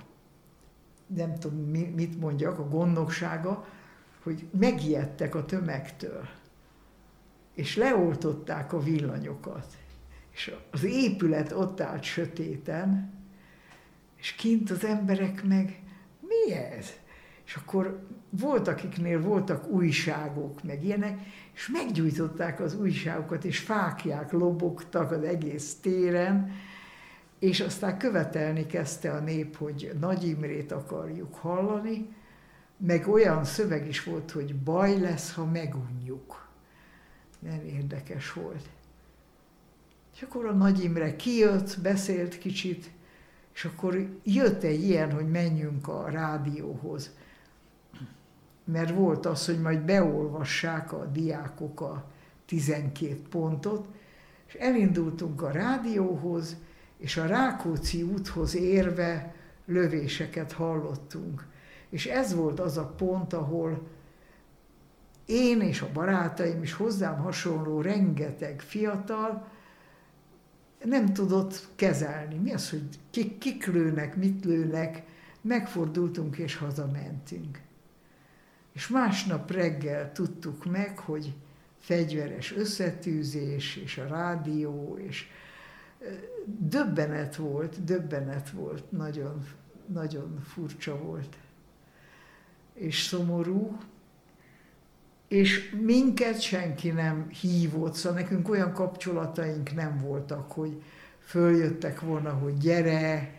nem 1.08 1.36
tudom 1.36 1.60
mit 1.96 2.20
mondjak, 2.20 2.60
a 2.60 2.68
gondnoksága, 2.68 3.66
hogy 4.24 4.48
megijedtek 4.60 5.36
a 5.36 5.46
tömegtől, 5.46 6.28
és 7.54 7.76
leoltották 7.76 8.74
a 8.74 8.80
villanyokat. 8.80 9.78
És 10.32 10.56
az 10.72 10.84
épület 10.84 11.52
ott 11.52 11.82
állt 11.82 12.04
sötéten, 12.04 13.17
és 14.20 14.32
kint 14.32 14.70
az 14.70 14.86
emberek 14.86 15.44
meg 15.44 15.82
mi 16.22 16.54
ez? 16.54 16.94
És 17.46 17.56
akkor 17.56 18.08
volt, 18.30 18.68
akiknél 18.68 19.22
voltak 19.22 19.68
újságok, 19.68 20.64
meg 20.64 20.84
ilyenek, 20.84 21.20
és 21.54 21.68
meggyújtották 21.68 22.60
az 22.60 22.76
újságokat, 22.76 23.46
és 23.46 23.60
fákják 23.60 24.32
lobogtak 24.32 25.12
az 25.12 25.24
egész 25.24 25.76
téren, 25.82 26.52
és 27.40 27.60
aztán 27.60 27.98
követelni 27.98 28.66
kezdte 28.66 29.12
a 29.12 29.20
nép, 29.20 29.58
hogy 29.58 29.92
Nagy 30.00 30.28
Imrét 30.28 30.72
akarjuk 30.72 31.36
hallani, 31.36 32.16
meg 32.78 33.08
olyan 33.08 33.44
szöveg 33.44 33.88
is 33.88 34.04
volt, 34.04 34.32
hogy 34.32 34.56
baj 34.56 35.00
lesz, 35.00 35.34
ha 35.34 35.46
megunjuk. 35.46 36.48
Nem 37.40 37.62
érdekes 37.66 38.34
volt. 38.34 38.70
És 40.16 40.22
akkor 40.22 40.46
a 40.46 40.54
Nagy 40.54 40.84
Imre 40.84 41.16
kijött, 41.16 41.80
beszélt 41.82 42.38
kicsit, 42.38 42.90
és 43.58 43.66
akkor 43.66 44.08
jött 44.24 44.64
egy 44.64 44.84
ilyen, 44.84 45.12
hogy 45.12 45.30
menjünk 45.30 45.88
a 45.88 46.10
rádióhoz. 46.10 47.12
Mert 48.64 48.96
volt 48.96 49.26
az, 49.26 49.46
hogy 49.46 49.62
majd 49.62 49.80
beolvassák 49.80 50.94
a 50.94 51.06
diákok 51.06 51.82
a 51.82 52.06
12 52.46 53.22
pontot, 53.30 53.88
és 54.48 54.54
elindultunk 54.54 55.42
a 55.42 55.52
rádióhoz, 55.52 56.58
és 56.98 57.18
a 57.18 57.26
Rákóczi 57.26 58.04
úthoz 58.04 58.56
érve 58.56 59.36
lövéseket 59.66 60.52
hallottunk. 60.52 61.46
És 61.90 62.06
ez 62.06 62.36
volt 62.36 62.60
az 62.60 62.78
a 62.78 62.94
pont, 62.98 63.34
ahol 63.34 63.88
én 65.26 65.62
és 65.62 65.82
a 65.82 65.92
barátaim 65.94 66.62
és 66.64 66.74
hozzám 66.74 67.18
hasonló 67.18 67.82
rengeteg 67.82 68.62
fiatal 68.62 69.48
nem 70.84 71.14
tudott 71.14 71.68
kezelni. 71.76 72.36
Mi 72.36 72.54
az, 72.54 72.70
hogy 72.70 72.84
kik, 73.10 73.38
kik 73.38 73.66
lőnek, 73.66 74.16
mit 74.16 74.46
lőnek, 74.46 75.04
megfordultunk 75.42 76.38
és 76.38 76.56
hazamentünk. 76.56 77.62
És 78.74 78.88
másnap 78.88 79.52
reggel 79.52 80.12
tudtuk 80.12 80.66
meg, 80.66 81.00
hogy 81.00 81.36
fegyveres 81.80 82.56
összetűzés, 82.56 83.76
és 83.76 83.98
a 83.98 84.08
rádió, 84.08 84.98
és 84.98 85.28
döbbenet 86.46 87.36
volt, 87.36 87.84
döbbenet 87.84 88.50
volt, 88.50 88.92
nagyon, 88.92 89.46
nagyon 89.86 90.40
furcsa 90.44 90.98
volt, 90.98 91.38
és 92.74 93.02
szomorú, 93.02 93.78
és 95.28 95.76
minket 95.82 96.42
senki 96.42 96.90
nem 96.90 97.28
hívott, 97.42 97.94
szóval 97.94 98.20
nekünk 98.20 98.50
olyan 98.50 98.74
kapcsolataink 98.74 99.76
nem 99.76 99.98
voltak, 100.04 100.52
hogy 100.52 100.82
följöttek 101.20 102.02
volna, 102.02 102.30
hogy 102.30 102.58
gyere, 102.58 103.36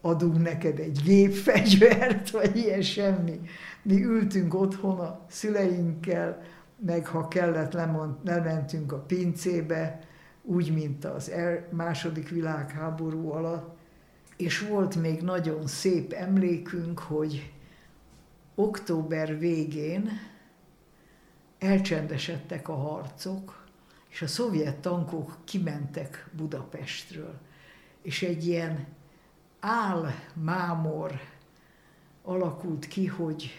adunk 0.00 0.42
neked 0.42 0.78
egy 0.78 1.00
gépfegyvert, 1.04 2.30
vagy 2.40 2.56
ilyen 2.56 2.82
semmi. 2.82 3.40
Mi 3.82 4.04
ültünk 4.04 4.54
otthon 4.54 4.98
a 4.98 5.20
szüleinkkel, 5.28 6.42
meg 6.86 7.06
ha 7.06 7.28
kellett, 7.28 7.72
lemond, 7.72 8.14
lementünk 8.24 8.92
a 8.92 8.98
pincébe, 8.98 10.00
úgy, 10.42 10.74
mint 10.74 11.04
az 11.04 11.30
el, 11.30 11.66
második 11.70 12.28
világháború 12.28 13.30
alatt. 13.30 13.76
És 14.36 14.60
volt 14.68 14.96
még 14.96 15.20
nagyon 15.20 15.66
szép 15.66 16.12
emlékünk, 16.12 16.98
hogy 16.98 17.52
október 18.54 19.38
végén 19.38 20.10
elcsendesedtek 21.58 22.68
a 22.68 22.74
harcok, 22.74 23.66
és 24.08 24.22
a 24.22 24.26
szovjet 24.26 24.76
tankok 24.76 25.36
kimentek 25.44 26.28
Budapestről. 26.32 27.38
És 28.02 28.22
egy 28.22 28.46
ilyen 28.46 28.86
álmámor 29.60 31.20
alakult 32.22 32.88
ki, 32.88 33.06
hogy 33.06 33.50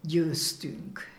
győztünk. 0.00 1.12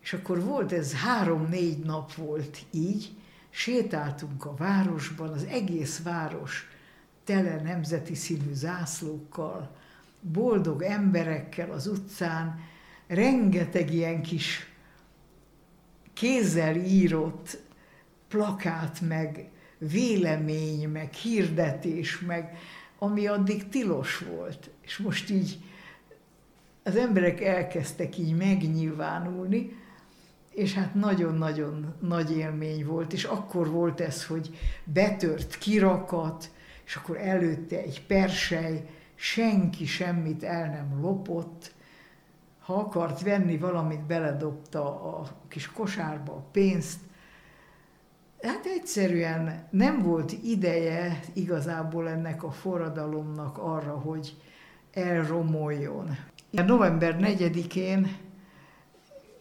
És 0.00 0.12
akkor 0.12 0.44
volt 0.44 0.72
ez 0.72 0.94
három-négy 0.94 1.78
nap 1.78 2.14
volt 2.14 2.58
így, 2.70 3.10
sétáltunk 3.50 4.44
a 4.44 4.54
városban, 4.54 5.28
az 5.28 5.44
egész 5.44 6.02
város 6.02 6.68
tele 7.24 7.62
nemzeti 7.62 8.14
színű 8.14 8.52
zászlókkal, 8.52 9.76
boldog 10.20 10.82
emberekkel 10.82 11.70
az 11.70 11.86
utcán, 11.86 12.60
rengeteg 13.06 13.94
ilyen 13.94 14.22
kis 14.22 14.67
kézzel 16.18 16.76
írott 16.76 17.58
plakát, 18.28 19.00
meg 19.00 19.48
vélemény, 19.78 20.88
meg 20.88 21.12
hirdetés, 21.12 22.20
meg 22.20 22.58
ami 22.98 23.26
addig 23.26 23.68
tilos 23.68 24.18
volt. 24.18 24.70
És 24.80 24.96
most 24.96 25.30
így 25.30 25.58
az 26.82 26.96
emberek 26.96 27.40
elkezdtek 27.40 28.18
így 28.18 28.36
megnyilvánulni, 28.36 29.76
és 30.50 30.74
hát 30.74 30.94
nagyon-nagyon 30.94 31.94
nagy 32.00 32.36
élmény 32.36 32.86
volt, 32.86 33.12
és 33.12 33.24
akkor 33.24 33.70
volt 33.70 34.00
ez, 34.00 34.26
hogy 34.26 34.58
betört 34.84 35.58
kirakat, 35.58 36.50
és 36.84 36.96
akkor 36.96 37.16
előtte 37.16 37.78
egy 37.78 38.06
persely, 38.06 38.88
senki 39.14 39.86
semmit 39.86 40.42
el 40.42 40.70
nem 40.70 41.00
lopott, 41.00 41.72
ha 42.68 42.74
akart 42.74 43.22
venni 43.22 43.56
valamit, 43.56 44.06
beledobta 44.06 45.14
a 45.18 45.26
kis 45.48 45.72
kosárba 45.72 46.32
a 46.32 46.44
pénzt. 46.52 47.00
Hát 48.42 48.66
egyszerűen 48.66 49.68
nem 49.70 50.02
volt 50.02 50.32
ideje 50.32 51.20
igazából 51.32 52.08
ennek 52.08 52.42
a 52.42 52.50
forradalomnak 52.50 53.58
arra, 53.58 53.92
hogy 53.92 54.36
elromoljon. 54.92 56.16
November 56.50 57.16
4-én 57.20 58.16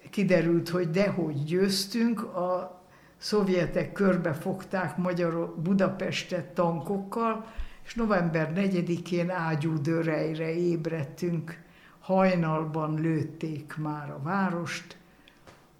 kiderült, 0.09 0.69
hogy 0.69 0.89
dehogy 0.89 1.43
győztünk, 1.43 2.23
a 2.23 2.81
szovjetek 3.17 3.91
körbefogták 3.91 4.97
Magyar 4.97 5.55
Budapestet 5.55 6.45
tankokkal, 6.45 7.45
és 7.85 7.95
november 7.95 8.51
4-én 8.55 9.29
ágyú 9.29 9.81
dörejre 9.81 10.53
ébredtünk, 10.53 11.65
hajnalban 12.07 13.01
lőtték 13.01 13.75
már 13.77 14.11
a 14.11 14.21
várost, 14.21 14.97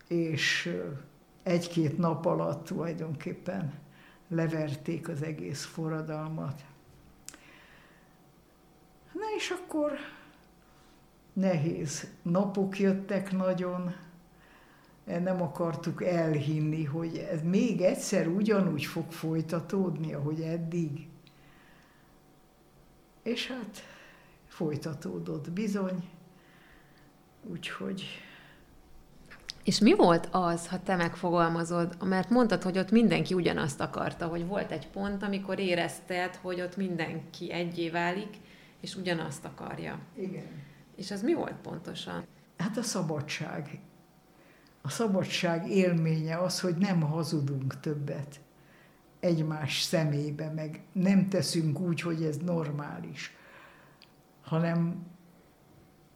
és 0.08 0.76
egy-két 1.44 1.98
nap 1.98 2.26
alatt 2.26 2.66
tulajdonképpen 2.66 3.74
leverték 4.28 5.10
az 5.10 5.22
egész 5.22 5.66
forradalmat. 5.66 6.66
Na 9.14 9.22
és 9.36 9.50
akkor 9.50 9.92
nehéz 11.34 12.08
napok 12.22 12.80
jöttek 12.80 13.32
nagyon, 13.32 13.96
nem 15.04 15.42
akartuk 15.42 16.04
elhinni, 16.04 16.84
hogy 16.84 17.18
ez 17.18 17.42
még 17.44 17.82
egyszer 17.82 18.28
ugyanúgy 18.28 18.86
fog 18.86 19.12
folytatódni, 19.12 20.14
ahogy 20.14 20.42
eddig. 20.42 21.08
És 23.24 23.48
hát 23.48 23.84
folytatódott 24.48 25.52
bizony, 25.52 26.16
úgyhogy... 27.52 28.04
És 29.64 29.80
mi 29.80 29.96
volt 29.96 30.28
az, 30.32 30.68
ha 30.68 30.84
te 30.84 30.96
megfogalmazod, 30.96 32.04
mert 32.04 32.30
mondtad, 32.30 32.64
hogy 32.64 32.78
ott 32.78 32.92
mindenki 32.92 33.34
ugyanazt 33.34 33.82
akarta, 33.82 34.28
hogy 34.28 34.46
volt 34.46 34.72
egy 34.72 34.88
pont, 34.88 35.24
amikor 35.24 35.60
érezted, 35.60 36.36
hogy 36.36 36.62
ott 36.62 36.78
mindenki 36.78 37.52
egyé 37.52 37.90
válik, 37.90 38.38
és 38.82 38.96
ugyanazt 38.96 39.46
akarja. 39.46 40.00
Igen. 40.16 40.46
És 40.96 41.12
az 41.12 41.22
mi 41.22 41.34
volt 41.34 41.56
pontosan? 41.62 42.26
Hát 42.58 42.78
a 42.78 42.82
szabadság 42.82 43.80
a 44.88 44.90
szabadság 44.90 45.70
élménye 45.70 46.38
az, 46.38 46.60
hogy 46.60 46.76
nem 46.76 47.02
hazudunk 47.02 47.80
többet 47.80 48.40
egymás 49.20 49.82
szemébe, 49.82 50.50
meg 50.50 50.82
nem 50.92 51.30
teszünk 51.30 51.80
úgy, 51.80 52.02
hogy 52.02 52.24
ez 52.24 52.38
normális, 52.38 53.36
hanem, 54.42 55.06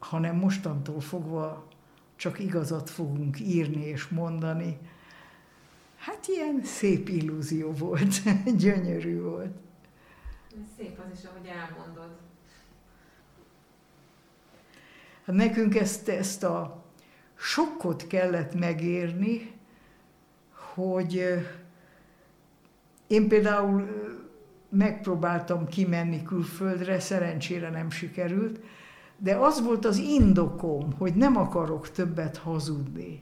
hanem 0.03 0.35
mostantól 0.35 0.99
fogva 0.99 1.67
csak 2.15 2.39
igazat 2.39 2.89
fogunk 2.89 3.39
írni 3.39 3.85
és 3.85 4.07
mondani. 4.07 4.77
Hát 5.97 6.27
ilyen 6.27 6.63
szép 6.63 7.09
illúzió 7.09 7.71
volt, 7.71 8.21
gyönyörű 8.57 9.21
volt. 9.21 9.55
Szép 10.77 10.99
az 10.99 11.19
is, 11.19 11.25
ahogy 11.25 11.45
elmondod. 11.45 12.17
Hát 15.25 15.35
nekünk 15.35 15.75
ezt, 15.75 16.09
ezt 16.09 16.43
a 16.43 16.83
sokkot 17.35 18.07
kellett 18.07 18.53
megérni, 18.53 19.51
hogy 20.73 21.23
én 23.07 23.27
például 23.27 23.89
megpróbáltam 24.69 25.67
kimenni 25.67 26.23
külföldre, 26.23 26.99
szerencsére 26.99 27.69
nem 27.69 27.89
sikerült, 27.89 28.59
de 29.23 29.35
az 29.35 29.63
volt 29.63 29.85
az 29.85 29.97
indokom, 29.97 30.93
hogy 30.97 31.15
nem 31.15 31.37
akarok 31.37 31.91
többet 31.91 32.37
hazudni. 32.37 33.21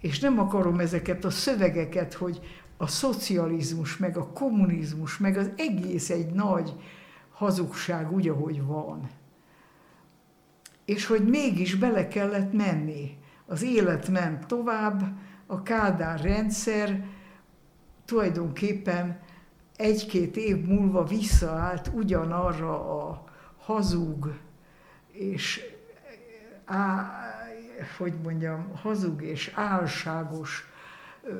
És 0.00 0.20
nem 0.20 0.38
akarom 0.38 0.78
ezeket 0.78 1.24
a 1.24 1.30
szövegeket, 1.30 2.14
hogy 2.14 2.40
a 2.76 2.86
szocializmus, 2.86 3.96
meg 3.96 4.16
a 4.16 4.26
kommunizmus, 4.26 5.18
meg 5.18 5.36
az 5.36 5.50
egész 5.56 6.10
egy 6.10 6.32
nagy 6.32 6.72
hazugság 7.32 8.12
úgy, 8.12 8.28
ahogy 8.28 8.64
van. 8.64 9.10
és 10.84 11.06
hogy 11.06 11.28
mégis 11.28 11.74
bele 11.74 12.08
kellett 12.08 12.52
menni. 12.52 13.18
Az 13.46 13.62
élet 13.62 14.08
ment 14.08 14.46
tovább, 14.46 15.02
a 15.46 15.62
Kádár 15.62 16.20
rendszer 16.20 17.04
tulajdonképpen 18.04 19.20
egy-két 19.76 20.36
év 20.36 20.66
múlva 20.66 21.04
visszaállt 21.04 21.90
ugyanarra 21.94 23.00
a 23.06 23.24
hazug 23.58 24.32
és 25.30 25.60
á, 26.64 27.10
hogy 27.98 28.12
mondjam, 28.22 28.70
hazug 28.74 29.22
és 29.22 29.52
álságos 29.54 30.66
ö, 31.22 31.32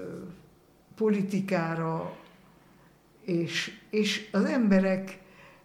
politikára, 0.94 2.16
és, 3.24 3.80
és 3.90 4.28
az 4.32 4.44
emberek 4.44 5.18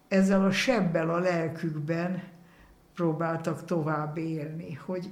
ezzel 0.07 0.45
a 0.45 0.51
sebbel 0.51 1.09
a 1.09 1.19
lelkükben 1.19 2.23
próbáltak 2.93 3.65
tovább 3.65 4.17
élni, 4.17 4.73
hogy 4.73 5.09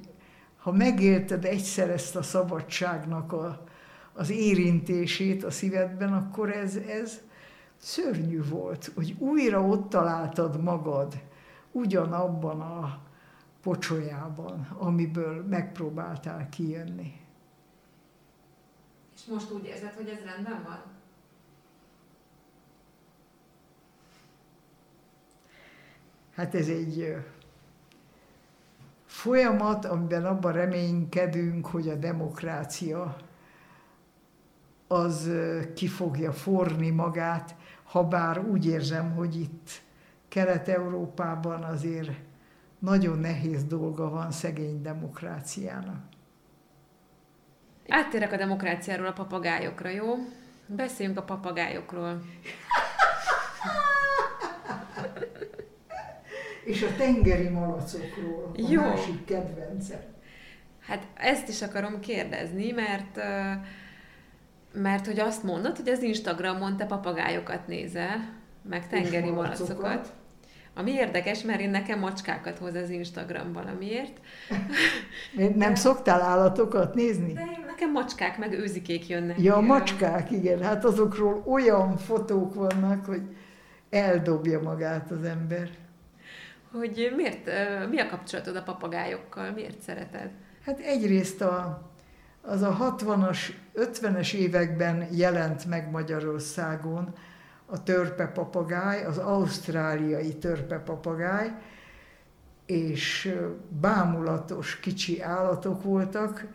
ha 0.57 0.71
megélted 0.71 1.45
egyszer 1.45 1.89
ezt 1.89 2.15
a 2.15 2.21
szabadságnak 2.21 3.33
a, 3.33 3.63
az 4.13 4.29
érintését 4.29 5.43
a 5.43 5.51
szívedben, 5.51 6.13
akkor 6.13 6.49
ez, 6.49 6.75
ez 6.75 7.21
szörnyű 7.77 8.43
volt, 8.43 8.91
hogy 8.95 9.15
újra 9.19 9.61
ott 9.61 9.89
találtad 9.89 10.63
magad, 10.63 11.13
ugyanabban 11.75 12.61
a 12.61 12.99
pocsolyában, 13.61 14.67
amiből 14.77 15.43
megpróbáltál 15.43 16.49
kijönni. 16.49 17.19
És 19.15 19.25
most 19.25 19.51
úgy 19.51 19.65
érzed, 19.65 19.93
hogy 19.93 20.07
ez 20.07 20.23
rendben 20.23 20.63
van? 20.63 20.81
Hát 26.33 26.55
ez 26.55 26.67
egy 26.67 27.15
folyamat, 29.05 29.85
amiben 29.85 30.25
abban 30.25 30.51
reménykedünk, 30.51 31.67
hogy 31.67 31.89
a 31.89 31.95
demokrácia 31.95 33.15
az 34.87 35.29
ki 35.75 35.87
fogja 35.87 36.31
forni 36.31 36.89
magát, 36.89 37.55
ha 37.83 38.03
bár 38.03 38.39
úgy 38.39 38.65
érzem, 38.65 39.11
hogy 39.11 39.39
itt 39.39 39.83
Kelet-Európában 40.35 41.63
azért 41.63 42.09
nagyon 42.79 43.19
nehéz 43.19 43.63
dolga 43.63 44.09
van 44.09 44.31
szegény 44.31 44.81
demokráciának. 44.81 46.03
Áttérek 47.87 48.31
a 48.31 48.37
demokráciáról 48.37 49.05
a 49.05 49.11
papagájokra, 49.13 49.89
jó? 49.89 50.15
Beszéljünk 50.65 51.17
a 51.17 51.23
papagájokról. 51.23 52.21
És 56.65 56.83
a 56.83 56.95
tengeri 56.97 57.49
malacokról, 57.49 58.51
a 58.55 58.61
jó. 58.69 58.81
másik 58.81 59.25
kedvencem. 59.25 60.01
Hát 60.79 61.07
ezt 61.13 61.47
is 61.47 61.61
akarom 61.61 61.99
kérdezni, 61.99 62.71
mert 62.71 63.15
mert 64.71 65.05
hogy 65.05 65.19
azt 65.19 65.43
mondod, 65.43 65.77
hogy 65.77 65.89
az 65.89 66.01
Instagramon 66.01 66.77
te 66.77 66.85
papagájokat 66.85 67.67
nézel, 67.67 68.33
meg 68.61 68.87
tengeri 68.87 69.29
malacokat. 69.29 70.13
Ami 70.77 70.91
érdekes, 70.91 71.41
mert 71.41 71.59
én 71.59 71.69
nekem 71.69 71.99
macskákat 71.99 72.57
hoz 72.57 72.75
az 72.75 72.89
Instagram 72.89 73.53
valamiért. 73.53 74.19
Nem 75.55 75.73
De... 75.73 75.75
szoktál 75.75 76.21
állatokat 76.21 76.95
nézni? 76.95 77.33
De 77.33 77.41
én, 77.41 77.63
nekem 77.67 77.91
macskák, 77.91 78.37
meg 78.37 78.53
őzikék 78.53 79.07
jönnek. 79.07 79.39
Ja, 79.39 79.55
jön. 79.55 79.63
macskák, 79.63 80.31
igen. 80.31 80.61
Hát 80.61 80.85
azokról 80.85 81.43
olyan 81.45 81.97
fotók 81.97 82.53
vannak, 82.53 83.05
hogy 83.05 83.21
eldobja 83.89 84.61
magát 84.61 85.11
az 85.11 85.23
ember. 85.23 85.69
Hogy 86.71 87.13
miért, 87.15 87.49
mi 87.89 87.99
a 87.99 88.07
kapcsolatod 88.07 88.55
a 88.55 88.63
papagájokkal? 88.63 89.51
Miért 89.51 89.81
szereted? 89.81 90.29
Hát 90.65 90.79
egyrészt 90.79 91.41
a, 91.41 91.81
az 92.41 92.61
a 92.61 92.95
60-as, 92.97 93.37
50-es 93.75 94.33
években 94.33 95.07
jelent 95.11 95.65
meg 95.65 95.91
Magyarországon, 95.91 97.13
a 97.65 97.83
törpepapagáj, 97.83 99.05
az 99.05 99.17
ausztráliai 99.17 100.35
törpepapagáj, 100.35 101.51
és 102.65 103.35
bámulatos 103.69 104.79
kicsi 104.79 105.21
állatok 105.21 105.83
voltak. 105.83 106.47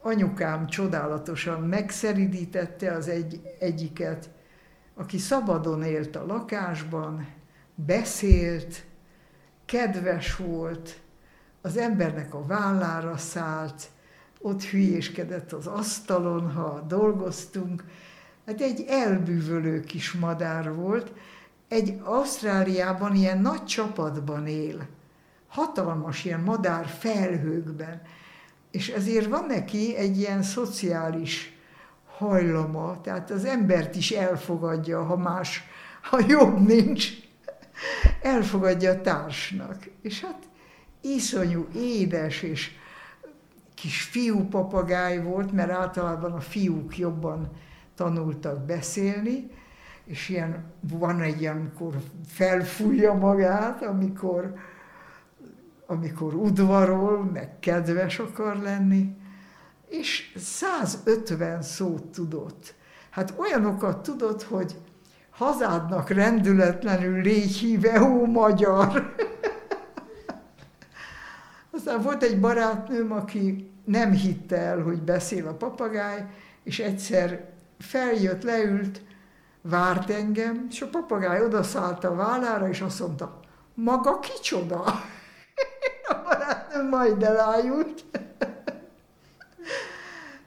Anyukám 0.00 0.66
csodálatosan 0.66 1.62
megszeridítette 1.62 2.92
az 2.92 3.08
egy, 3.08 3.40
egyiket, 3.58 4.30
aki 4.94 5.18
szabadon 5.18 5.82
élt 5.82 6.16
a 6.16 6.26
lakásban, 6.26 7.28
beszélt, 7.74 8.84
kedves 9.64 10.36
volt, 10.36 11.00
az 11.60 11.76
embernek 11.76 12.34
a 12.34 12.46
vállára 12.46 13.16
szállt, 13.16 13.90
ott 14.40 14.62
hülyéskedett 14.62 15.52
az 15.52 15.66
asztalon, 15.66 16.52
ha 16.52 16.84
dolgoztunk, 16.88 17.84
Hát 18.48 18.60
egy 18.60 18.84
elbűvölő 18.88 19.80
kis 19.80 20.12
madár 20.12 20.74
volt, 20.74 21.12
egy 21.68 22.00
Ausztráliában 22.02 23.14
ilyen 23.14 23.40
nagy 23.40 23.64
csapatban 23.64 24.46
él, 24.46 24.88
hatalmas 25.48 26.24
ilyen 26.24 26.40
madár 26.40 26.86
felhőkben, 26.86 28.02
és 28.70 28.88
ezért 28.88 29.26
van 29.26 29.44
neki 29.44 29.96
egy 29.96 30.18
ilyen 30.18 30.42
szociális 30.42 31.58
hajlama, 32.16 33.00
tehát 33.00 33.30
az 33.30 33.44
embert 33.44 33.96
is 33.96 34.10
elfogadja, 34.10 35.04
ha 35.04 35.16
más, 35.16 35.62
ha 36.02 36.18
jobb 36.28 36.66
nincs, 36.66 37.08
elfogadja 38.22 38.90
a 38.90 39.00
társnak. 39.00 39.88
És 40.02 40.20
hát 40.20 40.42
iszonyú 41.00 41.66
édes 41.74 42.42
és 42.42 42.70
kis 43.74 44.02
fiú 44.02 44.48
papagáj 44.48 45.22
volt, 45.22 45.52
mert 45.52 45.70
általában 45.70 46.32
a 46.32 46.40
fiúk 46.40 46.98
jobban 46.98 47.50
tanultak 47.98 48.64
beszélni, 48.64 49.50
és 50.04 50.28
ilyen, 50.28 50.64
van 50.80 51.20
egy 51.20 51.40
ilyen, 51.40 51.56
amikor 51.56 51.94
felfújja 52.26 53.14
magát, 53.14 53.82
amikor, 53.82 54.54
amikor 55.86 56.34
udvarol, 56.34 57.24
meg 57.24 57.58
kedves 57.60 58.18
akar 58.18 58.56
lenni, 58.56 59.16
és 59.88 60.34
150 60.36 61.62
szót 61.62 62.04
tudott. 62.04 62.74
Hát 63.10 63.34
olyanokat 63.36 64.02
tudott, 64.02 64.42
hogy 64.42 64.76
hazádnak 65.30 66.10
rendületlenül 66.10 67.20
légy 67.20 67.56
híve, 67.56 68.02
ó 68.02 68.26
magyar! 68.26 69.14
Aztán 71.70 72.02
volt 72.02 72.22
egy 72.22 72.40
barátnőm, 72.40 73.12
aki 73.12 73.70
nem 73.84 74.12
hitte 74.12 74.56
el, 74.56 74.80
hogy 74.80 75.02
beszél 75.02 75.46
a 75.46 75.54
papagáj, 75.54 76.26
és 76.62 76.78
egyszer 76.78 77.56
feljött, 77.78 78.42
leült, 78.42 79.02
várt 79.62 80.10
engem, 80.10 80.66
és 80.70 80.80
a 80.80 80.88
papagáj 80.88 81.44
odaszállt 81.44 82.04
a 82.04 82.14
vállára, 82.14 82.68
és 82.68 82.80
azt 82.80 83.00
mondta, 83.00 83.40
maga 83.74 84.18
kicsoda? 84.18 84.84
a 86.08 86.22
barátnőm 86.24 86.88
majd 86.88 87.22
elájult. 87.22 88.04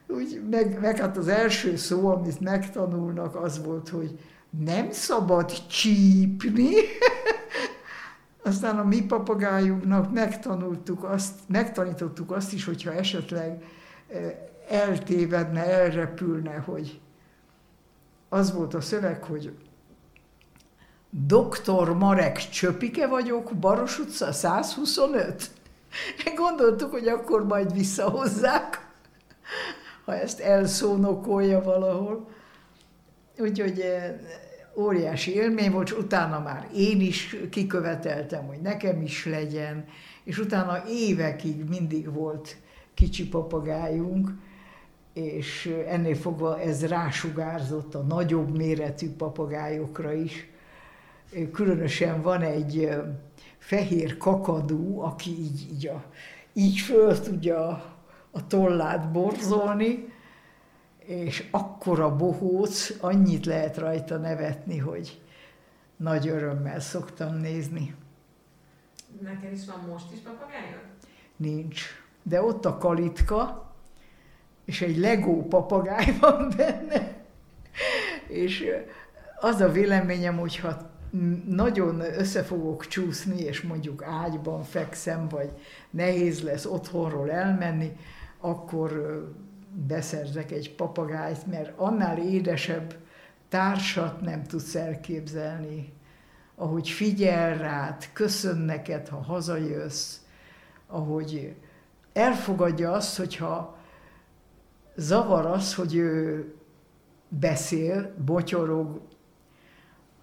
Úgy, 0.08 0.42
meg, 0.50 0.80
meg 0.80 0.98
hát 0.98 1.16
az 1.16 1.28
első 1.28 1.76
szó, 1.76 2.08
amit 2.08 2.40
megtanulnak, 2.40 3.34
az 3.36 3.64
volt, 3.64 3.88
hogy 3.88 4.18
nem 4.50 4.90
szabad 4.90 5.66
csípni. 5.66 6.74
Aztán 8.44 8.78
a 8.78 8.84
mi 8.84 9.02
papagájunknak 9.04 10.12
megtanultuk 10.12 11.04
azt, 11.04 11.34
megtanítottuk 11.46 12.30
azt 12.30 12.52
is, 12.52 12.64
hogyha 12.64 12.92
esetleg 12.92 13.64
eh, 14.08 14.34
eltévedne, 14.68 15.64
elrepülne, 15.64 16.54
hogy 16.54 17.00
az 18.32 18.52
volt 18.52 18.74
a 18.74 18.80
szöveg, 18.80 19.22
hogy 19.24 19.52
Doktor 21.10 21.96
Marek 21.96 22.48
Csöpike 22.48 23.06
vagyok, 23.06 23.52
Baros 23.54 23.98
utca 23.98 24.32
125. 24.32 25.50
Gondoltuk, 26.36 26.90
hogy 26.90 27.08
akkor 27.08 27.46
majd 27.46 27.72
visszahozzák, 27.72 28.88
ha 30.04 30.14
ezt 30.14 30.40
elszónokolja 30.40 31.62
valahol. 31.62 32.28
Úgyhogy 33.38 33.80
eh, 33.80 34.14
óriási 34.76 35.34
élmény 35.34 35.70
volt, 35.70 35.88
és 35.88 35.96
utána 35.96 36.40
már 36.40 36.68
én 36.74 37.00
is 37.00 37.36
kiköveteltem, 37.50 38.46
hogy 38.46 38.60
nekem 38.60 39.02
is 39.02 39.26
legyen, 39.26 39.84
és 40.24 40.38
utána 40.38 40.82
évekig 40.88 41.64
mindig 41.68 42.12
volt 42.12 42.56
kicsi 42.94 43.28
papagájunk, 43.28 44.30
és 45.12 45.74
ennél 45.86 46.14
fogva 46.14 46.60
ez 46.60 46.86
rásugárzott 46.86 47.94
a 47.94 48.02
nagyobb 48.02 48.56
méretű 48.56 49.10
papagájokra 49.10 50.12
is. 50.12 50.50
Különösen 51.52 52.22
van 52.22 52.42
egy 52.42 52.90
fehér 53.58 54.16
kakadú, 54.16 55.00
aki 55.00 55.30
így, 55.30 55.68
így, 55.72 55.86
a, 55.86 56.04
így 56.52 56.78
föl 56.78 57.20
tudja 57.20 57.66
a 58.30 58.46
tollát 58.46 59.10
borzolni, 59.10 60.12
és 60.98 61.48
akkora 61.50 62.16
bohóc, 62.16 62.90
annyit 63.00 63.46
lehet 63.46 63.76
rajta 63.76 64.16
nevetni, 64.16 64.78
hogy 64.78 65.20
nagy 65.96 66.28
örömmel 66.28 66.80
szoktam 66.80 67.34
nézni. 67.34 67.94
Neked 69.20 69.52
is 69.52 69.64
van 69.64 69.88
most 69.88 70.12
is 70.12 70.18
papagájod? 70.18 70.80
Nincs. 71.36 71.82
De 72.22 72.42
ott 72.42 72.64
a 72.64 72.78
kalitka, 72.78 73.71
és 74.64 74.82
egy 74.82 74.96
legó 74.96 75.46
papagáj 75.46 76.16
van 76.20 76.52
benne. 76.56 77.12
És 78.28 78.64
az 79.40 79.60
a 79.60 79.68
véleményem, 79.68 80.38
hogyha 80.38 80.90
nagyon 81.46 82.00
össze 82.00 82.42
fogok 82.42 82.86
csúszni, 82.86 83.40
és 83.40 83.60
mondjuk 83.60 84.02
ágyban 84.02 84.62
fekszem, 84.62 85.28
vagy 85.28 85.50
nehéz 85.90 86.42
lesz 86.42 86.64
otthonról 86.64 87.30
elmenni, 87.30 87.96
akkor 88.40 89.22
beszerzek 89.86 90.50
egy 90.50 90.74
papagájt, 90.74 91.46
mert 91.46 91.72
annál 91.76 92.18
édesebb 92.18 92.94
társat 93.48 94.20
nem 94.20 94.42
tudsz 94.42 94.74
elképzelni, 94.74 95.92
ahogy 96.54 96.88
figyel 96.88 97.58
rád, 97.58 98.08
köszön 98.12 98.56
neked, 98.56 99.08
ha 99.08 99.22
hazajössz, 99.22 100.16
ahogy 100.86 101.54
elfogadja 102.12 102.92
azt, 102.92 103.16
hogyha 103.16 103.76
zavar 104.96 105.46
az, 105.46 105.74
hogy 105.74 105.94
ő 105.94 106.46
beszél, 107.28 108.14
botyorog, 108.24 109.00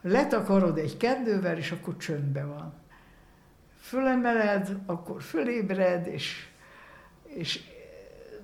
letakarod 0.02 0.78
egy 0.78 0.98
kendővel, 0.98 1.58
és 1.58 1.72
akkor 1.72 1.98
csöndbe 1.98 2.46
van. 2.46 2.74
Fölemeled, 3.80 4.78
akkor 4.86 5.22
fölébred, 5.22 6.08
és, 6.08 6.48
és 7.24 7.60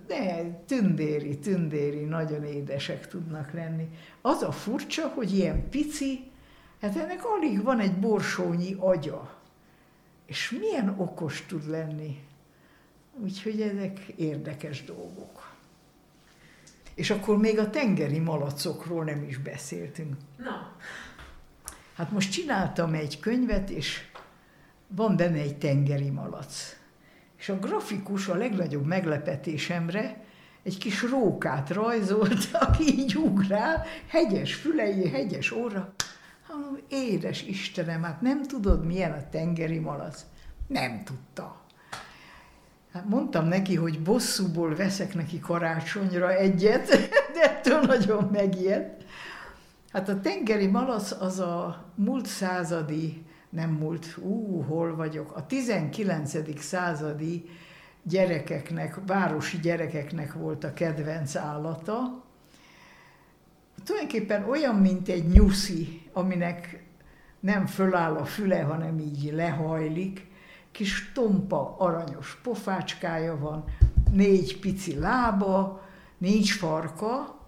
de 0.08 0.44
tündéri, 0.66 1.40
tündéri, 1.40 2.04
nagyon 2.04 2.44
édesek 2.44 3.08
tudnak 3.08 3.52
lenni. 3.52 3.90
Az 4.22 4.42
a 4.42 4.52
furcsa, 4.52 5.08
hogy 5.08 5.34
ilyen 5.34 5.70
pici, 5.70 6.32
hát 6.82 6.96
ennek 6.96 7.26
alig 7.26 7.64
van 7.64 7.80
egy 7.80 8.00
borsónyi 8.00 8.76
agya. 8.80 9.40
És 10.26 10.52
milyen 10.60 10.96
okos 10.98 11.46
tud 11.46 11.70
lenni. 11.70 12.24
Úgyhogy 13.14 13.62
ezek 13.62 14.00
érdekes 14.00 14.84
dolgok. 14.84 15.55
És 16.96 17.10
akkor 17.10 17.38
még 17.38 17.60
a 17.60 17.70
tengeri 17.70 18.20
malacokról 18.20 19.04
nem 19.04 19.24
is 19.24 19.38
beszéltünk. 19.38 20.16
Na. 20.38 20.76
Hát 21.96 22.12
most 22.12 22.32
csináltam 22.32 22.94
egy 22.94 23.20
könyvet, 23.20 23.70
és 23.70 24.02
van 24.88 25.16
benne 25.16 25.40
egy 25.40 25.58
tengeri 25.58 26.10
malac. 26.10 26.76
És 27.38 27.50
a 27.50 27.60
grafikus 27.60 28.28
a 28.28 28.36
legnagyobb 28.36 28.86
meglepetésemre 28.86 30.24
egy 30.64 30.78
kis 30.78 31.02
rókát 31.02 31.70
rajzolt, 31.70 32.50
aki 32.68 32.84
így 32.84 33.16
ugrál, 33.16 33.86
hegyes 34.08 34.54
fülei, 34.54 35.10
hegyes 35.10 35.52
óra. 35.52 35.94
Hallom, 36.48 36.78
édes 36.90 37.44
Istenem, 37.44 38.04
hát 38.04 38.22
nem 38.22 38.44
tudod, 38.44 38.86
milyen 38.86 39.12
a 39.12 39.30
tengeri 39.30 39.80
malac? 39.80 40.26
Nem 40.68 41.04
tudta. 41.04 41.65
Hát 42.96 43.10
mondtam 43.10 43.48
neki, 43.48 43.76
hogy 43.76 44.02
bosszúból 44.02 44.76
veszek 44.76 45.14
neki 45.14 45.40
karácsonyra 45.40 46.34
egyet, 46.34 46.88
de 47.34 47.42
ettől 47.42 47.80
nagyon 47.80 48.30
megijedt. 48.32 49.04
Hát 49.92 50.10
a 50.10 50.20
tengeri 50.20 50.68
malac 50.68 51.12
az 51.12 51.40
a 51.40 51.86
múlt 51.96 52.26
századi, 52.26 53.26
nem 53.50 53.70
múlt, 53.70 54.18
ú, 54.18 54.62
hol 54.62 54.96
vagyok, 54.96 55.36
a 55.36 55.46
19. 55.46 56.62
századi 56.62 57.50
gyerekeknek, 58.04 59.00
városi 59.06 59.60
gyerekeknek 59.60 60.34
volt 60.34 60.64
a 60.64 60.74
kedvenc 60.74 61.36
állata. 61.36 62.24
Tulajdonképpen 63.84 64.50
olyan, 64.50 64.76
mint 64.76 65.10
egy 65.10 65.28
nyuszi, 65.28 66.02
aminek 66.14 66.84
nem 67.40 67.66
föláll 67.66 68.16
a 68.16 68.26
füle, 68.26 68.62
hanem 68.62 69.00
így 69.00 69.32
lehajlik, 69.34 70.34
kis 70.76 71.12
tompa, 71.14 71.76
aranyos 71.78 72.40
pofácskája 72.44 73.38
van, 73.38 73.64
négy 74.12 74.60
pici 74.60 75.00
lába, 75.00 75.82
nincs 76.18 76.58
farka, 76.58 77.40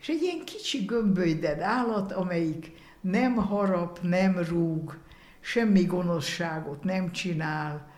és 0.00 0.08
egy 0.08 0.22
ilyen 0.22 0.44
kicsi 0.44 0.84
gömbölyded 0.84 1.60
állat, 1.60 2.12
amelyik 2.12 2.72
nem 3.00 3.34
harap, 3.34 3.98
nem 4.02 4.38
rúg, 4.48 4.98
semmi 5.40 5.84
gonoszságot 5.84 6.84
nem 6.84 7.12
csinál, 7.12 7.90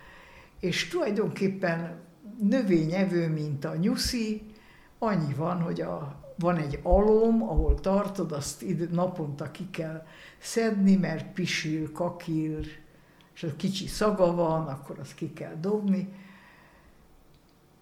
és 0.61 0.89
tulajdonképpen 0.89 2.01
növényevő, 2.41 3.29
mint 3.29 3.65
a 3.65 3.77
nyuszi, 3.77 4.43
annyi 4.99 5.35
van, 5.35 5.61
hogy 5.61 5.81
a, 5.81 6.21
van 6.39 6.57
egy 6.57 6.79
alom, 6.83 7.43
ahol 7.43 7.81
tartod, 7.81 8.33
azt 8.33 8.65
naponta 8.91 9.51
ki 9.51 9.71
kell 9.71 10.07
szedni, 10.39 10.97
mert 10.97 11.33
pisil, 11.33 11.93
kakil, 11.93 12.65
és 13.39 13.45
a 13.45 13.57
kicsi 13.57 13.87
szaga 13.87 14.35
van, 14.35 14.67
akkor 14.67 14.99
azt 14.99 15.15
ki 15.15 15.33
kell 15.33 15.55
dobni. 15.61 16.09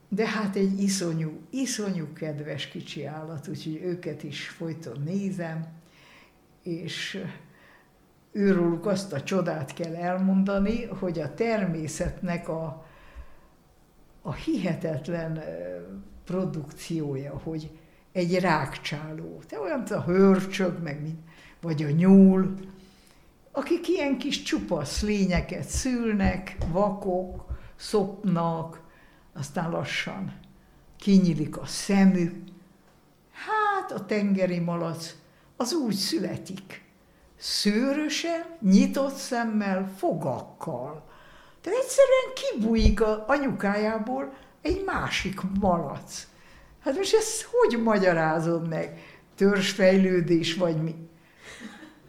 De 0.09 0.29
hát 0.29 0.57
egy 0.57 0.83
iszonyú, 0.83 1.41
iszonyú 1.51 2.13
kedves 2.13 2.69
kicsi 2.69 3.05
állat, 3.05 3.49
úgyhogy 3.49 3.81
őket 3.83 4.23
is 4.23 4.49
folyton 4.49 5.03
nézem, 5.05 5.67
és 6.63 7.25
őróluk 8.33 8.87
azt 8.87 9.13
a 9.13 9.23
csodát 9.23 9.75
kell 9.75 9.95
elmondani, 9.95 10.85
hogy 10.85 11.19
a 11.19 11.35
természetnek 11.35 12.49
a, 12.49 12.87
a 14.23 14.33
hihetetlen 14.33 15.43
produkciója, 16.25 17.39
hogy 17.39 17.71
egy 18.13 18.39
rákcsáló, 18.39 19.41
te 19.47 19.61
olyan, 19.61 19.77
mint 19.77 19.91
a 19.91 20.03
hörcsög, 20.03 20.83
meg 20.83 21.03
mint, 21.03 21.21
vagy 21.61 21.83
a 21.83 21.91
nyúl, 21.91 22.55
akik 23.57 23.89
ilyen 23.89 24.19
kis 24.19 24.43
csupasz 24.43 25.03
lényeket 25.03 25.69
szülnek, 25.69 26.57
vakok, 26.73 27.45
szopnak, 27.77 28.81
aztán 29.33 29.71
lassan 29.71 30.35
kinyílik 30.99 31.57
a 31.57 31.67
szemük. 31.67 32.35
Hát 33.31 33.93
a 33.93 34.07
tengeri 34.07 34.59
malac 34.59 35.15
az 35.57 35.73
úgy 35.73 35.95
születik, 35.95 36.85
szőrösen, 37.37 38.45
nyitott 38.61 39.15
szemmel, 39.15 39.93
fogakkal. 39.97 41.05
Tehát 41.61 41.79
egyszerűen 41.79 42.33
kibújik 42.35 43.01
a 43.01 43.25
anyukájából 43.29 44.33
egy 44.63 44.83
másik 44.85 45.41
malac. 45.61 46.27
Hát 46.81 46.97
most 46.97 47.15
ezt 47.15 47.49
hogy 47.51 47.83
magyarázod 47.83 48.69
meg? 48.69 48.99
Törzsfejlődés 49.35 50.55
vagy 50.55 50.83
mi? 50.83 51.06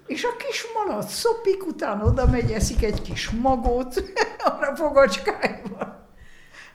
És 0.08 0.24
a 0.24 0.36
kis 0.36 0.66
malac 0.74 1.14
szopik, 1.14 1.66
utána 1.66 2.03
oda 2.03 2.26
megy, 2.26 2.51
eszik 2.51 2.84
egy 2.84 3.01
kis 3.01 3.30
magot, 3.30 4.03
arra 4.45 4.76
fogacskájával. 4.76 6.08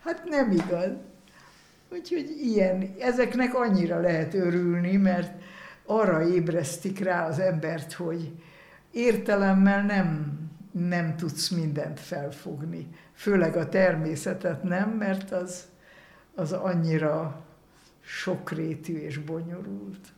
Hát 0.04 0.24
nem 0.24 0.50
igaz. 0.50 0.90
Úgyhogy 1.92 2.30
ilyen, 2.40 2.94
ezeknek 2.98 3.54
annyira 3.54 4.00
lehet 4.00 4.34
örülni, 4.34 4.96
mert 4.96 5.42
arra 5.86 6.28
ébresztik 6.28 6.98
rá 6.98 7.26
az 7.26 7.38
embert, 7.38 7.92
hogy 7.92 8.32
értelemmel 8.90 9.82
nem, 9.82 10.38
nem 10.72 11.16
tudsz 11.16 11.48
mindent 11.48 12.00
felfogni. 12.00 12.88
Főleg 13.14 13.56
a 13.56 13.68
természetet 13.68 14.62
nem, 14.62 14.90
mert 14.90 15.32
az, 15.32 15.64
az 16.34 16.52
annyira 16.52 17.44
sokrétű 18.00 18.98
és 18.98 19.18
bonyolult. 19.18 20.12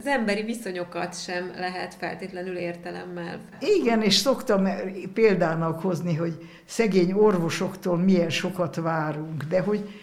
Az 0.00 0.06
emberi 0.06 0.42
viszonyokat 0.42 1.22
sem 1.22 1.52
lehet 1.56 1.94
feltétlenül 1.94 2.56
értelemmel. 2.56 3.40
Igen, 3.60 4.02
és 4.02 4.14
szoktam 4.14 4.68
példának 5.14 5.80
hozni, 5.80 6.14
hogy 6.14 6.48
szegény 6.64 7.12
orvosoktól 7.12 7.96
milyen 7.96 8.30
sokat 8.30 8.76
várunk, 8.76 9.44
de 9.44 9.60
hogy 9.60 10.02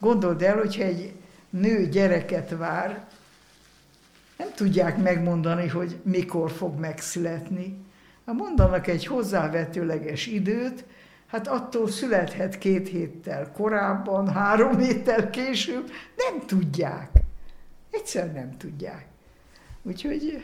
gondold 0.00 0.42
el, 0.42 0.56
hogyha 0.56 0.82
egy 0.82 1.12
nő 1.50 1.88
gyereket 1.88 2.56
vár, 2.58 3.06
nem 4.38 4.48
tudják 4.54 4.96
megmondani, 4.96 5.68
hogy 5.68 5.96
mikor 6.02 6.50
fog 6.50 6.78
megszületni. 6.78 7.76
Ha 8.24 8.32
mondanak 8.32 8.86
egy 8.86 9.06
hozzávetőleges 9.06 10.26
időt, 10.26 10.84
hát 11.26 11.48
attól 11.48 11.88
születhet 11.88 12.58
két 12.58 12.88
héttel 12.88 13.52
korábban, 13.52 14.32
három 14.32 14.78
héttel 14.78 15.30
később, 15.30 15.90
nem 16.16 16.46
tudják. 16.46 17.10
Egyszer 17.96 18.32
nem 18.32 18.56
tudják. 18.56 19.06
Úgyhogy 19.82 20.42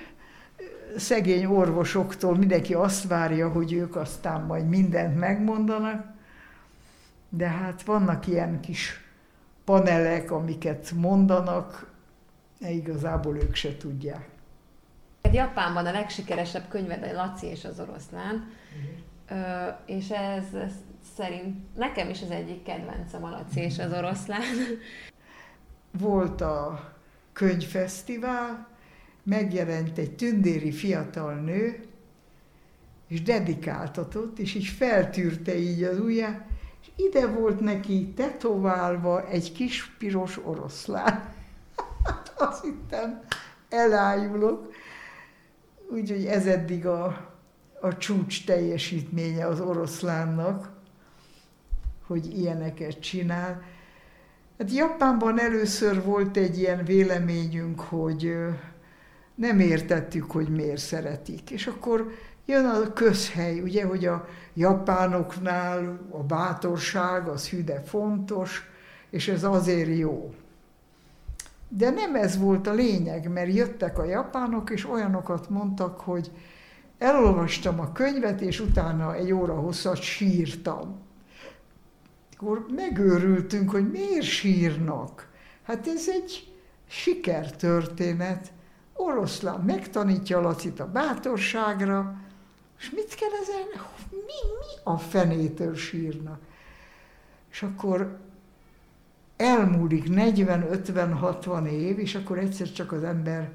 szegény 0.97 1.45
orvosoktól 1.45 2.37
mindenki 2.37 2.75
azt 2.75 3.07
várja, 3.07 3.49
hogy 3.49 3.73
ők 3.73 3.97
aztán 3.97 4.41
majd 4.41 4.69
mindent 4.69 5.19
megmondanak, 5.19 6.07
de 7.29 7.49
hát 7.49 7.83
vannak 7.83 8.27
ilyen 8.27 8.61
kis 8.61 9.01
panelek, 9.65 10.31
amiket 10.31 10.93
mondanak, 10.93 11.91
de 12.59 12.71
igazából 12.71 13.37
ők 13.37 13.55
se 13.55 13.77
tudják. 13.77 14.29
Japánban 15.33 15.87
a 15.87 15.93
legsikeresebb 15.93 16.69
könyved 16.69 17.03
a 17.03 17.13
Laci 17.13 17.47
és 17.47 17.65
az 17.65 17.81
oroszlán, 17.81 18.53
uh-huh. 19.29 19.75
és 19.87 20.11
ez, 20.11 20.55
ez 20.55 20.73
szerint 21.17 21.77
nekem 21.77 22.09
is 22.09 22.23
az 22.23 22.31
egyik 22.31 22.63
kedvencem 22.63 23.25
a 23.25 23.31
Laci 23.31 23.61
és 23.61 23.79
az 23.79 23.93
oroszlán. 23.93 24.43
Volt 25.99 26.41
a 26.41 26.81
könyvfesztivál, 27.33 28.69
megjelent 29.23 29.99
egy 29.99 30.17
tündéri 30.17 30.73
fiatal 30.73 31.35
nő, 31.35 31.87
és 33.09 33.23
dedikáltatott, 33.23 34.39
és 34.39 34.55
így 34.55 34.67
feltűrte 34.67 35.59
így 35.59 35.83
az 35.83 35.99
ujját, 35.99 36.47
és 36.81 36.91
ide 36.97 37.27
volt 37.27 37.61
neki 37.61 38.13
tetoválva 38.17 39.29
egy 39.29 39.53
kis 39.53 39.91
piros 39.99 40.39
oroszlán. 40.45 41.31
Hát 42.05 42.33
azt 42.37 42.65
hittem, 42.65 43.23
elájulok. 43.69 44.75
Úgyhogy 45.91 46.27
ez 46.27 46.47
eddig 46.47 46.87
a, 46.87 47.31
a 47.81 47.97
csúcs 47.97 48.45
teljesítménye 48.45 49.47
az 49.47 49.61
oroszlánnak, 49.61 50.71
hogy 52.07 52.39
ilyeneket 52.39 53.01
csinál. 53.01 53.63
Hát 54.59 54.73
Japánban 54.73 55.41
először 55.41 56.05
volt 56.05 56.37
egy 56.37 56.59
ilyen 56.59 56.85
véleményünk, 56.85 57.81
hogy 57.81 58.35
nem 59.35 59.61
értettük, 59.61 60.31
hogy 60.31 60.49
miért 60.49 60.81
szeretik. 60.81 61.51
És 61.51 61.67
akkor 61.67 62.11
jön 62.47 62.65
a 62.65 62.93
közhely, 62.93 63.61
ugye, 63.61 63.85
hogy 63.85 64.07
a 64.07 64.27
japánoknál 64.55 66.01
a 66.11 66.23
bátorság 66.23 67.29
az 67.29 67.49
hüde 67.49 67.81
fontos, 67.81 68.63
és 69.11 69.29
ez 69.29 69.45
azért 69.45 69.99
jó. 69.99 70.35
De 71.69 71.91
nem 71.91 72.15
ez 72.15 72.39
volt 72.39 72.67
a 72.67 72.73
lényeg, 72.73 73.29
mert 73.29 73.55
jöttek 73.55 73.99
a 73.99 74.05
japánok, 74.05 74.71
és 74.71 74.89
olyanokat 74.89 75.51
mondtak, 75.51 76.01
hogy 76.01 76.31
elolvastam 76.99 77.81
a 77.81 77.93
könyvet, 77.93 78.41
és 78.41 78.61
utána 78.61 79.15
egy 79.15 79.33
óra 79.33 79.55
hosszat 79.55 80.01
sírtam. 80.01 81.02
Akkor 82.43 82.67
megőrültünk, 82.75 83.71
hogy 83.71 83.91
miért 83.91 84.27
sírnak. 84.27 85.29
Hát 85.63 85.87
ez 85.87 86.09
egy 86.09 86.53
sikertörténet. 86.89 88.53
Oroszlán 88.95 89.61
megtanítja 89.61 90.41
Lacit 90.41 90.81
a 90.81 90.91
bátorságra, 90.91 92.21
és 92.79 92.91
mit 92.91 93.15
kell 93.15 93.29
ezen? 93.43 93.83
Mi, 94.11 94.17
mi 94.17 94.81
a 94.85 94.99
fenétől 94.99 95.75
sírnak? 95.75 96.41
És 97.51 97.63
akkor 97.63 98.19
elmúlik 99.37 100.05
40-50-60 100.09 101.67
év, 101.67 101.99
és 101.99 102.15
akkor 102.15 102.39
egyszer 102.39 102.73
csak 102.73 102.93
az 102.93 103.03
ember 103.03 103.53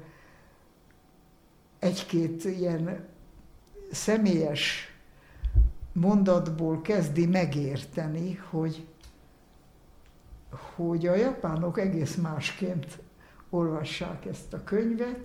egy-két 1.78 2.44
ilyen 2.44 3.06
személyes 3.90 4.87
mondatból 6.00 6.82
kezdi 6.82 7.26
megérteni, 7.26 8.34
hogy, 8.50 8.86
hogy 10.74 11.06
a 11.06 11.14
japánok 11.14 11.78
egész 11.78 12.14
másként 12.14 12.98
olvassák 13.50 14.24
ezt 14.24 14.52
a 14.52 14.64
könyvet, 14.64 15.20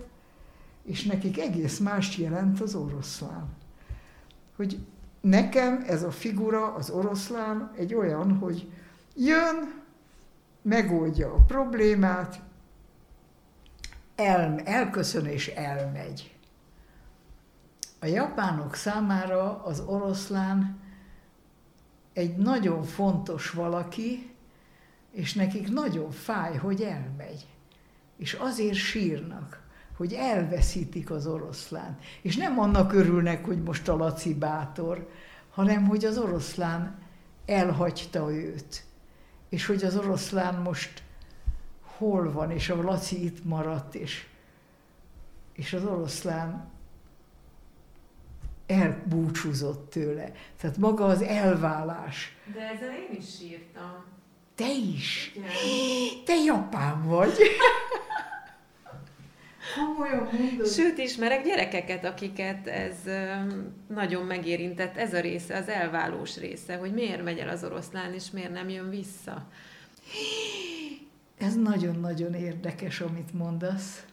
és 0.84 1.04
nekik 1.04 1.38
egész 1.38 1.78
más 1.78 2.18
jelent 2.18 2.60
az 2.60 2.74
oroszlán. 2.74 3.48
Hogy 4.56 4.78
nekem 5.20 5.84
ez 5.86 6.02
a 6.02 6.10
figura, 6.10 6.74
az 6.74 6.90
oroszlán 6.90 7.72
egy 7.76 7.94
olyan, 7.94 8.36
hogy 8.38 8.72
jön, 9.16 9.82
megoldja 10.62 11.32
a 11.32 11.44
problémát, 11.44 12.40
el, 14.16 14.60
elköszön 14.60 15.26
és 15.26 15.48
elmegy. 15.48 16.33
A 18.04 18.06
japánok 18.06 18.74
számára 18.74 19.62
az 19.64 19.80
oroszlán 19.80 20.80
egy 22.12 22.36
nagyon 22.36 22.82
fontos 22.82 23.50
valaki, 23.50 24.34
és 25.10 25.34
nekik 25.34 25.68
nagyon 25.68 26.10
fáj, 26.10 26.56
hogy 26.56 26.82
elmegy. 26.82 27.46
És 28.16 28.32
azért 28.32 28.74
sírnak, 28.74 29.62
hogy 29.96 30.12
elveszítik 30.12 31.10
az 31.10 31.26
oroszlán. 31.26 31.98
És 32.22 32.36
nem 32.36 32.58
annak 32.58 32.92
örülnek, 32.92 33.44
hogy 33.44 33.62
most 33.62 33.88
a 33.88 33.96
Laci 33.96 34.34
bátor, 34.34 35.10
hanem 35.50 35.86
hogy 35.86 36.04
az 36.04 36.18
oroszlán 36.18 36.98
elhagyta 37.46 38.32
őt 38.32 38.84
és 39.48 39.66
hogy 39.66 39.84
az 39.84 39.96
oroszlán 39.96 40.54
most 40.54 41.02
hol 41.80 42.32
van, 42.32 42.50
és 42.50 42.70
a 42.70 42.82
Laci 42.82 43.24
itt 43.24 43.44
maradt, 43.44 43.94
és, 43.94 44.26
és 45.52 45.72
az 45.72 45.84
oroszlán 45.84 46.72
elbúcsúzott 48.84 49.90
tőle. 49.90 50.32
Tehát 50.60 50.76
maga 50.76 51.04
az 51.04 51.22
elválás. 51.22 52.36
De 52.54 52.60
ezzel 52.60 52.94
én 52.94 53.16
is 53.18 53.36
sírtam. 53.38 54.04
Te 54.54 54.72
is? 54.72 55.32
Igen. 55.34 55.50
Te 56.24 56.34
japán 56.44 57.06
vagy. 57.06 57.32
Komolyan 59.76 60.28
mondod. 60.32 60.68
Sőt, 60.68 60.98
ismerek 60.98 61.44
gyerekeket, 61.44 62.04
akiket 62.04 62.66
ez 62.66 62.96
nagyon 63.88 64.24
megérintett, 64.24 64.96
ez 64.96 65.14
a 65.14 65.20
része, 65.20 65.56
az 65.56 65.68
elválós 65.68 66.36
része, 66.36 66.76
hogy 66.76 66.92
miért 66.92 67.24
megy 67.24 67.38
el 67.38 67.48
az 67.48 67.64
oroszlán, 67.64 68.14
és 68.14 68.30
miért 68.30 68.52
nem 68.52 68.68
jön 68.68 68.90
vissza. 68.90 69.46
Ez 71.38 71.54
nagyon-nagyon 71.54 72.34
érdekes, 72.34 73.00
amit 73.00 73.32
mondasz. 73.32 74.04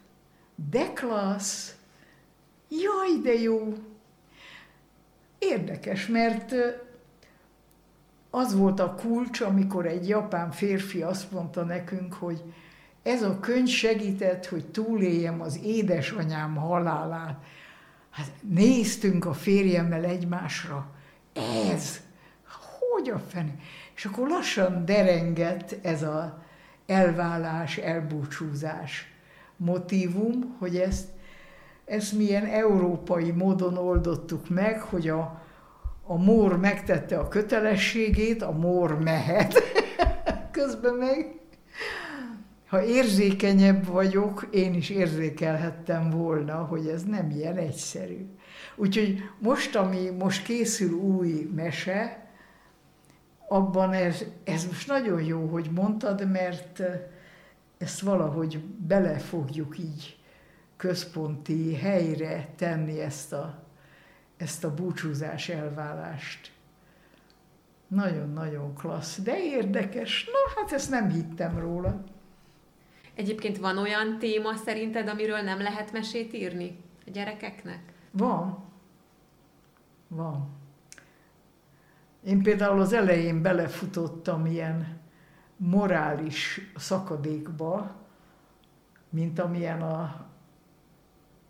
De 0.69 0.93
klassz! 0.93 1.75
Jaj, 2.69 3.21
de 3.23 3.33
jó! 3.33 3.73
Érdekes, 5.43 6.07
mert 6.07 6.53
az 8.29 8.55
volt 8.55 8.79
a 8.79 8.95
kulcs, 8.95 9.41
amikor 9.41 9.85
egy 9.85 10.07
japán 10.07 10.51
férfi 10.51 11.01
azt 11.01 11.31
mondta 11.31 11.63
nekünk, 11.63 12.13
hogy 12.13 12.43
ez 13.03 13.21
a 13.21 13.39
könyv 13.39 13.67
segített, 13.67 14.45
hogy 14.45 14.65
túléljem 14.65 15.41
az 15.41 15.59
édesanyám 15.63 16.55
halálát. 16.55 17.43
Hát 18.09 18.31
néztünk 18.41 19.25
a 19.25 19.33
férjemmel 19.33 20.03
egymásra. 20.03 20.91
Ez! 21.73 21.99
Hogy 22.93 23.09
a 23.09 23.19
fene? 23.19 23.55
És 23.95 24.05
akkor 24.05 24.27
lassan 24.27 24.85
derengett 24.85 25.75
ez 25.81 26.03
a 26.03 26.43
elválás, 26.85 27.77
elbúcsúzás 27.77 29.11
motivum, 29.55 30.55
hogy 30.59 30.77
ezt, 30.77 31.07
ezt 31.91 32.13
milyen 32.13 32.45
európai 32.45 33.31
módon 33.31 33.77
oldottuk 33.77 34.49
meg, 34.49 34.81
hogy 34.81 35.09
a, 35.09 35.41
a 36.03 36.15
mór 36.15 36.57
megtette 36.57 37.17
a 37.17 37.27
kötelességét, 37.27 38.41
a 38.41 38.51
mór 38.51 38.99
mehet. 38.99 39.61
Közben 40.51 40.93
meg 40.93 41.39
ha 42.67 42.83
érzékenyebb 42.83 43.85
vagyok, 43.85 44.47
én 44.51 44.73
is 44.73 44.89
érzékelhettem 44.89 46.09
volna, 46.09 46.55
hogy 46.55 46.87
ez 46.87 47.03
nem 47.03 47.29
ilyen 47.29 47.57
egyszerű. 47.57 48.29
Úgyhogy 48.75 49.19
most, 49.39 49.75
ami 49.75 50.09
most 50.09 50.43
készül 50.43 50.91
új 50.93 51.49
mese, 51.55 52.29
abban 53.47 53.93
ez, 53.93 54.23
ez 54.43 54.65
most 54.65 54.87
nagyon 54.87 55.21
jó, 55.23 55.47
hogy 55.47 55.69
mondtad, 55.73 56.31
mert 56.31 56.81
ezt 57.77 57.99
valahogy 57.99 58.59
bele 58.87 59.17
fogjuk 59.17 59.77
így 59.79 60.20
központi 60.81 61.75
helyre 61.75 62.49
tenni 62.55 62.99
ezt 62.99 63.33
a, 63.33 63.63
ezt 64.37 64.63
a 64.63 64.73
búcsúzás 64.73 65.49
elválást. 65.49 66.51
Nagyon-nagyon 67.87 68.75
klassz, 68.75 69.19
de 69.19 69.43
érdekes. 69.43 70.25
Na, 70.25 70.61
hát 70.61 70.71
ezt 70.71 70.89
nem 70.89 71.09
hittem 71.09 71.59
róla. 71.59 72.03
Egyébként 73.13 73.57
van 73.57 73.77
olyan 73.77 74.19
téma 74.19 74.55
szerinted, 74.55 75.07
amiről 75.07 75.41
nem 75.41 75.61
lehet 75.61 75.91
mesét 75.91 76.33
írni 76.33 76.77
a 77.07 77.09
gyerekeknek? 77.09 77.93
Van. 78.11 78.63
Van. 80.07 80.49
Én 82.23 82.41
például 82.41 82.81
az 82.81 82.93
elején 82.93 83.41
belefutottam 83.41 84.45
ilyen 84.45 84.99
morális 85.57 86.71
szakadékba, 86.75 87.95
mint 89.09 89.39
amilyen 89.39 89.81
a, 89.81 90.29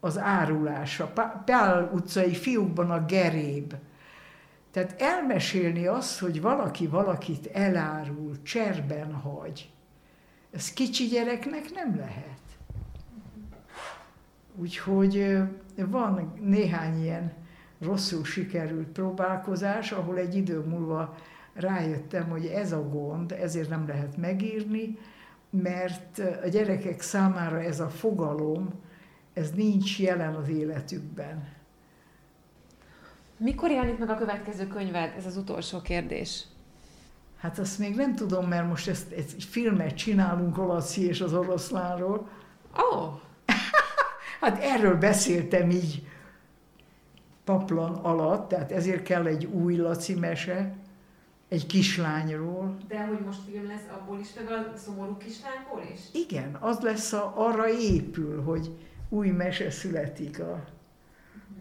az 0.03 0.17
árulás. 0.17 0.99
A 0.99 1.07
Pál 1.45 1.91
utcai 1.93 2.33
fiúkban 2.33 2.91
a 2.91 3.05
geréb. 3.05 3.73
Tehát 4.71 5.01
elmesélni 5.01 5.87
azt, 5.87 6.19
hogy 6.19 6.41
valaki 6.41 6.87
valakit 6.87 7.45
elárul, 7.45 8.41
cserben 8.43 9.13
hagy, 9.13 9.71
ez 10.51 10.73
kicsi 10.73 11.05
gyereknek 11.05 11.73
nem 11.73 11.95
lehet. 11.95 12.39
Úgyhogy 14.55 15.37
van 15.75 16.33
néhány 16.41 17.01
ilyen 17.01 17.33
rosszul 17.79 18.23
sikerült 18.23 18.87
próbálkozás, 18.87 19.91
ahol 19.91 20.17
egy 20.17 20.35
idő 20.35 20.59
múlva 20.59 21.15
rájöttem, 21.53 22.29
hogy 22.29 22.45
ez 22.45 22.71
a 22.71 22.89
gond, 22.89 23.31
ezért 23.31 23.69
nem 23.69 23.87
lehet 23.87 24.17
megírni, 24.17 24.97
mert 25.49 26.21
a 26.43 26.47
gyerekek 26.47 27.01
számára 27.01 27.61
ez 27.61 27.79
a 27.79 27.89
fogalom, 27.89 28.69
ez 29.33 29.51
nincs 29.51 29.99
jelen 29.99 30.35
az 30.35 30.47
életükben. 30.47 31.47
Mikor 33.37 33.71
jelenik 33.71 33.97
meg 33.97 34.09
a 34.09 34.15
következő 34.15 34.67
könyved? 34.67 35.13
Ez 35.17 35.25
az 35.25 35.37
utolsó 35.37 35.81
kérdés. 35.81 36.43
Hát 37.37 37.59
azt 37.59 37.79
még 37.79 37.95
nem 37.95 38.15
tudom, 38.15 38.47
mert 38.47 38.67
most 38.67 38.87
ezt, 38.87 39.11
egy 39.11 39.43
filmet 39.49 39.95
csinálunk 39.95 40.57
a 40.57 40.65
Laci 40.65 41.07
és 41.07 41.21
az 41.21 41.33
oroszlánról. 41.33 42.29
Ó! 42.77 42.97
Oh. 42.97 43.13
hát 44.41 44.63
erről 44.63 44.95
beszéltem 44.95 45.69
így 45.69 46.07
paplan 47.43 47.93
alatt, 47.93 48.47
tehát 48.47 48.71
ezért 48.71 49.03
kell 49.03 49.25
egy 49.25 49.45
új 49.45 49.75
Laci 49.75 50.13
mese, 50.15 50.75
egy 51.47 51.65
kislányról. 51.65 52.77
De 52.87 53.05
hogy 53.05 53.19
most 53.25 53.39
film 53.51 53.67
lesz 53.67 53.87
abból 53.99 54.19
is, 54.19 54.27
meg 54.33 54.51
a 54.51 54.77
szomorú 54.77 55.17
kislányból 55.17 55.83
is? 55.93 55.99
Igen, 56.23 56.57
az 56.59 56.79
lesz, 56.79 57.13
a, 57.13 57.33
arra 57.35 57.69
épül, 57.69 58.43
hogy 58.43 58.71
új 59.13 59.29
mese 59.29 59.71
születik 59.71 60.39
a, 60.39 60.63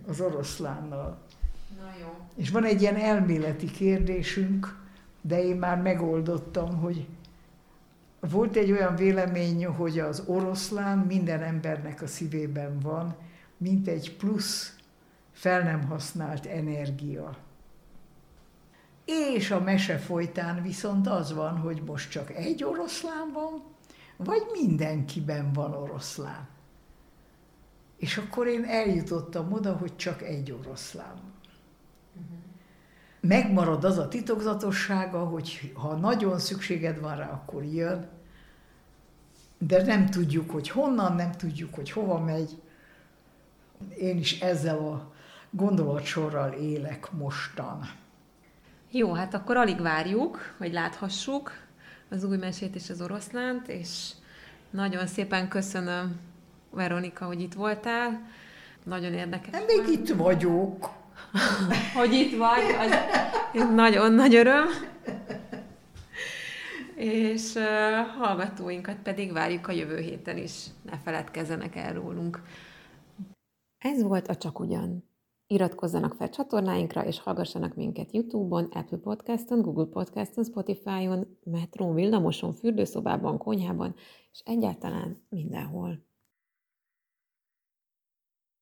az 0.09 0.21
oroszlánnal. 0.21 1.19
Na 1.79 1.91
jó. 2.01 2.27
És 2.37 2.51
van 2.51 2.65
egy 2.65 2.81
ilyen 2.81 2.97
elméleti 2.97 3.71
kérdésünk, 3.71 4.79
de 5.21 5.43
én 5.43 5.57
már 5.57 5.83
megoldottam, 5.83 6.77
hogy 6.77 7.07
volt 8.21 8.57
egy 8.57 8.71
olyan 8.71 8.97
vélemény, 8.97 9.67
hogy 9.67 9.99
az 9.99 10.23
oroszlán 10.27 10.99
minden 10.99 11.43
embernek 11.43 12.03
a 12.03 12.07
szívében 12.07 12.79
van, 12.79 13.17
mint 13.57 13.89
egy 13.89 14.17
plusz 14.17 14.77
fel 15.33 15.63
nem 15.63 15.83
használt 15.83 16.47
energia. 16.47 17.37
És 19.05 19.51
a 19.51 19.61
mese 19.61 19.99
folytán 19.99 20.63
viszont 20.63 21.09
az 21.09 21.35
van, 21.35 21.59
hogy 21.59 21.83
most 21.87 22.11
csak 22.11 22.31
egy 22.31 22.65
oroszlán 22.65 23.33
van, 23.33 23.63
vagy 24.17 24.43
mindenkiben 24.53 25.53
van 25.53 25.73
oroszlán. 25.73 26.49
És 28.01 28.17
akkor 28.17 28.47
én 28.47 28.65
eljutottam 28.65 29.53
oda, 29.53 29.73
hogy 29.73 29.97
csak 29.97 30.23
egy 30.23 30.53
oroszlán 30.53 31.15
van. 31.15 31.33
Megmarad 33.21 33.85
az 33.85 33.99
a 33.99 34.09
titokzatossága, 34.09 35.19
hogy 35.19 35.73
ha 35.75 35.95
nagyon 35.95 36.39
szükséged 36.39 37.01
van 37.01 37.17
rá, 37.17 37.31
akkor 37.31 37.65
jön, 37.65 38.09
de 39.59 39.83
nem 39.83 40.07
tudjuk, 40.07 40.51
hogy 40.51 40.69
honnan, 40.69 41.15
nem 41.15 41.33
tudjuk, 41.33 41.75
hogy 41.75 41.91
hova 41.91 42.19
megy. 42.19 42.63
Én 43.99 44.19
is 44.19 44.41
ezzel 44.41 44.79
a 44.79 45.13
gondolatsorral 45.51 46.53
élek 46.53 47.13
mostan. 47.13 47.91
Jó, 48.91 49.13
hát 49.13 49.35
akkor 49.35 49.57
alig 49.57 49.81
várjuk, 49.81 50.55
hogy 50.59 50.73
láthassuk 50.73 51.53
az 52.11 52.25
új 52.25 52.37
mesét 52.37 52.75
és 52.75 52.91
az 52.91 53.01
oroszlánt, 53.01 53.69
és 53.69 54.13
nagyon 54.71 55.07
szépen 55.07 55.49
köszönöm, 55.49 56.21
Veronika, 56.71 57.25
hogy 57.25 57.41
itt 57.41 57.55
voltál. 57.55 58.29
Nagyon 58.85 59.13
érdekes. 59.13 59.51
Nem, 59.51 59.65
még 59.65 59.99
itt 59.99 60.09
vagyok. 60.09 60.91
hogy 61.99 62.13
itt 62.13 62.37
vagy, 62.37 62.63
az 62.79 63.69
nagyon 63.75 64.13
nagy 64.13 64.35
öröm. 64.35 64.67
És 66.95 67.55
uh, 67.55 67.63
hallgatóinkat 68.19 68.97
pedig 69.03 69.33
várjuk 69.33 69.69
a 69.69 69.73
jövő 69.73 69.99
héten 69.99 70.37
is. 70.37 70.67
Ne 70.83 70.99
feledkezzenek 71.05 71.77
el 71.77 71.93
rólunk. 71.93 72.43
Ez 73.79 74.03
volt 74.03 74.29
a 74.29 74.37
Csak 74.37 74.61
Ugyan. 74.61 75.09
Iratkozzanak 75.47 76.15
fel 76.15 76.29
csatornáinkra, 76.29 77.05
és 77.05 77.21
hallgassanak 77.21 77.75
minket 77.75 78.13
YouTube-on, 78.13 78.65
Apple 78.65 78.99
Podcast-on, 78.99 79.63
Google 79.63 79.85
Podcast-on, 79.85 80.45
Spotify-on, 80.45 81.39
metrón, 81.45 81.95
villamoson, 81.95 82.53
fürdőszobában, 82.53 83.39
konyhában, 83.39 83.95
és 84.33 84.41
egyáltalán 84.45 85.27
mindenhol. 85.29 86.09